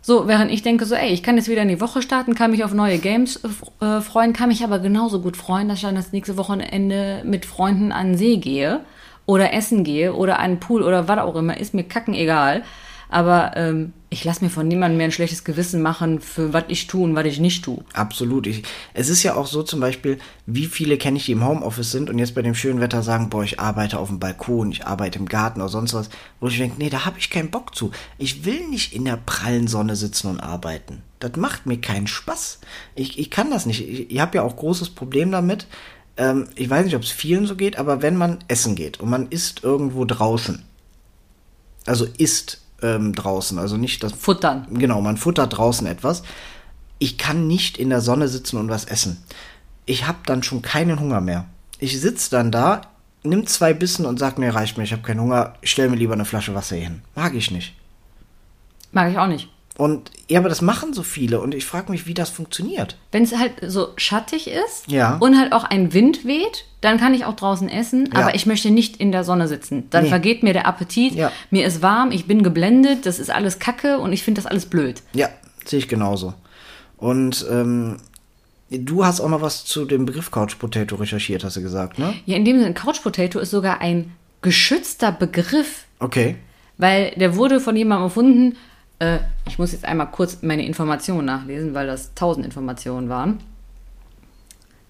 So, 0.01 0.27
während 0.27 0.51
ich 0.51 0.61
denke 0.61 0.85
so, 0.85 0.95
ey, 0.95 1.11
ich 1.11 1.21
kann 1.21 1.35
jetzt 1.35 1.49
wieder 1.49 1.63
in 1.63 1.67
die 1.67 1.81
Woche 1.81 2.01
starten, 2.01 2.33
kann 2.33 2.51
mich 2.51 2.63
auf 2.63 2.73
neue 2.73 2.97
Games 2.97 3.41
äh, 3.81 3.85
äh, 3.85 4.01
freuen, 4.01 4.31
kann 4.31 4.47
mich 4.47 4.63
aber 4.63 4.79
genauso 4.79 5.19
gut 5.19 5.35
freuen, 5.35 5.67
dass 5.67 5.79
ich 5.79 5.83
dann 5.83 5.95
das 5.95 6.13
nächste 6.13 6.37
Wochenende 6.37 7.23
mit 7.25 7.45
Freunden 7.45 7.91
an 7.91 8.11
den 8.13 8.17
See 8.17 8.37
gehe 8.37 8.81
oder 9.25 9.53
essen 9.53 9.83
gehe 9.83 10.13
oder 10.13 10.39
an 10.39 10.51
den 10.51 10.59
Pool 10.61 10.81
oder 10.81 11.09
was 11.09 11.19
auch 11.19 11.35
immer, 11.35 11.57
ist 11.57 11.73
mir 11.73 11.83
kacken 11.83 12.13
egal. 12.13 12.63
Aber 13.09 13.53
ähm, 13.55 13.93
ich 14.09 14.23
lasse 14.23 14.43
mir 14.43 14.49
von 14.49 14.67
niemandem 14.67 14.97
mehr 14.97 15.07
ein 15.07 15.11
schlechtes 15.11 15.43
Gewissen 15.43 15.81
machen 15.81 16.21
für 16.21 16.53
was 16.53 16.65
ich 16.69 16.87
tue 16.87 17.03
und 17.03 17.15
was 17.15 17.25
ich 17.25 17.39
nicht 17.39 17.63
tue. 17.63 17.83
Absolut. 17.93 18.47
Ich, 18.47 18.63
es 18.93 19.09
ist 19.09 19.23
ja 19.23 19.35
auch 19.35 19.47
so 19.47 19.63
zum 19.63 19.79
Beispiel, 19.79 20.17
wie 20.45 20.65
viele 20.65 20.97
kenne 20.97 21.17
ich, 21.17 21.25
die 21.25 21.33
im 21.33 21.45
Homeoffice 21.45 21.91
sind 21.91 22.09
und 22.09 22.19
jetzt 22.19 22.35
bei 22.35 22.41
dem 22.41 22.55
schönen 22.55 22.79
Wetter 22.79 23.03
sagen, 23.03 23.29
boah, 23.29 23.43
ich 23.43 23.59
arbeite 23.59 23.99
auf 23.99 24.07
dem 24.07 24.19
Balkon, 24.19 24.71
ich 24.71 24.85
arbeite 24.85 25.19
im 25.19 25.27
Garten 25.27 25.61
oder 25.61 25.69
sonst 25.69 25.93
was, 25.93 26.09
wo 26.39 26.47
ich 26.47 26.57
denke, 26.57 26.75
nee, 26.79 26.89
da 26.89 27.05
habe 27.05 27.19
ich 27.19 27.29
keinen 27.29 27.51
Bock 27.51 27.75
zu. 27.75 27.91
Ich 28.17 28.45
will 28.45 28.67
nicht 28.67 28.93
in 28.93 29.05
der 29.05 29.17
prallen 29.17 29.67
Sonne 29.67 29.95
sitzen 29.95 30.27
und 30.27 30.39
arbeiten. 30.39 31.01
Das 31.19 31.35
macht 31.35 31.65
mir 31.65 31.79
keinen 31.81 32.07
Spaß. 32.07 32.59
Ich, 32.95 33.19
ich 33.19 33.29
kann 33.29 33.51
das 33.51 33.65
nicht. 33.65 33.87
Ich, 33.87 34.11
ich 34.11 34.19
habe 34.19 34.37
ja 34.37 34.43
auch 34.43 34.55
großes 34.55 34.91
Problem 34.91 35.31
damit. 35.31 35.67
Ähm, 36.15 36.47
ich 36.55 36.69
weiß 36.69 36.85
nicht, 36.85 36.95
ob 36.95 37.03
es 37.03 37.11
vielen 37.11 37.45
so 37.45 37.55
geht, 37.55 37.77
aber 37.77 38.01
wenn 38.01 38.15
man 38.15 38.39
essen 38.47 38.75
geht 38.75 38.99
und 38.99 39.09
man 39.09 39.27
isst 39.29 39.63
irgendwo 39.63 40.05
draußen, 40.05 40.63
also 41.85 42.05
isst 42.17 42.61
ähm, 42.81 43.13
draußen, 43.13 43.57
also 43.59 43.77
nicht 43.77 44.03
das 44.03 44.13
Futtern. 44.13 44.67
Genau, 44.71 45.01
man 45.01 45.17
futtert 45.17 45.57
draußen 45.57 45.87
etwas. 45.87 46.23
Ich 46.99 47.17
kann 47.17 47.47
nicht 47.47 47.77
in 47.77 47.89
der 47.89 48.01
Sonne 48.01 48.27
sitzen 48.27 48.57
und 48.57 48.69
was 48.69 48.85
essen. 48.85 49.23
Ich 49.85 50.07
habe 50.07 50.19
dann 50.25 50.43
schon 50.43 50.61
keinen 50.61 50.99
Hunger 50.99 51.21
mehr. 51.21 51.45
Ich 51.79 51.99
sitz 51.99 52.29
dann 52.29 52.51
da, 52.51 52.81
nimm 53.23 53.45
zwei 53.47 53.73
Bissen 53.73 54.05
und 54.05 54.19
sag 54.19 54.37
mir, 54.37 54.53
reicht 54.53 54.77
mir, 54.77 54.83
ich 54.83 54.91
habe 54.91 55.03
keinen 55.03 55.21
Hunger, 55.21 55.53
ich 55.61 55.71
stell 55.71 55.89
mir 55.89 55.95
lieber 55.95 56.13
eine 56.13 56.25
Flasche 56.25 56.55
Wasser 56.55 56.75
hier 56.75 56.85
hin. 56.85 57.01
Mag 57.15 57.33
ich 57.35 57.51
nicht. 57.51 57.73
Mag 58.91 59.11
ich 59.11 59.17
auch 59.17 59.27
nicht. 59.27 59.49
Und 59.77 60.09
ja, 60.27 60.39
aber 60.39 60.49
das 60.49 60.61
machen 60.63 60.93
so 60.93 61.03
viele 61.03 61.39
und 61.39 61.53
ich 61.53 61.65
frage 61.65 61.91
mich, 61.91 62.07
wie 62.07 62.15
das 62.15 62.31
funktioniert. 62.31 62.97
Wenn 63.11 63.21
es 63.23 63.37
halt 63.37 63.53
so 63.67 63.89
schattig 63.95 64.47
ist 64.49 64.87
Ja. 64.87 65.17
und 65.17 65.37
halt 65.39 65.53
auch 65.53 65.63
ein 65.65 65.93
Wind 65.93 66.25
weht, 66.25 66.65
dann 66.81 66.97
kann 66.97 67.13
ich 67.13 67.25
auch 67.25 67.35
draußen 67.35 67.69
essen, 67.69 68.09
Ja. 68.11 68.21
aber 68.21 68.33
ich 68.35 68.47
möchte 68.47 68.71
nicht 68.71 68.97
in 68.97 69.11
der 69.11 69.23
Sonne 69.23 69.47
sitzen. 69.47 69.87
Dann 69.91 70.05
Nee. 70.05 70.09
vergeht 70.09 70.41
mir 70.41 70.53
der 70.53 70.65
Appetit, 70.65 71.13
Ja. 71.13 71.31
mir 71.51 71.63
ist 71.65 71.83
warm, 71.83 72.11
ich 72.11 72.25
bin 72.25 72.41
geblendet, 72.41 73.05
das 73.05 73.19
ist 73.19 73.29
alles 73.29 73.59
Kacke 73.59 73.99
und 73.99 74.13
ich 74.13 74.23
finde 74.23 74.41
das 74.41 74.49
alles 74.49 74.65
blöd. 74.65 75.03
Ja, 75.13 75.29
sehe 75.63 75.77
ich 75.77 75.87
genauso. 75.87 76.33
Und 76.97 77.45
ähm, 77.51 77.97
du 78.71 79.05
hast 79.05 79.19
auch 79.21 79.29
noch 79.29 79.41
was 79.43 79.63
zu 79.63 79.85
dem 79.85 80.07
Begriff 80.07 80.31
Couch 80.31 80.57
Potato 80.57 80.95
recherchiert, 80.95 81.43
hast 81.43 81.55
du 81.55 81.61
gesagt, 81.61 81.99
ne? 81.99 82.15
Ja, 82.25 82.35
in 82.35 82.45
dem 82.45 82.57
Sinne, 82.59 82.73
Couch 82.73 83.03
Potato 83.03 83.37
ist 83.37 83.51
sogar 83.51 83.79
ein 83.81 84.11
geschützter 84.41 85.11
Begriff, 85.11 85.85
Okay. 85.99 86.37
weil 86.79 87.11
der 87.11 87.35
wurde 87.35 87.59
von 87.59 87.75
jemandem 87.75 88.05
erfunden. 88.05 88.57
Äh, 88.99 89.19
ich 89.47 89.59
muss 89.59 89.71
jetzt 89.71 89.85
einmal 89.85 90.11
kurz 90.11 90.41
meine 90.41 90.65
Informationen 90.65 91.25
nachlesen, 91.25 91.73
weil 91.73 91.87
das 91.87 92.13
tausend 92.13 92.45
Informationen 92.45 93.09
waren. 93.09 93.39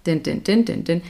Din, 0.05 0.23
din, 0.23 0.43
din, 0.43 0.65
din, 0.65 0.83
din. 0.83 1.01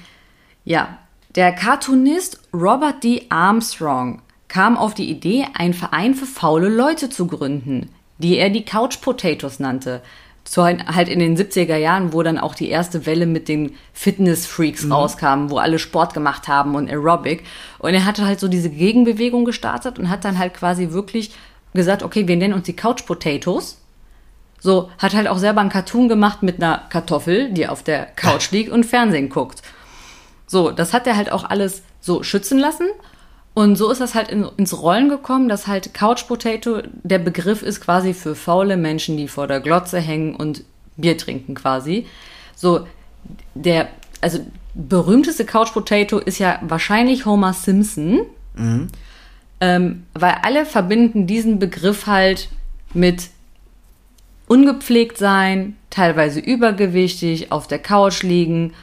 Ja, 0.66 0.98
der 1.36 1.52
Cartoonist 1.52 2.42
Robert 2.54 3.04
D. 3.04 3.28
Armstrong 3.30 4.22
kam 4.48 4.78
auf 4.78 4.94
die 4.94 5.10
Idee, 5.10 5.46
einen 5.54 5.74
Verein 5.74 6.16
für 6.16 6.26
faule 6.26 6.70
Leute 6.70 7.10
zu 7.10 7.28
gründen, 7.28 7.90
die 8.18 8.38
er 8.38 8.50
die 8.50 8.66
Couch 8.66 9.02
Potatoes 9.02 9.60
nannte. 9.60 10.02
So 10.44 10.64
halt 10.66 11.10
in 11.10 11.20
den 11.20 11.38
70er 11.38 11.76
Jahren, 11.76 12.14
wo 12.14 12.24
dann 12.24 12.38
auch 12.38 12.56
die 12.56 12.70
erste 12.70 13.06
Welle 13.06 13.26
mit 13.26 13.50
den 13.50 13.76
Fitness-Freaks 13.92 14.90
rauskam, 14.90 15.50
wo 15.50 15.58
alle 15.58 15.78
Sport 15.78 16.14
gemacht 16.14 16.48
haben 16.48 16.76
und 16.76 16.90
Aerobic. 16.90 17.44
Und 17.80 17.94
er 17.94 18.06
hatte 18.06 18.26
halt 18.26 18.40
so 18.40 18.48
diese 18.48 18.70
Gegenbewegung 18.70 19.44
gestartet 19.44 20.00
und 20.00 20.10
hat 20.10 20.24
dann 20.24 20.40
halt 20.40 20.54
quasi 20.54 20.92
wirklich 20.92 21.32
gesagt, 21.78 22.04
okay, 22.04 22.28
wir 22.28 22.36
nennen 22.36 22.54
uns 22.54 22.66
die 22.66 22.76
Couch 22.76 23.06
Potatoes. 23.06 23.78
So, 24.60 24.92
hat 24.98 25.14
halt 25.14 25.30
auch 25.30 25.38
selber 25.38 25.62
einen 25.62 25.70
Cartoon 25.70 26.10
gemacht 26.10 26.44
mit 26.44 26.62
einer 26.62 26.82
Kartoffel, 26.90 27.54
die 27.54 27.68
auf 27.68 27.84
der 27.84 28.06
Couch 28.06 28.52
liegt 28.52 28.70
und 28.70 28.86
Fernsehen 28.86 29.30
guckt. 29.30 29.62
So, 30.48 30.72
das 30.72 30.94
hat 30.94 31.08
er 31.08 31.16
halt 31.16 31.32
auch 31.32 31.46
alles 31.50 31.84
so 32.02 32.24
schützen 32.24 32.58
lassen. 32.60 32.88
Und 33.54 33.76
so 33.76 33.90
ist 33.90 34.02
das 34.02 34.14
halt 34.14 34.30
in, 34.30 34.46
ins 34.58 34.82
Rollen 34.82 35.10
gekommen, 35.10 35.50
dass 35.50 35.68
halt 35.68 35.94
Couch 35.94 36.28
Potato 36.28 36.82
der 37.04 37.20
Begriff 37.20 37.64
ist 37.64 37.82
quasi 37.82 38.14
für 38.14 38.36
faule 38.36 38.78
Menschen, 38.78 39.18
die 39.18 39.28
vor 39.28 39.48
der 39.48 39.62
Glotze 39.62 40.00
hängen 40.00 40.36
und 40.36 40.64
Bier 40.96 41.18
trinken 41.18 41.56
quasi. 41.56 42.06
So, 42.56 42.88
der, 43.56 43.90
also 44.22 44.40
berühmteste 44.74 45.46
Couch 45.46 45.74
Potato 45.74 46.20
ist 46.20 46.40
ja 46.40 46.60
wahrscheinlich 46.62 47.26
Homer 47.26 47.54
Simpson. 47.54 48.22
Ähm, 49.60 50.06
weil 50.14 50.36
alle 50.44 50.66
verbinden 50.66 51.26
diesen 51.28 51.60
Begriff 51.60 52.06
halt 52.06 52.50
mit 52.94 53.30
ungepflegt 54.48 55.18
sein, 55.18 55.76
teilweise 55.90 56.40
übergewichtig, 56.40 57.52
auf 57.52 57.68
der 57.68 57.80
Couch 57.80 58.24
liegen, 58.24 58.74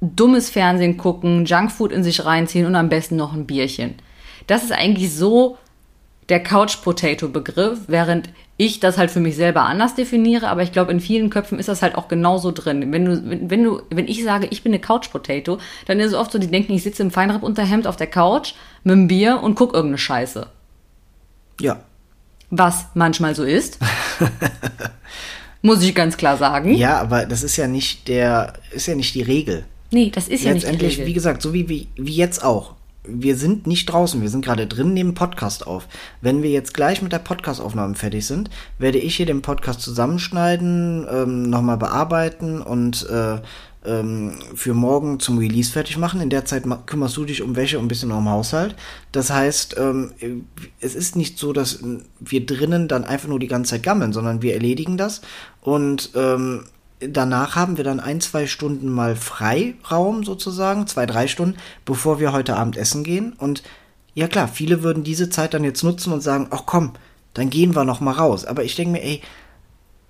dummes 0.00 0.50
Fernsehen 0.50 0.96
gucken, 0.96 1.44
Junkfood 1.44 1.92
in 1.92 2.04
sich 2.04 2.24
reinziehen 2.24 2.66
und 2.66 2.76
am 2.76 2.88
besten 2.88 3.16
noch 3.16 3.32
ein 3.34 3.46
Bierchen. 3.46 3.94
Das 4.46 4.62
ist 4.62 4.72
eigentlich 4.72 5.12
so 5.12 5.58
der 6.28 6.42
Couch-Potato-Begriff, 6.42 7.80
während 7.86 8.28
ich 8.56 8.80
das 8.80 8.98
halt 8.98 9.10
für 9.10 9.20
mich 9.20 9.36
selber 9.36 9.62
anders 9.62 9.94
definiere, 9.94 10.48
aber 10.48 10.62
ich 10.62 10.72
glaube, 10.72 10.90
in 10.90 11.00
vielen 11.00 11.30
Köpfen 11.30 11.58
ist 11.58 11.68
das 11.68 11.80
halt 11.80 11.94
auch 11.94 12.08
genauso 12.08 12.50
drin. 12.50 12.92
Wenn 12.92 13.04
du, 13.04 13.30
wenn, 13.30 13.50
wenn 13.50 13.62
du, 13.62 13.80
wenn 13.90 14.08
ich 14.08 14.24
sage, 14.24 14.48
ich 14.50 14.62
bin 14.62 14.72
eine 14.72 14.80
Couch-Potato, 14.80 15.58
dann 15.86 16.00
ist 16.00 16.08
es 16.08 16.14
oft 16.14 16.32
so, 16.32 16.38
die 16.38 16.48
denken, 16.48 16.72
ich 16.72 16.82
sitze 16.82 17.02
im 17.02 17.10
Feinripp-Unterhemd 17.10 17.86
auf 17.86 17.96
der 17.96 18.08
Couch 18.08 18.54
mit 18.82 18.92
einem 18.92 19.06
Bier 19.06 19.40
und 19.42 19.54
guck 19.54 19.74
irgendeine 19.74 19.98
Scheiße. 19.98 20.48
Ja. 21.60 21.80
Was 22.50 22.86
manchmal 22.94 23.34
so 23.34 23.44
ist. 23.44 23.78
Muss 25.62 25.82
ich 25.82 25.94
ganz 25.94 26.16
klar 26.16 26.36
sagen. 26.36 26.74
Ja, 26.74 27.00
aber 27.00 27.26
das 27.26 27.42
ist 27.42 27.56
ja 27.56 27.68
nicht 27.68 28.08
der, 28.08 28.54
ist 28.72 28.86
ja 28.86 28.94
nicht 28.94 29.14
die 29.14 29.22
Regel. 29.22 29.64
Nee, 29.90 30.10
das 30.10 30.28
ist 30.28 30.44
ja 30.44 30.52
nicht 30.52 30.64
die 30.64 30.66
Letztendlich, 30.66 30.94
Regel. 30.98 31.06
wie 31.06 31.12
gesagt, 31.12 31.42
so 31.42 31.52
wie, 31.52 31.68
wie, 31.68 31.88
wie 31.96 32.14
jetzt 32.14 32.44
auch. 32.44 32.74
Wir 33.10 33.36
sind 33.36 33.66
nicht 33.66 33.86
draußen, 33.86 34.20
wir 34.20 34.28
sind 34.28 34.44
gerade 34.44 34.66
drin, 34.66 34.92
nehmen 34.92 35.14
Podcast 35.14 35.66
auf. 35.66 35.88
Wenn 36.20 36.42
wir 36.42 36.50
jetzt 36.50 36.74
gleich 36.74 37.00
mit 37.00 37.12
der 37.12 37.18
Podcastaufnahme 37.20 37.94
fertig 37.94 38.26
sind, 38.26 38.50
werde 38.78 38.98
ich 38.98 39.16
hier 39.16 39.26
den 39.26 39.40
Podcast 39.40 39.80
zusammenschneiden, 39.80 41.06
ähm, 41.10 41.48
nochmal 41.48 41.78
bearbeiten 41.78 42.60
und 42.60 43.08
äh, 43.08 43.38
ähm, 43.86 44.34
für 44.54 44.74
morgen 44.74 45.20
zum 45.20 45.38
Release 45.38 45.72
fertig 45.72 45.96
machen. 45.96 46.20
In 46.20 46.28
der 46.28 46.44
Zeit 46.44 46.64
kümmerst 46.86 47.16
du 47.16 47.24
dich 47.24 47.42
um 47.42 47.56
Wäsche 47.56 47.78
und 47.78 47.86
ein 47.86 47.88
bisschen 47.88 48.12
um 48.12 48.28
Haushalt. 48.28 48.76
Das 49.10 49.30
heißt, 49.30 49.76
ähm, 49.78 50.12
es 50.80 50.94
ist 50.94 51.16
nicht 51.16 51.38
so, 51.38 51.54
dass 51.54 51.82
wir 52.20 52.44
drinnen 52.44 52.88
dann 52.88 53.04
einfach 53.04 53.28
nur 53.28 53.38
die 53.38 53.46
ganze 53.46 53.70
Zeit 53.70 53.82
gammeln, 53.82 54.12
sondern 54.12 54.42
wir 54.42 54.52
erledigen 54.52 54.98
das 54.98 55.22
und 55.62 56.10
ähm, 56.14 56.64
danach 57.00 57.54
haben 57.56 57.76
wir 57.76 57.84
dann 57.84 58.00
ein, 58.00 58.20
zwei 58.20 58.46
Stunden 58.46 58.88
mal 58.88 59.16
Freiraum 59.16 60.24
sozusagen, 60.24 60.86
zwei, 60.86 61.06
drei 61.06 61.28
Stunden, 61.28 61.56
bevor 61.84 62.20
wir 62.20 62.32
heute 62.32 62.56
Abend 62.56 62.76
essen 62.76 63.04
gehen. 63.04 63.32
Und 63.32 63.62
ja 64.14 64.26
klar, 64.28 64.48
viele 64.48 64.82
würden 64.82 65.04
diese 65.04 65.30
Zeit 65.30 65.54
dann 65.54 65.64
jetzt 65.64 65.82
nutzen 65.84 66.12
und 66.12 66.22
sagen, 66.22 66.48
ach 66.50 66.62
komm, 66.66 66.94
dann 67.34 67.50
gehen 67.50 67.76
wir 67.76 67.84
noch 67.84 68.00
mal 68.00 68.12
raus. 68.12 68.44
Aber 68.44 68.64
ich 68.64 68.74
denke 68.74 68.92
mir, 68.92 69.02
ey, 69.04 69.22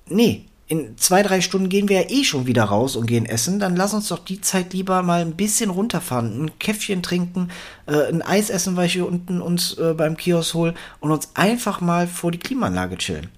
nee, 0.09 0.47
in 0.67 0.99
zwei, 0.99 1.23
drei 1.23 1.41
Stunden 1.41 1.71
gehen 1.71 1.89
wir 1.89 2.03
ja 2.03 2.11
eh 2.11 2.25
schon 2.25 2.47
wieder 2.47 2.65
raus 2.65 2.95
und 2.95 3.07
gehen 3.07 3.25
essen. 3.25 3.59
Dann 3.59 3.75
lass 3.75 3.95
uns 3.95 4.09
doch 4.09 4.19
die 4.19 4.41
Zeit 4.41 4.75
lieber 4.75 5.03
mal 5.03 5.23
ein 5.23 5.35
bisschen 5.35 5.71
runterfahren, 5.71 6.45
ein 6.45 6.59
Käffchen 6.59 7.03
trinken, 7.03 7.51
äh, 7.87 8.09
ein 8.09 8.23
Eis 8.23 8.51
essen, 8.51 8.77
weil 8.77 8.87
ich 8.87 8.93
hier 8.93 9.07
unten 9.07 9.41
uns 9.41 9.79
äh, 9.79 9.95
beim 9.95 10.17
Kiosk 10.17 10.55
hol 10.55 10.75
und 11.01 11.11
uns 11.11 11.31
einfach 11.35 11.81
mal 11.81 12.07
vor 12.07 12.31
die 12.31 12.39
Klimaanlage 12.39 12.99
chillen. 12.99 13.29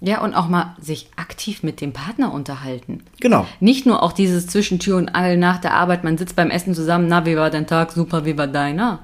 Ja, 0.00 0.20
und 0.22 0.34
auch 0.34 0.48
mal 0.48 0.76
sich 0.80 1.08
aktiv 1.16 1.62
mit 1.62 1.80
dem 1.80 1.92
Partner 1.92 2.32
unterhalten. 2.32 3.02
Genau. 3.20 3.46
Nicht 3.58 3.84
nur 3.84 4.02
auch 4.02 4.12
dieses 4.12 4.46
zwischen 4.46 4.78
Tür 4.78 4.96
und 4.96 5.08
Angel 5.08 5.36
nach 5.36 5.58
der 5.58 5.74
Arbeit, 5.74 6.04
man 6.04 6.16
sitzt 6.16 6.36
beim 6.36 6.50
Essen 6.50 6.74
zusammen, 6.74 7.08
na, 7.08 7.26
wie 7.26 7.36
war 7.36 7.50
dein 7.50 7.66
Tag, 7.66 7.90
super, 7.90 8.24
wie 8.24 8.38
war 8.38 8.46
deiner? 8.46 9.00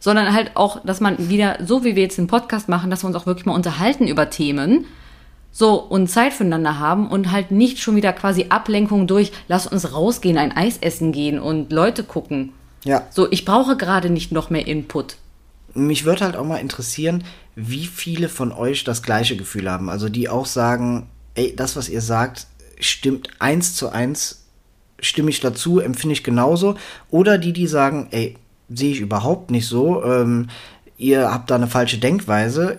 Sondern 0.00 0.34
halt 0.34 0.52
auch, 0.54 0.84
dass 0.84 1.00
man 1.00 1.28
wieder, 1.28 1.58
so 1.64 1.84
wie 1.84 1.94
wir 1.94 2.02
jetzt 2.02 2.18
den 2.18 2.26
Podcast 2.26 2.68
machen, 2.68 2.90
dass 2.90 3.04
wir 3.04 3.08
uns 3.08 3.16
auch 3.16 3.26
wirklich 3.26 3.46
mal 3.46 3.54
unterhalten 3.54 4.08
über 4.08 4.28
Themen, 4.28 4.86
so 5.52 5.74
und 5.76 6.08
Zeit 6.08 6.34
füreinander 6.34 6.78
haben 6.80 7.08
und 7.08 7.30
halt 7.30 7.50
nicht 7.50 7.78
schon 7.78 7.96
wieder 7.96 8.12
quasi 8.12 8.46
Ablenkung 8.50 9.06
durch, 9.06 9.32
lass 9.48 9.66
uns 9.66 9.94
rausgehen, 9.94 10.38
ein 10.38 10.54
Eis 10.54 10.76
essen 10.78 11.12
gehen 11.12 11.38
und 11.38 11.72
Leute 11.72 12.02
gucken. 12.02 12.52
Ja. 12.84 13.06
So, 13.10 13.30
ich 13.30 13.44
brauche 13.44 13.76
gerade 13.76 14.10
nicht 14.10 14.32
noch 14.32 14.50
mehr 14.50 14.66
Input. 14.66 15.16
Mich 15.76 16.04
würde 16.04 16.24
halt 16.24 16.36
auch 16.36 16.44
mal 16.44 16.58
interessieren, 16.58 17.24
wie 17.54 17.86
viele 17.86 18.28
von 18.28 18.52
euch 18.52 18.84
das 18.84 19.02
gleiche 19.02 19.36
Gefühl 19.36 19.70
haben. 19.70 19.88
Also 19.88 20.08
die 20.08 20.28
auch 20.28 20.46
sagen, 20.46 21.08
ey, 21.34 21.54
das, 21.54 21.76
was 21.76 21.88
ihr 21.88 22.00
sagt, 22.00 22.46
stimmt 22.80 23.30
eins 23.38 23.74
zu 23.74 23.90
eins, 23.90 24.46
stimme 25.00 25.30
ich 25.30 25.40
dazu, 25.40 25.80
empfinde 25.80 26.14
ich 26.14 26.24
genauso. 26.24 26.76
Oder 27.10 27.38
die, 27.38 27.52
die 27.52 27.66
sagen, 27.66 28.08
ey, 28.10 28.36
sehe 28.68 28.92
ich 28.92 29.00
überhaupt 29.00 29.50
nicht 29.50 29.66
so, 29.66 30.02
ähm, 30.04 30.48
ihr 30.96 31.30
habt 31.30 31.50
da 31.50 31.54
eine 31.54 31.68
falsche 31.68 31.98
Denkweise, 31.98 32.78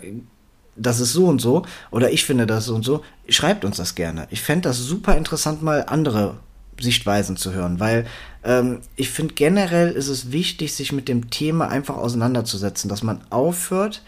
das 0.76 1.00
ist 1.00 1.14
so 1.14 1.28
und 1.28 1.40
so, 1.40 1.64
oder 1.92 2.12
ich 2.12 2.26
finde 2.26 2.46
das 2.46 2.66
so 2.66 2.76
und 2.76 2.84
so, 2.84 3.04
schreibt 3.30 3.66
uns 3.66 3.78
das 3.78 3.96
gerne. 3.96 4.28
Ich 4.30 4.42
fände 4.42 4.70
das 4.70 4.78
super 4.78 5.16
interessant, 5.16 5.64
mal 5.64 5.86
andere 5.88 6.36
Sichtweisen 6.80 7.38
zu 7.38 7.54
hören, 7.54 7.80
weil 7.80 8.06
ähm, 8.48 8.80
ich 8.96 9.10
finde 9.10 9.34
generell 9.34 9.92
ist 9.92 10.08
es 10.08 10.32
wichtig, 10.32 10.74
sich 10.74 10.94
mit 10.94 11.10
dem 11.10 11.30
Thema 11.30 11.68
einfach 11.68 11.98
auseinanderzusetzen, 11.98 12.90
dass 12.90 13.04
man 13.04 13.22
aufhört, 13.30 14.02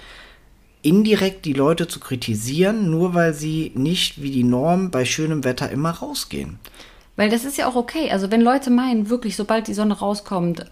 indirekt 0.81 1.43
die 1.43 1.53
Leute 1.53 1.89
zu 1.89 1.99
kritisieren, 1.99 2.89
nur 2.89 3.13
weil 3.13 3.33
sie 3.33 3.73
nicht 3.75 4.21
wie 4.21 4.31
die 4.31 4.45
Norm 4.45 4.91
bei 4.91 5.03
schönem 5.03 5.43
Wetter 5.43 5.69
immer 5.69 5.91
rausgehen. 5.91 6.57
Weil 7.17 7.29
das 7.29 7.43
ist 7.43 7.57
ja 7.57 7.67
auch 7.67 7.75
okay. 7.75 8.09
Also 8.11 8.31
wenn 8.31 8.39
Leute 8.39 8.69
meinen, 8.69 9.09
wirklich, 9.09 9.35
sobald 9.35 9.67
die 9.67 9.73
Sonne 9.73 9.99
rauskommt, 9.99 10.65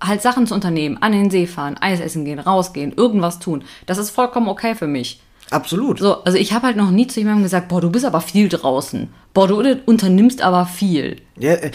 halt 0.00 0.22
Sachen 0.22 0.46
zu 0.46 0.54
unternehmen, 0.54 0.96
an 1.02 1.12
den 1.12 1.30
See 1.30 1.46
fahren, 1.46 1.76
Eis 1.78 2.00
essen 2.00 2.24
gehen, 2.24 2.38
rausgehen, 2.38 2.94
irgendwas 2.96 3.40
tun, 3.40 3.62
das 3.84 3.98
ist 3.98 4.08
vollkommen 4.08 4.48
okay 4.48 4.74
für 4.74 4.86
mich. 4.86 5.20
Absolut. 5.50 5.98
So, 5.98 6.22
also 6.22 6.38
ich 6.38 6.52
habe 6.52 6.66
halt 6.66 6.76
noch 6.76 6.90
nie 6.90 7.06
zu 7.06 7.20
jemandem 7.20 7.42
gesagt, 7.42 7.68
boah, 7.68 7.80
du 7.80 7.90
bist 7.90 8.04
aber 8.04 8.20
viel 8.20 8.48
draußen. 8.48 9.08
Boah, 9.34 9.48
du 9.48 9.56
unternimmst 9.86 10.42
aber 10.42 10.66
viel. 10.66 11.16
Ja, 11.36 11.54
äh, 11.54 11.70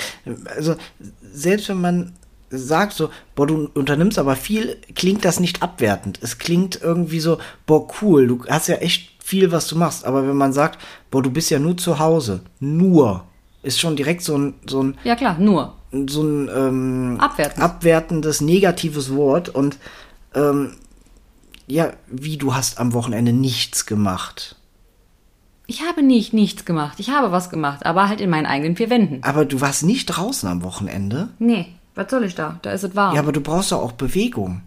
also 0.55 0.75
selbst 1.21 1.69
wenn 1.69 1.81
man 1.81 2.13
sagt 2.49 2.93
so, 2.93 3.09
boah, 3.35 3.47
du 3.47 3.69
unternimmst 3.73 4.17
aber 4.17 4.35
viel, 4.35 4.77
klingt 4.95 5.25
das 5.25 5.39
nicht 5.39 5.61
abwertend. 5.61 6.19
Es 6.21 6.37
klingt 6.37 6.79
irgendwie 6.81 7.19
so, 7.19 7.37
boah, 7.65 7.87
cool, 8.01 8.27
du 8.27 8.43
hast 8.49 8.67
ja 8.67 8.75
echt 8.75 9.11
viel, 9.23 9.51
was 9.51 9.67
du 9.67 9.75
machst. 9.77 10.05
Aber 10.05 10.27
wenn 10.27 10.37
man 10.37 10.53
sagt, 10.53 10.79
boah, 11.11 11.21
du 11.21 11.31
bist 11.31 11.49
ja 11.49 11.59
nur 11.59 11.75
zu 11.75 11.99
Hause, 11.99 12.41
nur, 12.59 13.25
ist 13.63 13.79
schon 13.79 13.95
direkt 13.95 14.21
so 14.21 14.37
ein, 14.37 14.53
so 14.67 14.83
ein, 14.83 14.97
Ja 15.03 15.15
klar, 15.15 15.37
nur. 15.39 15.73
so 16.07 16.21
ein 16.23 16.49
ähm, 16.55 17.17
Abwertend. 17.19 17.63
abwertendes, 17.63 18.39
negatives 18.41 19.13
Wort. 19.13 19.49
Und 19.49 19.77
ähm, 20.35 20.75
ja, 21.67 21.93
wie 22.07 22.37
du 22.37 22.53
hast 22.53 22.79
am 22.79 22.93
Wochenende 22.93 23.33
nichts 23.33 23.85
gemacht. 23.85 24.55
Ich 25.67 25.81
habe 25.81 26.03
nicht 26.03 26.33
nichts 26.33 26.65
gemacht. 26.65 26.99
Ich 26.99 27.09
habe 27.09 27.31
was 27.31 27.49
gemacht, 27.49 27.85
aber 27.85 28.07
halt 28.07 28.21
in 28.21 28.29
meinen 28.29 28.45
eigenen 28.45 28.75
vier 28.75 28.89
Wänden. 28.89 29.23
Aber 29.23 29.45
du 29.45 29.61
warst 29.61 29.83
nicht 29.83 30.05
draußen 30.05 30.47
am 30.47 30.63
Wochenende. 30.63 31.29
Nee, 31.39 31.67
was 31.95 32.11
soll 32.11 32.23
ich 32.23 32.35
da? 32.35 32.59
Da 32.61 32.71
ist 32.71 32.83
es 32.83 32.95
warm. 32.95 33.15
Ja, 33.15 33.21
aber 33.21 33.31
du 33.31 33.41
brauchst 33.41 33.71
doch 33.71 33.81
auch 33.81 33.93
Bewegung. 33.93 34.61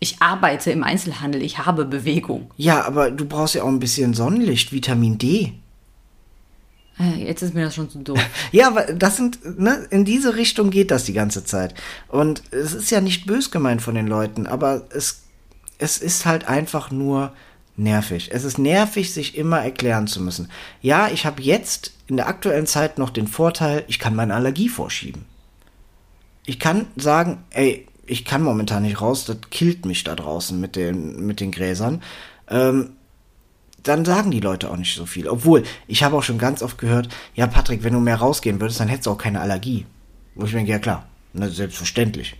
Ich 0.00 0.20
arbeite 0.20 0.72
im 0.72 0.82
Einzelhandel, 0.82 1.42
ich 1.42 1.58
habe 1.58 1.84
Bewegung. 1.84 2.50
Ja, 2.56 2.84
aber 2.84 3.12
du 3.12 3.24
brauchst 3.24 3.54
ja 3.54 3.62
auch 3.62 3.68
ein 3.68 3.78
bisschen 3.78 4.14
Sonnenlicht, 4.14 4.72
Vitamin 4.72 5.16
D. 5.16 5.52
Äh, 6.98 7.24
Jetzt 7.24 7.42
ist 7.42 7.54
mir 7.54 7.64
das 7.66 7.76
schon 7.76 7.88
zu 7.88 8.00
doof. 8.00 8.18
Ja, 8.52 8.66
aber 8.66 8.82
das 8.92 9.16
sind, 9.16 9.60
ne, 9.60 9.86
in 9.90 10.04
diese 10.04 10.34
Richtung 10.34 10.70
geht 10.70 10.90
das 10.90 11.04
die 11.04 11.12
ganze 11.12 11.44
Zeit. 11.44 11.74
Und 12.08 12.42
es 12.50 12.74
ist 12.74 12.90
ja 12.90 13.00
nicht 13.00 13.26
bös 13.26 13.52
gemeint 13.52 13.80
von 13.80 13.94
den 13.94 14.08
Leuten, 14.08 14.48
aber 14.48 14.86
es, 14.90 15.21
es 15.82 15.98
ist 15.98 16.26
halt 16.26 16.48
einfach 16.48 16.90
nur 16.90 17.32
nervig. 17.76 18.30
Es 18.32 18.44
ist 18.44 18.56
nervig, 18.56 19.12
sich 19.12 19.36
immer 19.36 19.60
erklären 19.60 20.06
zu 20.06 20.22
müssen. 20.22 20.48
Ja, 20.80 21.08
ich 21.08 21.26
habe 21.26 21.42
jetzt 21.42 21.92
in 22.06 22.16
der 22.16 22.28
aktuellen 22.28 22.66
Zeit 22.66 22.98
noch 22.98 23.10
den 23.10 23.26
Vorteil, 23.26 23.84
ich 23.88 23.98
kann 23.98 24.14
meine 24.14 24.34
Allergie 24.34 24.68
vorschieben. 24.68 25.24
Ich 26.46 26.60
kann 26.60 26.86
sagen, 26.96 27.42
ey, 27.50 27.86
ich 28.06 28.24
kann 28.24 28.42
momentan 28.42 28.82
nicht 28.82 29.00
raus, 29.00 29.24
das 29.24 29.38
killt 29.50 29.84
mich 29.86 30.04
da 30.04 30.14
draußen 30.14 30.60
mit 30.60 30.76
den, 30.76 31.26
mit 31.26 31.40
den 31.40 31.50
Gräsern. 31.50 32.02
Ähm, 32.48 32.90
dann 33.82 34.04
sagen 34.04 34.30
die 34.30 34.40
Leute 34.40 34.70
auch 34.70 34.76
nicht 34.76 34.94
so 34.94 35.06
viel. 35.06 35.28
Obwohl, 35.28 35.64
ich 35.88 36.04
habe 36.04 36.16
auch 36.16 36.22
schon 36.22 36.38
ganz 36.38 36.62
oft 36.62 36.78
gehört, 36.78 37.08
ja, 37.34 37.48
Patrick, 37.48 37.82
wenn 37.82 37.94
du 37.94 38.00
mehr 38.00 38.16
rausgehen 38.16 38.60
würdest, 38.60 38.78
dann 38.78 38.88
hättest 38.88 39.06
du 39.06 39.10
auch 39.10 39.18
keine 39.18 39.40
Allergie. 39.40 39.86
Wo 40.36 40.44
ich 40.44 40.52
denke, 40.52 40.70
ja 40.70 40.78
klar, 40.78 41.06
na, 41.32 41.48
selbstverständlich. 41.48 42.36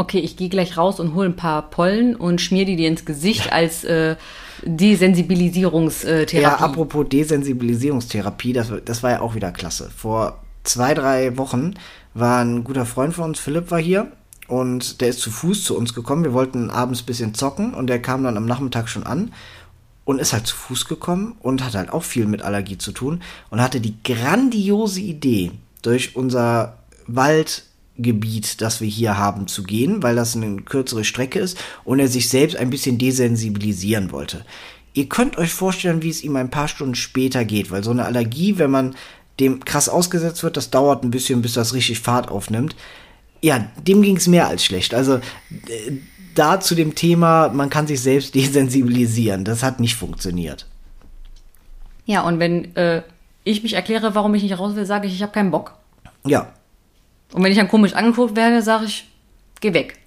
Okay, 0.00 0.20
ich 0.20 0.38
gehe 0.38 0.48
gleich 0.48 0.78
raus 0.78 0.98
und 0.98 1.14
hole 1.14 1.28
ein 1.28 1.36
paar 1.36 1.68
Pollen 1.68 2.16
und 2.16 2.40
schmier 2.40 2.64
die 2.64 2.76
dir 2.76 2.88
ins 2.88 3.04
Gesicht 3.04 3.52
als 3.52 3.84
äh, 3.84 4.16
Desensibilisierungstherapie. 4.62 6.40
Ja, 6.40 6.56
apropos 6.56 7.06
Desensibilisierungstherapie, 7.06 8.54
das, 8.54 8.72
das 8.82 9.02
war 9.02 9.10
ja 9.10 9.20
auch 9.20 9.34
wieder 9.34 9.52
klasse. 9.52 9.90
Vor 9.94 10.38
zwei, 10.64 10.94
drei 10.94 11.36
Wochen 11.36 11.74
war 12.14 12.42
ein 12.42 12.64
guter 12.64 12.86
Freund 12.86 13.12
von 13.12 13.24
uns, 13.24 13.40
Philipp, 13.40 13.70
war 13.70 13.78
hier 13.78 14.10
und 14.48 15.02
der 15.02 15.08
ist 15.08 15.20
zu 15.20 15.30
Fuß 15.30 15.64
zu 15.64 15.76
uns 15.76 15.92
gekommen. 15.92 16.24
Wir 16.24 16.32
wollten 16.32 16.70
abends 16.70 17.02
ein 17.02 17.06
bisschen 17.06 17.34
zocken 17.34 17.74
und 17.74 17.88
der 17.88 18.00
kam 18.00 18.24
dann 18.24 18.38
am 18.38 18.46
Nachmittag 18.46 18.88
schon 18.88 19.02
an 19.02 19.34
und 20.06 20.18
ist 20.18 20.32
halt 20.32 20.46
zu 20.46 20.56
Fuß 20.56 20.86
gekommen 20.86 21.36
und 21.40 21.62
hat 21.62 21.74
halt 21.74 21.92
auch 21.92 22.04
viel 22.04 22.24
mit 22.24 22.40
Allergie 22.40 22.78
zu 22.78 22.92
tun 22.92 23.20
und 23.50 23.60
hatte 23.60 23.82
die 23.82 24.02
grandiose 24.02 25.00
Idee, 25.00 25.50
durch 25.82 26.16
unser 26.16 26.78
Waldgebiet, 28.00 28.60
das 28.60 28.80
wir 28.80 28.88
hier 28.88 29.18
haben, 29.18 29.46
zu 29.46 29.62
gehen, 29.62 30.02
weil 30.02 30.16
das 30.16 30.36
eine 30.36 30.56
kürzere 30.62 31.04
Strecke 31.04 31.38
ist 31.38 31.58
und 31.84 32.00
er 32.00 32.08
sich 32.08 32.28
selbst 32.28 32.56
ein 32.56 32.70
bisschen 32.70 32.98
desensibilisieren 32.98 34.12
wollte. 34.12 34.44
Ihr 34.94 35.08
könnt 35.08 35.38
euch 35.38 35.52
vorstellen, 35.52 36.02
wie 36.02 36.10
es 36.10 36.24
ihm 36.24 36.36
ein 36.36 36.50
paar 36.50 36.68
Stunden 36.68 36.94
später 36.94 37.44
geht, 37.44 37.70
weil 37.70 37.84
so 37.84 37.90
eine 37.90 38.04
Allergie, 38.04 38.58
wenn 38.58 38.70
man 38.70 38.96
dem 39.38 39.64
krass 39.64 39.88
ausgesetzt 39.88 40.42
wird, 40.42 40.56
das 40.56 40.70
dauert 40.70 41.04
ein 41.04 41.10
bisschen, 41.10 41.42
bis 41.42 41.54
das 41.54 41.72
richtig 41.72 42.00
Fahrt 42.00 42.30
aufnimmt. 42.30 42.74
Ja, 43.40 43.70
dem 43.86 44.02
ging 44.02 44.16
es 44.16 44.26
mehr 44.26 44.48
als 44.48 44.64
schlecht. 44.64 44.92
Also 44.92 45.16
äh, 45.16 45.92
da 46.34 46.60
zu 46.60 46.74
dem 46.74 46.94
Thema, 46.94 47.48
man 47.48 47.70
kann 47.70 47.86
sich 47.86 48.00
selbst 48.00 48.34
desensibilisieren. 48.34 49.44
Das 49.44 49.62
hat 49.62 49.80
nicht 49.80 49.94
funktioniert. 49.94 50.66
Ja, 52.04 52.22
und 52.22 52.40
wenn 52.40 52.74
äh, 52.76 53.02
ich 53.44 53.62
mich 53.62 53.74
erkläre, 53.74 54.14
warum 54.14 54.34
ich 54.34 54.42
nicht 54.42 54.58
raus 54.58 54.74
will, 54.74 54.84
sage 54.84 55.06
ich, 55.06 55.14
ich 55.14 55.22
habe 55.22 55.32
keinen 55.32 55.52
Bock. 55.52 55.74
Ja. 56.26 56.52
Und 57.32 57.42
wenn 57.42 57.52
ich 57.52 57.58
dann 57.58 57.68
komisch 57.68 57.94
angeguckt 57.94 58.36
werde, 58.36 58.62
sage 58.62 58.86
ich, 58.86 59.08
geh 59.60 59.72
weg. 59.72 59.98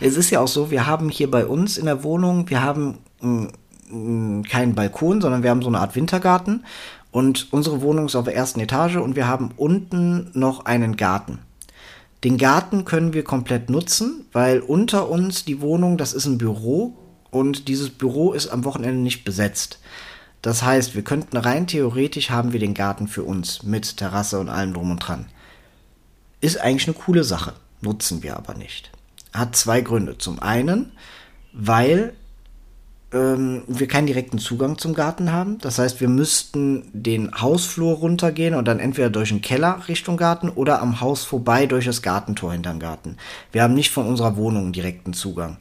es 0.00 0.16
ist 0.16 0.30
ja 0.30 0.40
auch 0.40 0.48
so, 0.48 0.70
wir 0.70 0.86
haben 0.86 1.08
hier 1.08 1.30
bei 1.30 1.46
uns 1.46 1.76
in 1.78 1.86
der 1.86 2.02
Wohnung, 2.02 2.48
wir 2.50 2.62
haben 2.62 2.98
mh, 3.20 3.48
mh, 3.90 4.48
keinen 4.48 4.74
Balkon, 4.74 5.20
sondern 5.20 5.42
wir 5.42 5.50
haben 5.50 5.62
so 5.62 5.68
eine 5.68 5.80
Art 5.80 5.96
Wintergarten. 5.96 6.64
Und 7.10 7.52
unsere 7.52 7.80
Wohnung 7.80 8.06
ist 8.06 8.16
auf 8.16 8.24
der 8.24 8.36
ersten 8.36 8.60
Etage 8.60 8.96
und 8.96 9.16
wir 9.16 9.26
haben 9.26 9.50
unten 9.56 10.30
noch 10.34 10.66
einen 10.66 10.96
Garten. 10.96 11.38
Den 12.24 12.36
Garten 12.36 12.84
können 12.84 13.12
wir 13.12 13.24
komplett 13.24 13.70
nutzen, 13.70 14.26
weil 14.32 14.60
unter 14.60 15.08
uns 15.08 15.44
die 15.44 15.60
Wohnung, 15.60 15.96
das 15.96 16.12
ist 16.12 16.26
ein 16.26 16.38
Büro 16.38 16.96
und 17.30 17.68
dieses 17.68 17.90
Büro 17.90 18.32
ist 18.32 18.48
am 18.48 18.64
Wochenende 18.64 19.00
nicht 19.00 19.24
besetzt. 19.24 19.78
Das 20.42 20.62
heißt, 20.62 20.94
wir 20.94 21.02
könnten 21.02 21.36
rein 21.36 21.66
theoretisch 21.66 22.30
haben 22.30 22.52
wir 22.52 22.60
den 22.60 22.74
Garten 22.74 23.08
für 23.08 23.22
uns 23.22 23.62
mit 23.62 23.96
Terrasse 23.96 24.38
und 24.38 24.48
allem 24.48 24.74
drum 24.74 24.90
und 24.90 24.98
dran. 24.98 25.26
Ist 26.40 26.60
eigentlich 26.60 26.86
eine 26.86 26.96
coole 26.96 27.24
Sache, 27.24 27.54
nutzen 27.80 28.22
wir 28.22 28.36
aber 28.36 28.54
nicht. 28.54 28.90
Hat 29.32 29.56
zwei 29.56 29.80
Gründe. 29.80 30.18
Zum 30.18 30.40
einen, 30.40 30.92
weil 31.52 32.14
ähm, 33.12 33.62
wir 33.66 33.88
keinen 33.88 34.06
direkten 34.06 34.38
Zugang 34.38 34.78
zum 34.78 34.94
Garten 34.94 35.32
haben. 35.32 35.58
Das 35.58 35.78
heißt, 35.78 36.00
wir 36.00 36.08
müssten 36.08 36.88
den 36.92 37.32
Hausflur 37.40 37.96
runtergehen 37.96 38.54
und 38.54 38.68
dann 38.68 38.80
entweder 38.80 39.10
durch 39.10 39.30
den 39.30 39.40
Keller 39.40 39.82
Richtung 39.88 40.16
Garten 40.16 40.48
oder 40.48 40.82
am 40.82 41.00
Haus 41.00 41.24
vorbei 41.24 41.66
durch 41.66 41.86
das 41.86 42.02
Gartentor 42.02 42.52
hinterm 42.52 42.78
Garten. 42.78 43.16
Wir 43.52 43.62
haben 43.62 43.74
nicht 43.74 43.90
von 43.90 44.06
unserer 44.06 44.36
Wohnung 44.36 44.72
direkten 44.72 45.14
Zugang. 45.14 45.58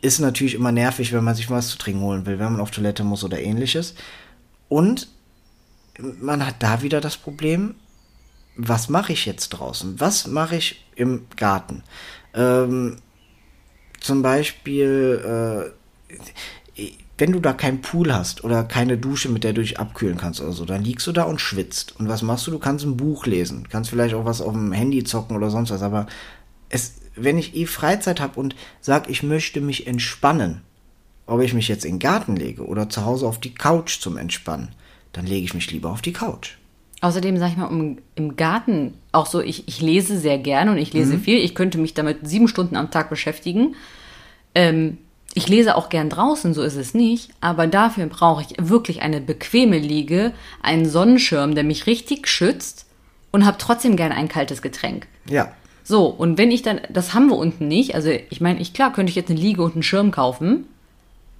Ist 0.00 0.20
natürlich 0.20 0.54
immer 0.54 0.72
nervig, 0.72 1.12
wenn 1.12 1.24
man 1.24 1.34
sich 1.34 1.50
was 1.50 1.68
zu 1.68 1.78
trinken 1.78 2.02
holen 2.02 2.26
will, 2.26 2.38
wenn 2.38 2.52
man 2.52 2.60
auf 2.60 2.70
Toilette 2.70 3.02
muss 3.02 3.24
oder 3.24 3.40
ähnliches. 3.40 3.94
Und 4.68 5.08
man 5.98 6.46
hat 6.46 6.56
da 6.60 6.82
wieder 6.82 7.00
das 7.00 7.16
Problem, 7.16 7.74
was 8.56 8.88
mache 8.88 9.12
ich 9.12 9.26
jetzt 9.26 9.50
draußen? 9.50 10.00
Was 10.00 10.26
mache 10.26 10.56
ich 10.56 10.84
im 10.94 11.26
Garten? 11.36 11.82
Ähm, 12.34 12.96
zum 14.00 14.22
Beispiel, 14.22 15.72
äh, 16.76 16.90
wenn 17.18 17.32
du 17.32 17.40
da 17.40 17.52
keinen 17.52 17.80
Pool 17.80 18.12
hast 18.12 18.44
oder 18.44 18.64
keine 18.64 18.98
Dusche, 18.98 19.28
mit 19.28 19.44
der 19.44 19.52
du 19.52 19.62
dich 19.62 19.78
abkühlen 19.78 20.18
kannst 20.18 20.40
oder 20.40 20.52
so, 20.52 20.64
dann 20.64 20.84
liegst 20.84 21.06
du 21.06 21.12
da 21.12 21.24
und 21.24 21.40
schwitzt. 21.40 21.98
Und 21.98 22.08
was 22.08 22.22
machst 22.22 22.46
du? 22.46 22.50
Du 22.50 22.58
kannst 22.58 22.84
ein 22.84 22.96
Buch 22.96 23.26
lesen, 23.26 23.68
kannst 23.70 23.90
vielleicht 23.90 24.14
auch 24.14 24.24
was 24.24 24.42
auf 24.42 24.52
dem 24.52 24.72
Handy 24.72 25.04
zocken 25.04 25.36
oder 25.36 25.50
sonst 25.50 25.70
was. 25.70 25.82
Aber 25.82 26.06
es, 26.68 26.96
wenn 27.14 27.38
ich 27.38 27.56
eh 27.56 27.66
Freizeit 27.66 28.20
habe 28.20 28.38
und 28.38 28.54
sag, 28.80 29.08
ich 29.08 29.22
möchte 29.22 29.60
mich 29.60 29.86
entspannen, 29.86 30.60
ob 31.26 31.40
ich 31.40 31.54
mich 31.54 31.68
jetzt 31.68 31.84
in 31.84 31.94
den 31.94 32.00
Garten 32.00 32.36
lege 32.36 32.66
oder 32.66 32.88
zu 32.88 33.04
Hause 33.04 33.26
auf 33.26 33.40
die 33.40 33.54
Couch 33.54 34.00
zum 34.00 34.18
Entspannen, 34.18 34.68
dann 35.12 35.26
lege 35.26 35.44
ich 35.44 35.54
mich 35.54 35.70
lieber 35.70 35.90
auf 35.90 36.02
die 36.02 36.12
Couch. 36.12 36.56
Außerdem, 37.00 37.36
sag 37.36 37.50
ich 37.50 37.56
mal, 37.56 37.66
um, 37.66 37.98
im 38.14 38.36
Garten 38.36 38.94
auch 39.12 39.26
so, 39.26 39.40
ich, 39.40 39.68
ich 39.68 39.80
lese 39.80 40.18
sehr 40.18 40.38
gerne 40.38 40.70
und 40.70 40.78
ich 40.78 40.92
lese 40.92 41.14
mhm. 41.14 41.20
viel. 41.20 41.38
Ich 41.38 41.54
könnte 41.54 41.78
mich 41.78 41.94
damit 41.94 42.26
sieben 42.26 42.48
Stunden 42.48 42.76
am 42.76 42.90
Tag 42.90 43.10
beschäftigen. 43.10 43.74
Ähm, 44.54 44.98
ich 45.34 45.48
lese 45.48 45.76
auch 45.76 45.90
gern 45.90 46.08
draußen, 46.08 46.54
so 46.54 46.62
ist 46.62 46.76
es 46.76 46.94
nicht, 46.94 47.28
aber 47.42 47.66
dafür 47.66 48.06
brauche 48.06 48.42
ich 48.42 48.56
wirklich 48.58 49.02
eine 49.02 49.20
bequeme 49.20 49.78
Liege, 49.78 50.32
einen 50.62 50.86
Sonnenschirm, 50.86 51.54
der 51.54 51.64
mich 51.64 51.86
richtig 51.86 52.26
schützt 52.26 52.86
und 53.32 53.44
habe 53.44 53.58
trotzdem 53.58 53.96
gern 53.96 54.12
ein 54.12 54.28
kaltes 54.28 54.62
Getränk. 54.62 55.06
Ja. 55.28 55.52
So, 55.84 56.06
und 56.06 56.38
wenn 56.38 56.50
ich 56.50 56.62
dann, 56.62 56.80
das 56.88 57.12
haben 57.12 57.28
wir 57.28 57.36
unten 57.36 57.68
nicht, 57.68 57.94
also 57.94 58.08
ich 58.08 58.40
meine, 58.40 58.60
ich 58.60 58.72
klar 58.72 58.94
könnte 58.94 59.10
ich 59.10 59.16
jetzt 59.16 59.30
eine 59.30 59.38
Liege 59.38 59.62
und 59.62 59.74
einen 59.74 59.82
Schirm 59.82 60.10
kaufen, 60.10 60.64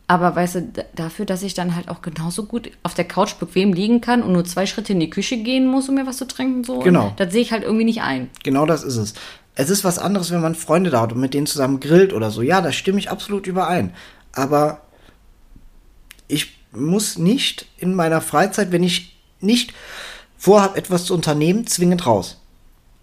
aber 0.08 0.36
weißt 0.36 0.54
du, 0.54 0.72
dafür, 0.94 1.26
dass 1.26 1.42
ich 1.42 1.54
dann 1.54 1.74
halt 1.74 1.88
auch 1.88 2.00
genauso 2.00 2.44
gut 2.44 2.70
auf 2.82 2.94
der 2.94 3.06
Couch 3.06 3.34
bequem 3.34 3.72
liegen 3.72 4.00
kann 4.00 4.22
und 4.22 4.32
nur 4.32 4.44
zwei 4.44 4.66
Schritte 4.66 4.92
in 4.92 5.00
die 5.00 5.10
Küche 5.10 5.36
gehen 5.38 5.66
muss, 5.66 5.88
um 5.88 5.96
mir 5.96 6.06
was 6.06 6.18
zu 6.18 6.28
trinken, 6.28 6.62
so, 6.62 6.78
genau. 6.78 7.12
das 7.16 7.32
sehe 7.32 7.42
ich 7.42 7.50
halt 7.50 7.64
irgendwie 7.64 7.84
nicht 7.84 8.02
ein. 8.02 8.30
Genau 8.44 8.66
das 8.66 8.84
ist 8.84 8.96
es. 8.96 9.14
Es 9.56 9.70
ist 9.70 9.84
was 9.84 9.98
anderes, 9.98 10.30
wenn 10.30 10.42
man 10.42 10.54
Freunde 10.54 10.90
da 10.90 11.00
hat 11.00 11.12
und 11.12 11.20
mit 11.20 11.34
denen 11.34 11.46
zusammen 11.46 11.80
grillt 11.80 12.12
oder 12.12 12.30
so. 12.30 12.42
Ja, 12.42 12.60
da 12.60 12.72
stimme 12.72 12.98
ich 12.98 13.10
absolut 13.10 13.46
überein. 13.46 13.94
Aber 14.32 14.82
ich 16.28 16.58
muss 16.72 17.18
nicht 17.18 17.66
in 17.78 17.94
meiner 17.94 18.20
Freizeit, 18.20 18.70
wenn 18.70 18.82
ich 18.82 19.16
nicht 19.40 19.72
vorhabe, 20.36 20.76
etwas 20.76 21.06
zu 21.06 21.14
unternehmen, 21.14 21.66
zwingend 21.66 22.06
raus. 22.06 22.38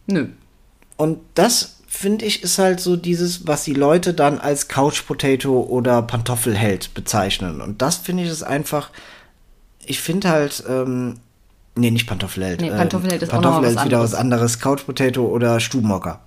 Nö. 0.06 0.28
Und 0.96 1.20
das, 1.34 1.73
finde 1.94 2.26
ich, 2.26 2.44
ist 2.44 2.58
halt 2.58 2.80
so 2.80 2.96
dieses, 2.96 3.48
was 3.48 3.64
die 3.64 3.74
Leute 3.74 4.14
dann 4.14 4.40
als 4.40 4.68
Couch 4.68 5.06
Potato 5.06 5.62
oder 5.62 6.02
Pantoffelheld 6.02 6.94
bezeichnen. 6.96 7.62
Und 7.62 7.82
das 7.82 7.98
finde 7.98 8.24
ich 8.24 8.30
ist 8.30 8.44
einfach, 8.44 8.90
ich 9.86 10.02
finde 10.02 10.30
halt, 10.30 10.64
ähm, 10.68 11.16
nee, 11.76 11.92
nicht 11.92 12.08
Pantoffelheld. 12.08 12.62
Nee, 12.62 12.72
Pantoffelheld 12.72 13.22
ähm, 13.22 13.28
ist 13.28 13.32
Pantoffelheld 13.32 13.76
was 13.76 13.84
ist 13.84 13.88
wieder 13.88 14.00
was 14.00 14.16
anderes. 14.16 14.60
Couch 14.60 14.86
Potato 14.86 15.26
oder 15.26 15.60
Stubenhocker. 15.60 16.22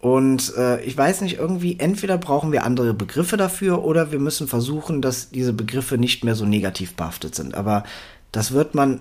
Und 0.00 0.56
äh, 0.56 0.80
ich 0.80 0.96
weiß 0.96 1.20
nicht, 1.20 1.36
irgendwie, 1.36 1.78
entweder 1.78 2.18
brauchen 2.18 2.50
wir 2.50 2.64
andere 2.64 2.94
Begriffe 2.94 3.36
dafür 3.36 3.84
oder 3.84 4.10
wir 4.10 4.18
müssen 4.18 4.48
versuchen, 4.48 5.02
dass 5.02 5.30
diese 5.30 5.52
Begriffe 5.52 5.98
nicht 5.98 6.24
mehr 6.24 6.34
so 6.34 6.46
negativ 6.46 6.94
behaftet 6.94 7.34
sind. 7.34 7.54
Aber 7.54 7.84
das 8.32 8.52
wird 8.52 8.74
man 8.74 9.00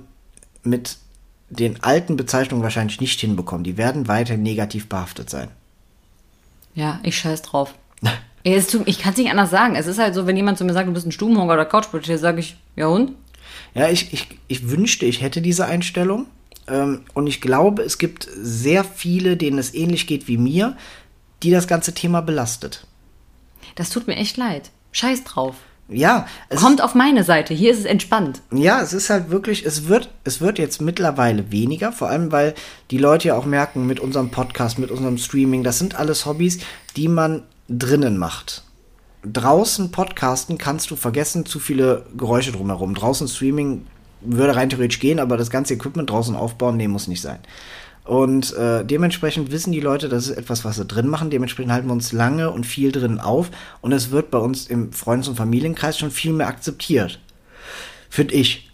mit 0.63 0.97
den 1.49 1.81
alten 1.81 2.17
Bezeichnungen 2.17 2.61
wahrscheinlich 2.61 2.99
nicht 2.99 3.19
hinbekommen. 3.21 3.63
Die 3.63 3.77
werden 3.77 4.07
weiter 4.07 4.37
negativ 4.37 4.89
behaftet 4.89 5.29
sein. 5.29 5.47
Ja, 6.73 6.99
ich 7.03 7.17
scheiß 7.17 7.41
drauf. 7.41 7.73
ich 8.43 8.99
kann 8.99 9.11
es 9.11 9.17
nicht 9.17 9.29
anders 9.29 9.51
sagen. 9.51 9.75
Es 9.75 9.87
ist 9.87 9.99
halt 9.99 10.15
so, 10.15 10.25
wenn 10.27 10.35
jemand 10.35 10.57
zu 10.57 10.65
mir 10.65 10.73
sagt, 10.73 10.87
du 10.87 10.93
bist 10.93 11.05
ein 11.05 11.11
Stubenhocker 11.11 11.53
oder 11.53 11.65
Couchpotato, 11.65 12.17
sage 12.17 12.39
ich, 12.39 12.55
ja 12.75 12.87
und? 12.87 13.13
Ja, 13.73 13.89
ich, 13.89 14.13
ich, 14.13 14.27
ich 14.47 14.69
wünschte, 14.69 15.05
ich 15.05 15.21
hätte 15.21 15.41
diese 15.41 15.65
Einstellung. 15.65 16.27
Ähm, 16.67 17.01
und 17.13 17.27
ich 17.27 17.41
glaube, 17.41 17.83
es 17.83 17.97
gibt 17.97 18.27
sehr 18.33 18.83
viele, 18.83 19.37
denen 19.37 19.57
es 19.57 19.73
ähnlich 19.73 20.07
geht 20.07 20.27
wie 20.27 20.37
mir, 20.37 20.77
die 21.43 21.51
das 21.51 21.67
ganze 21.67 21.93
Thema 21.93 22.21
belastet. 22.21 22.85
Das 23.75 23.89
tut 23.89 24.07
mir 24.07 24.15
echt 24.15 24.37
leid. 24.37 24.71
Scheiß 24.91 25.23
drauf. 25.23 25.55
Ja, 25.91 26.25
kommt 26.55 26.79
ist, 26.79 26.83
auf 26.83 26.95
meine 26.95 27.23
Seite. 27.23 27.53
Hier 27.53 27.71
ist 27.71 27.79
es 27.79 27.85
entspannt. 27.85 28.41
Ja, 28.51 28.81
es 28.81 28.93
ist 28.93 29.09
halt 29.09 29.29
wirklich, 29.29 29.65
es 29.65 29.87
wird, 29.87 30.09
es 30.23 30.41
wird 30.41 30.57
jetzt 30.57 30.81
mittlerweile 30.81 31.51
weniger, 31.51 31.91
vor 31.91 32.09
allem 32.09 32.31
weil 32.31 32.53
die 32.89 32.97
Leute 32.97 33.29
ja 33.29 33.35
auch 33.35 33.45
merken 33.45 33.85
mit 33.85 33.99
unserem 33.99 34.29
Podcast, 34.29 34.79
mit 34.79 34.91
unserem 34.91 35.17
Streaming, 35.17 35.63
das 35.63 35.79
sind 35.79 35.95
alles 35.95 36.25
Hobbys, 36.25 36.59
die 36.95 37.07
man 37.07 37.43
drinnen 37.67 38.17
macht. 38.17 38.63
Draußen 39.23 39.91
Podcasten 39.91 40.57
kannst 40.57 40.89
du 40.89 40.95
vergessen, 40.95 41.45
zu 41.45 41.59
viele 41.59 42.05
Geräusche 42.17 42.51
drumherum. 42.51 42.95
Draußen 42.95 43.27
Streaming 43.27 43.85
würde 44.21 44.55
rein 44.55 44.69
theoretisch 44.69 44.99
gehen, 44.99 45.19
aber 45.19 45.37
das 45.37 45.49
ganze 45.49 45.73
Equipment 45.73 46.09
draußen 46.09 46.35
aufbauen, 46.35 46.77
nee, 46.77 46.87
muss 46.87 47.07
nicht 47.07 47.21
sein. 47.21 47.39
Und 48.03 48.53
äh, 48.55 48.83
dementsprechend 48.83 49.51
wissen 49.51 49.71
die 49.71 49.79
Leute, 49.79 50.09
das 50.09 50.27
ist 50.27 50.37
etwas, 50.37 50.65
was 50.65 50.77
sie 50.77 50.85
drin 50.85 51.07
machen. 51.07 51.29
Dementsprechend 51.29 51.71
halten 51.71 51.87
wir 51.87 51.93
uns 51.93 52.11
lange 52.11 52.49
und 52.49 52.65
viel 52.65 52.91
drin 52.91 53.19
auf. 53.19 53.51
Und 53.81 53.91
es 53.91 54.11
wird 54.11 54.31
bei 54.31 54.39
uns 54.39 54.67
im 54.67 54.91
Freundes- 54.91 55.27
und 55.27 55.35
Familienkreis 55.35 55.97
schon 55.97 56.11
viel 56.11 56.33
mehr 56.33 56.47
akzeptiert. 56.47 57.19
Finde 58.09 58.33
ich. 58.33 58.71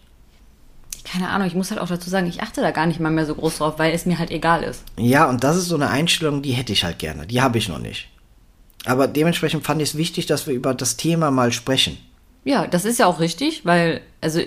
Keine 1.04 1.28
Ahnung, 1.28 1.46
ich 1.46 1.54
muss 1.54 1.70
halt 1.70 1.80
auch 1.80 1.88
dazu 1.88 2.10
sagen, 2.10 2.26
ich 2.26 2.42
achte 2.42 2.60
da 2.60 2.70
gar 2.70 2.86
nicht 2.86 3.00
mal 3.00 3.10
mehr 3.10 3.26
so 3.26 3.34
groß 3.34 3.58
drauf, 3.58 3.78
weil 3.78 3.94
es 3.94 4.04
mir 4.04 4.18
halt 4.18 4.30
egal 4.30 4.62
ist. 4.62 4.82
Ja, 4.98 5.28
und 5.28 5.44
das 5.44 5.56
ist 5.56 5.66
so 5.66 5.74
eine 5.74 5.90
Einstellung, 5.90 6.42
die 6.42 6.52
hätte 6.52 6.72
ich 6.72 6.84
halt 6.84 6.98
gerne. 6.98 7.26
Die 7.26 7.40
habe 7.40 7.58
ich 7.58 7.68
noch 7.68 7.78
nicht. 7.78 8.08
Aber 8.84 9.06
dementsprechend 9.06 9.64
fand 9.64 9.82
ich 9.82 9.90
es 9.90 9.96
wichtig, 9.96 10.26
dass 10.26 10.46
wir 10.46 10.54
über 10.54 10.74
das 10.74 10.96
Thema 10.96 11.30
mal 11.30 11.52
sprechen. 11.52 11.98
Ja, 12.44 12.66
das 12.66 12.84
ist 12.84 12.98
ja 12.98 13.06
auch 13.06 13.20
richtig, 13.20 13.64
weil, 13.64 14.00
also 14.20 14.40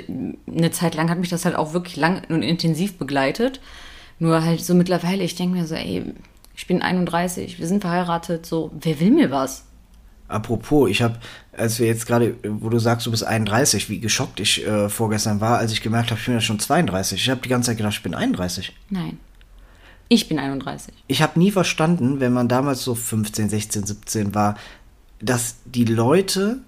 eine 0.47 0.71
Zeit 0.71 0.95
lang 0.95 1.09
hat 1.09 1.19
mich 1.19 1.29
das 1.29 1.45
halt 1.45 1.55
auch 1.55 1.73
wirklich 1.73 1.97
lang 1.97 2.23
und 2.29 2.41
intensiv 2.41 2.97
begleitet. 2.97 3.59
Nur 4.21 4.43
halt 4.43 4.63
so 4.63 4.75
mittlerweile, 4.75 5.23
ich 5.23 5.33
denke 5.33 5.57
mir 5.57 5.65
so, 5.65 5.73
ey, 5.73 6.13
ich 6.55 6.67
bin 6.67 6.83
31, 6.83 7.57
wir 7.57 7.65
sind 7.65 7.81
verheiratet, 7.81 8.45
so, 8.45 8.69
wer 8.79 8.99
will 8.99 9.09
mir 9.09 9.31
was? 9.31 9.63
Apropos, 10.27 10.91
ich 10.91 11.01
habe, 11.01 11.17
als 11.57 11.79
wir 11.79 11.87
jetzt 11.87 12.05
gerade, 12.05 12.35
wo 12.43 12.69
du 12.69 12.77
sagst, 12.77 13.07
du 13.07 13.09
bist 13.09 13.23
31, 13.23 13.89
wie 13.89 13.99
geschockt 13.99 14.39
ich 14.39 14.63
äh, 14.63 14.89
vorgestern 14.89 15.41
war, 15.41 15.57
als 15.57 15.71
ich 15.71 15.81
gemerkt 15.81 16.11
habe, 16.11 16.19
ich 16.19 16.25
bin 16.27 16.35
ja 16.35 16.39
schon 16.39 16.59
32. 16.59 17.19
Ich 17.19 17.31
habe 17.31 17.41
die 17.41 17.49
ganze 17.49 17.71
Zeit 17.71 17.77
gedacht, 17.77 17.95
ich 17.95 18.03
bin 18.03 18.13
31. 18.13 18.71
Nein. 18.91 19.17
Ich 20.07 20.29
bin 20.29 20.37
31. 20.37 20.93
Ich 21.07 21.23
habe 21.23 21.39
nie 21.39 21.49
verstanden, 21.49 22.19
wenn 22.19 22.31
man 22.31 22.47
damals 22.47 22.83
so 22.83 22.93
15, 22.93 23.49
16, 23.49 23.87
17 23.87 24.35
war, 24.35 24.55
dass 25.19 25.55
die 25.65 25.85
Leute 25.85 26.59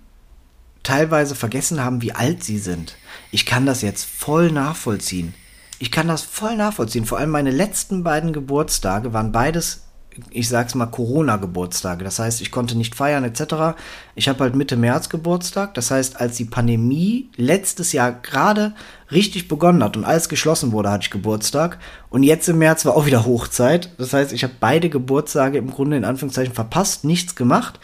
teilweise 0.82 1.36
vergessen 1.36 1.84
haben, 1.84 2.02
wie 2.02 2.14
alt 2.14 2.44
sie 2.44 2.58
sind. 2.58 2.98
Ich 3.30 3.46
kann 3.46 3.68
das 3.68 3.84
jetzt 3.84 4.06
voll 4.06 4.52
nachvollziehen. 4.52 5.36
Ich 5.84 5.92
kann 5.92 6.08
das 6.08 6.22
voll 6.22 6.56
nachvollziehen. 6.56 7.04
Vor 7.04 7.18
allem 7.18 7.32
meine 7.32 7.52
letzten 7.52 8.06
beiden 8.06 8.32
Geburtstage 8.32 9.12
waren 9.12 9.34
beides, 9.34 9.82
ich 10.30 10.48
sag's 10.48 10.76
mal, 10.76 10.86
Corona-Geburtstage. 10.86 12.06
Das 12.06 12.20
heißt, 12.20 12.40
ich 12.40 12.52
konnte 12.52 12.78
nicht 12.78 12.96
feiern 12.96 13.26
etc. 13.26 13.76
Ich 14.16 14.30
habe 14.30 14.40
halt 14.46 14.56
Mitte 14.56 14.78
März 14.78 15.10
Geburtstag. 15.10 15.74
Das 15.74 15.92
heißt, 15.92 16.22
als 16.22 16.38
die 16.38 16.46
Pandemie 16.46 17.30
letztes 17.36 17.92
Jahr 17.92 18.14
gerade 18.14 18.74
richtig 19.12 19.50
begonnen 19.50 19.84
hat 19.84 19.98
und 19.98 20.06
alles 20.06 20.30
geschlossen 20.30 20.72
wurde, 20.72 20.90
hatte 20.90 21.04
ich 21.04 21.12
Geburtstag. 21.12 21.80
Und 22.10 22.24
jetzt 22.24 22.48
im 22.48 22.60
März 22.60 22.86
war 22.86 22.96
auch 22.96 23.06
wieder 23.06 23.26
Hochzeit. 23.26 23.90
Das 23.98 24.14
heißt, 24.14 24.32
ich 24.32 24.46
habe 24.46 24.54
beide 24.62 24.90
Geburtstage 24.90 25.58
im 25.58 25.70
Grunde 25.70 25.98
in 25.98 26.06
Anführungszeichen 26.06 26.54
verpasst, 26.54 27.04
nichts 27.04 27.36
gemacht. 27.36 27.82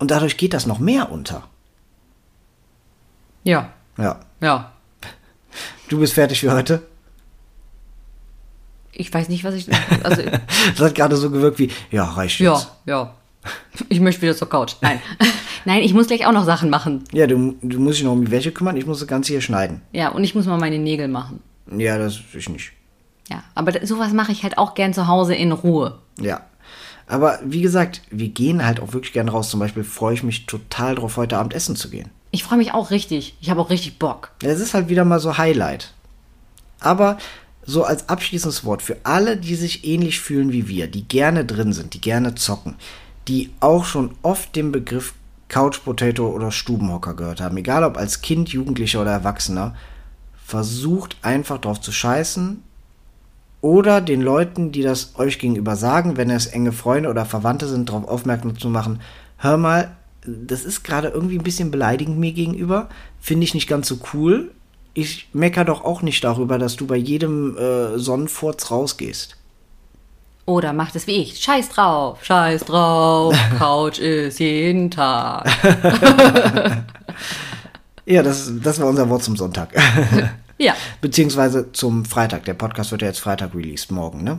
Und 0.00 0.10
dadurch 0.10 0.36
geht 0.36 0.52
das 0.52 0.66
noch 0.66 0.80
mehr 0.80 1.12
unter. 1.12 1.44
Ja. 3.44 3.70
Ja. 3.96 4.18
Ja. 4.40 4.72
Du 5.88 6.00
bist 6.00 6.14
fertig 6.14 6.40
für 6.40 6.52
heute? 6.52 6.82
Ich 8.98 9.12
weiß 9.12 9.28
nicht, 9.28 9.44
was 9.44 9.54
ich. 9.54 9.68
Also, 10.02 10.22
Das 10.76 10.86
hat 10.86 10.94
gerade 10.94 11.16
so 11.16 11.30
gewirkt 11.30 11.58
wie, 11.58 11.70
ja, 11.90 12.04
reicht 12.04 12.40
ja, 12.40 12.54
jetzt. 12.54 12.70
ja. 12.86 13.14
Ich 13.88 14.00
möchte 14.00 14.22
wieder 14.22 14.34
zur 14.34 14.48
Couch. 14.48 14.74
Nein. 14.80 15.00
Nein, 15.64 15.82
ich 15.82 15.94
muss 15.94 16.06
gleich 16.06 16.26
auch 16.26 16.32
noch 16.32 16.44
Sachen 16.44 16.70
machen. 16.70 17.04
Ja, 17.12 17.26
du, 17.26 17.56
du 17.60 17.78
musst 17.78 17.98
dich 17.98 18.04
noch 18.04 18.12
um 18.12 18.24
die 18.24 18.30
Wäsche 18.30 18.52
kümmern, 18.52 18.76
ich 18.76 18.86
muss 18.86 19.00
das 19.00 19.08
Ganze 19.08 19.32
hier 19.32 19.40
schneiden. 19.40 19.82
Ja, 19.92 20.08
und 20.08 20.24
ich 20.24 20.34
muss 20.34 20.46
mal 20.46 20.58
meine 20.58 20.78
Nägel 20.78 21.08
machen. 21.08 21.40
Ja, 21.76 21.98
das 21.98 22.20
ich 22.32 22.48
nicht. 22.48 22.72
Ja, 23.28 23.42
aber 23.54 23.72
sowas 23.84 24.12
mache 24.12 24.32
ich 24.32 24.44
halt 24.44 24.58
auch 24.58 24.74
gern 24.74 24.94
zu 24.94 25.08
Hause 25.08 25.34
in 25.34 25.52
Ruhe. 25.52 25.98
Ja. 26.20 26.42
Aber 27.08 27.38
wie 27.44 27.60
gesagt, 27.60 28.02
wir 28.10 28.28
gehen 28.28 28.64
halt 28.64 28.80
auch 28.80 28.92
wirklich 28.92 29.12
gern 29.12 29.28
raus. 29.28 29.50
Zum 29.50 29.60
Beispiel 29.60 29.84
freue 29.84 30.14
ich 30.14 30.22
mich 30.22 30.46
total 30.46 30.94
drauf, 30.96 31.16
heute 31.16 31.38
Abend 31.38 31.54
essen 31.54 31.76
zu 31.76 31.90
gehen. 31.90 32.10
Ich 32.30 32.44
freue 32.44 32.58
mich 32.58 32.72
auch 32.72 32.90
richtig. 32.90 33.36
Ich 33.40 33.50
habe 33.50 33.60
auch 33.60 33.70
richtig 33.70 33.98
Bock. 33.98 34.30
Es 34.42 34.60
ist 34.60 34.74
halt 34.74 34.88
wieder 34.88 35.04
mal 35.04 35.20
so 35.20 35.38
Highlight. 35.38 35.92
Aber 36.80 37.18
so 37.66 37.84
als 37.84 38.08
abschließendes 38.08 38.64
Wort 38.64 38.80
für 38.80 38.96
alle, 39.02 39.36
die 39.36 39.56
sich 39.56 39.84
ähnlich 39.84 40.20
fühlen 40.20 40.52
wie 40.52 40.68
wir, 40.68 40.86
die 40.86 41.06
gerne 41.06 41.44
drin 41.44 41.72
sind, 41.72 41.94
die 41.94 42.00
gerne 42.00 42.34
zocken, 42.36 42.76
die 43.28 43.50
auch 43.60 43.84
schon 43.84 44.12
oft 44.22 44.54
den 44.54 44.72
Begriff 44.72 45.14
Couch 45.48 45.82
Potato 45.84 46.28
oder 46.28 46.50
Stubenhocker 46.50 47.14
gehört 47.14 47.40
haben, 47.40 47.56
egal 47.56 47.84
ob 47.84 47.96
als 47.96 48.20
Kind, 48.20 48.48
Jugendlicher 48.48 49.02
oder 49.02 49.12
Erwachsener, 49.12 49.74
versucht 50.44 51.16
einfach 51.22 51.58
drauf 51.58 51.80
zu 51.80 51.92
scheißen 51.92 52.62
oder 53.60 54.00
den 54.00 54.22
Leuten, 54.22 54.70
die 54.70 54.82
das 54.82 55.14
euch 55.16 55.38
gegenüber 55.38 55.76
sagen, 55.76 56.16
wenn 56.16 56.30
es 56.30 56.46
enge 56.46 56.72
Freunde 56.72 57.08
oder 57.08 57.24
Verwandte 57.24 57.66
sind, 57.66 57.88
darauf 57.88 58.06
aufmerksam 58.06 58.58
zu 58.58 58.68
machen, 58.68 59.00
hör 59.38 59.56
mal, 59.56 59.96
das 60.24 60.64
ist 60.64 60.84
gerade 60.84 61.08
irgendwie 61.08 61.38
ein 61.38 61.44
bisschen 61.44 61.70
beleidigend 61.70 62.18
mir 62.18 62.32
gegenüber, 62.32 62.88
finde 63.20 63.44
ich 63.44 63.54
nicht 63.54 63.68
ganz 63.68 63.88
so 63.88 63.98
cool. 64.12 64.52
Ich 64.98 65.28
mecker 65.34 65.66
doch 65.66 65.84
auch 65.84 66.00
nicht 66.00 66.24
darüber, 66.24 66.56
dass 66.56 66.76
du 66.76 66.86
bei 66.86 66.96
jedem 66.96 67.54
äh, 67.58 67.98
Sonnenfurz 67.98 68.70
rausgehst. 68.70 69.36
Oder 70.46 70.72
macht 70.72 70.96
es 70.96 71.06
wie 71.06 71.16
ich. 71.16 71.38
Scheiß 71.38 71.68
drauf, 71.68 72.24
scheiß 72.24 72.64
drauf. 72.64 73.36
Couch 73.58 73.98
ist 73.98 74.40
jeden 74.40 74.90
Tag. 74.90 75.46
Ja, 78.08 78.22
das, 78.22 78.52
das 78.62 78.78
war 78.80 78.86
unser 78.86 79.08
Wort 79.10 79.24
zum 79.24 79.36
Sonntag. 79.36 79.70
Ja, 80.58 80.74
Beziehungsweise 81.02 81.72
zum 81.72 82.04
Freitag. 82.06 82.44
Der 82.44 82.54
Podcast 82.54 82.90
wird 82.92 83.02
ja 83.02 83.08
jetzt 83.08 83.18
Freitag 83.18 83.52
released, 83.54 83.90
morgen, 83.90 84.22
ne? 84.24 84.38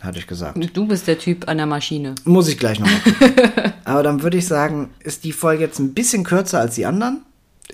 Hatte 0.00 0.18
ich 0.18 0.26
gesagt. 0.26 0.58
du 0.74 0.86
bist 0.88 1.06
der 1.06 1.18
Typ 1.18 1.46
an 1.46 1.58
der 1.58 1.66
Maschine. 1.66 2.14
Muss 2.24 2.48
ich 2.48 2.58
gleich 2.58 2.80
nochmal 2.80 2.98
gucken. 3.00 3.72
Aber 3.84 4.02
dann 4.02 4.22
würde 4.22 4.38
ich 4.38 4.46
sagen, 4.48 4.90
ist 4.98 5.22
die 5.22 5.32
Folge 5.32 5.62
jetzt 5.62 5.78
ein 5.78 5.94
bisschen 5.94 6.24
kürzer 6.24 6.58
als 6.58 6.74
die 6.74 6.86
anderen. 6.86 7.22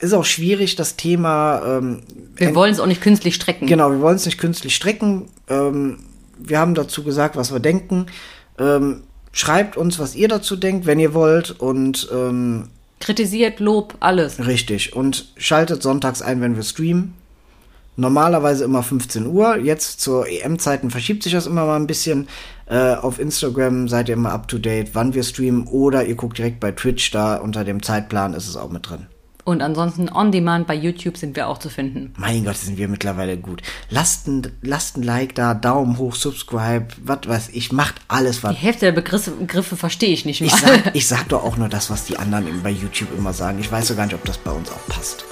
Ist 0.01 0.13
auch 0.15 0.25
schwierig, 0.25 0.77
das 0.77 0.97
Thema. 0.97 1.63
Ähm, 1.79 2.03
Wir 2.37 2.55
wollen 2.55 2.73
es 2.73 2.81
auch 2.81 2.87
nicht 2.87 3.01
künstlich 3.01 3.35
strecken. 3.35 3.67
Genau, 3.67 3.91
wir 3.91 4.01
wollen 4.01 4.17
es 4.17 4.27
nicht 4.27 4.39
künstlich 4.39 4.75
strecken. 4.77 5.27
Ähm, 5.49 5.99
wir 6.39 6.59
haben 6.61 6.75
dazu 6.75 7.03
gesagt, 7.03 7.35
was 7.37 7.53
wir 7.53 7.59
denken. 7.61 8.07
Ähm, 8.59 9.03
schreibt 9.33 9.77
uns, 9.77 9.99
was 9.99 10.15
ihr 10.15 10.29
dazu 10.29 10.55
denkt, 10.57 10.87
wenn 10.87 11.01
ihr 11.01 11.15
wollt. 11.15 11.51
Und 11.51 12.09
ähm, 12.13 12.69
Kritisiert, 13.01 13.59
Lob, 13.61 13.95
alles. 14.01 14.45
richtig. 14.47 14.95
Und 14.95 15.33
schaltet 15.37 15.83
sonntags 15.83 16.23
ein, 16.23 16.41
wenn 16.41 16.55
wir 16.57 16.63
streamen. 16.63 17.15
Normalerweise 17.97 18.63
immer 18.65 18.85
15 18.85 19.27
Uhr. 19.27 19.57
Jetzt 19.57 20.01
zur 20.01 20.29
EM-Zeiten 20.29 20.91
verschiebt 20.91 21.25
sich 21.25 21.33
das 21.33 21.49
immer 21.49 21.67
mal 21.67 21.75
ein 21.75 21.89
bisschen. 21.89 22.29
Äh, 22.67 22.95
auf 22.95 23.19
Instagram 23.19 23.89
seid 23.89 24.09
ihr 24.09 24.15
immer 24.15 24.31
up 24.31 24.47
to 24.47 24.59
date, 24.59 24.91
wann 24.95 25.15
wir 25.15 25.25
streamen. 25.25 25.67
Oder 25.67 26.05
ihr 26.05 26.15
guckt 26.15 26.39
direkt 26.39 26.61
bei 26.61 26.71
Twitch, 26.71 27.11
da 27.11 27.37
unter 27.37 27.65
dem 27.65 27.83
Zeitplan 27.83 28.35
ist 28.35 28.47
es 28.49 28.57
auch 28.57 28.71
mit 28.71 28.89
drin. 28.89 29.07
Und 29.49 29.63
ansonsten 29.63 30.11
on 30.11 30.31
demand 30.31 30.67
bei 30.67 30.75
YouTube 30.75 31.17
sind 31.17 31.35
wir 31.35 31.49
auch 31.49 31.57
zu 31.57 31.71
finden. 31.71 32.13
Mein 32.19 32.45
Gott, 32.45 32.59
sind 32.59 32.77
wir 32.77 32.87
mittlerweile 32.87 33.39
gut. 33.39 33.63
Lasst 33.89 34.29
ein, 34.29 34.53
lasst 34.61 34.99
ein 34.99 35.03
Like 35.03 35.35
da, 35.37 35.55
Daumen 35.55 35.97
hoch, 35.97 36.15
Subscribe, 36.17 36.89
was 37.03 37.21
weiß 37.27 37.49
ich, 37.55 37.73
macht 37.73 37.95
alles, 38.09 38.43
was 38.43 38.55
Die 38.55 38.59
Hälfte 38.61 38.85
der 38.85 38.93
Begriffe, 38.93 39.31
Begriffe 39.31 39.77
verstehe 39.77 40.11
ich 40.11 40.27
nicht 40.27 40.43
mal. 40.43 40.49
Ich 40.49 40.55
sag, 40.55 40.95
ich 40.95 41.09
sag 41.09 41.29
doch 41.31 41.43
auch 41.45 41.57
nur 41.57 41.71
das, 41.71 41.89
was 41.89 42.05
die 42.05 42.19
anderen 42.19 42.47
eben 42.47 42.63
bei 42.63 42.69
YouTube 42.69 43.09
immer 43.17 43.33
sagen. 43.33 43.59
Ich 43.59 43.73
weiß 43.73 43.89
so 43.89 43.95
gar 43.95 44.05
nicht, 44.05 44.15
ob 44.15 44.23
das 44.27 44.37
bei 44.37 44.51
uns 44.51 44.71
auch 44.71 44.87
passt. 44.95 45.25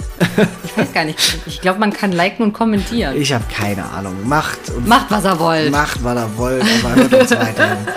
Ich 0.63 0.75
weiß 0.75 0.91
gar 0.93 1.05
nicht. 1.05 1.19
Ich 1.45 1.61
glaube, 1.61 1.79
man 1.79 1.93
kann 1.93 2.11
liken 2.11 2.41
und 2.41 2.53
kommentieren. 2.53 3.21
Ich 3.21 3.31
habe 3.31 3.45
keine 3.53 3.85
Ahnung. 3.85 4.27
Macht 4.27 4.71
und 4.71 4.87
Macht, 4.87 5.11
was 5.11 5.25
er 5.25 5.39
wollt. 5.39 5.71
macht, 5.71 6.03
was 6.03 6.17
ihr 6.17 6.37
wollt, 6.37 6.63
aber 6.83 6.95
hört 6.95 7.13
uns 7.13 7.29
weiterhin. 7.29 7.87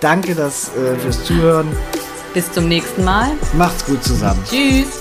Danke 0.00 0.34
dass, 0.34 0.68
äh, 0.68 0.96
fürs 0.96 1.24
Zuhören. 1.24 1.68
Bis 2.32 2.50
zum 2.52 2.68
nächsten 2.68 3.04
Mal. 3.04 3.32
Macht's 3.52 3.84
gut 3.84 4.02
zusammen. 4.02 4.42
Tschüss. 4.48 4.98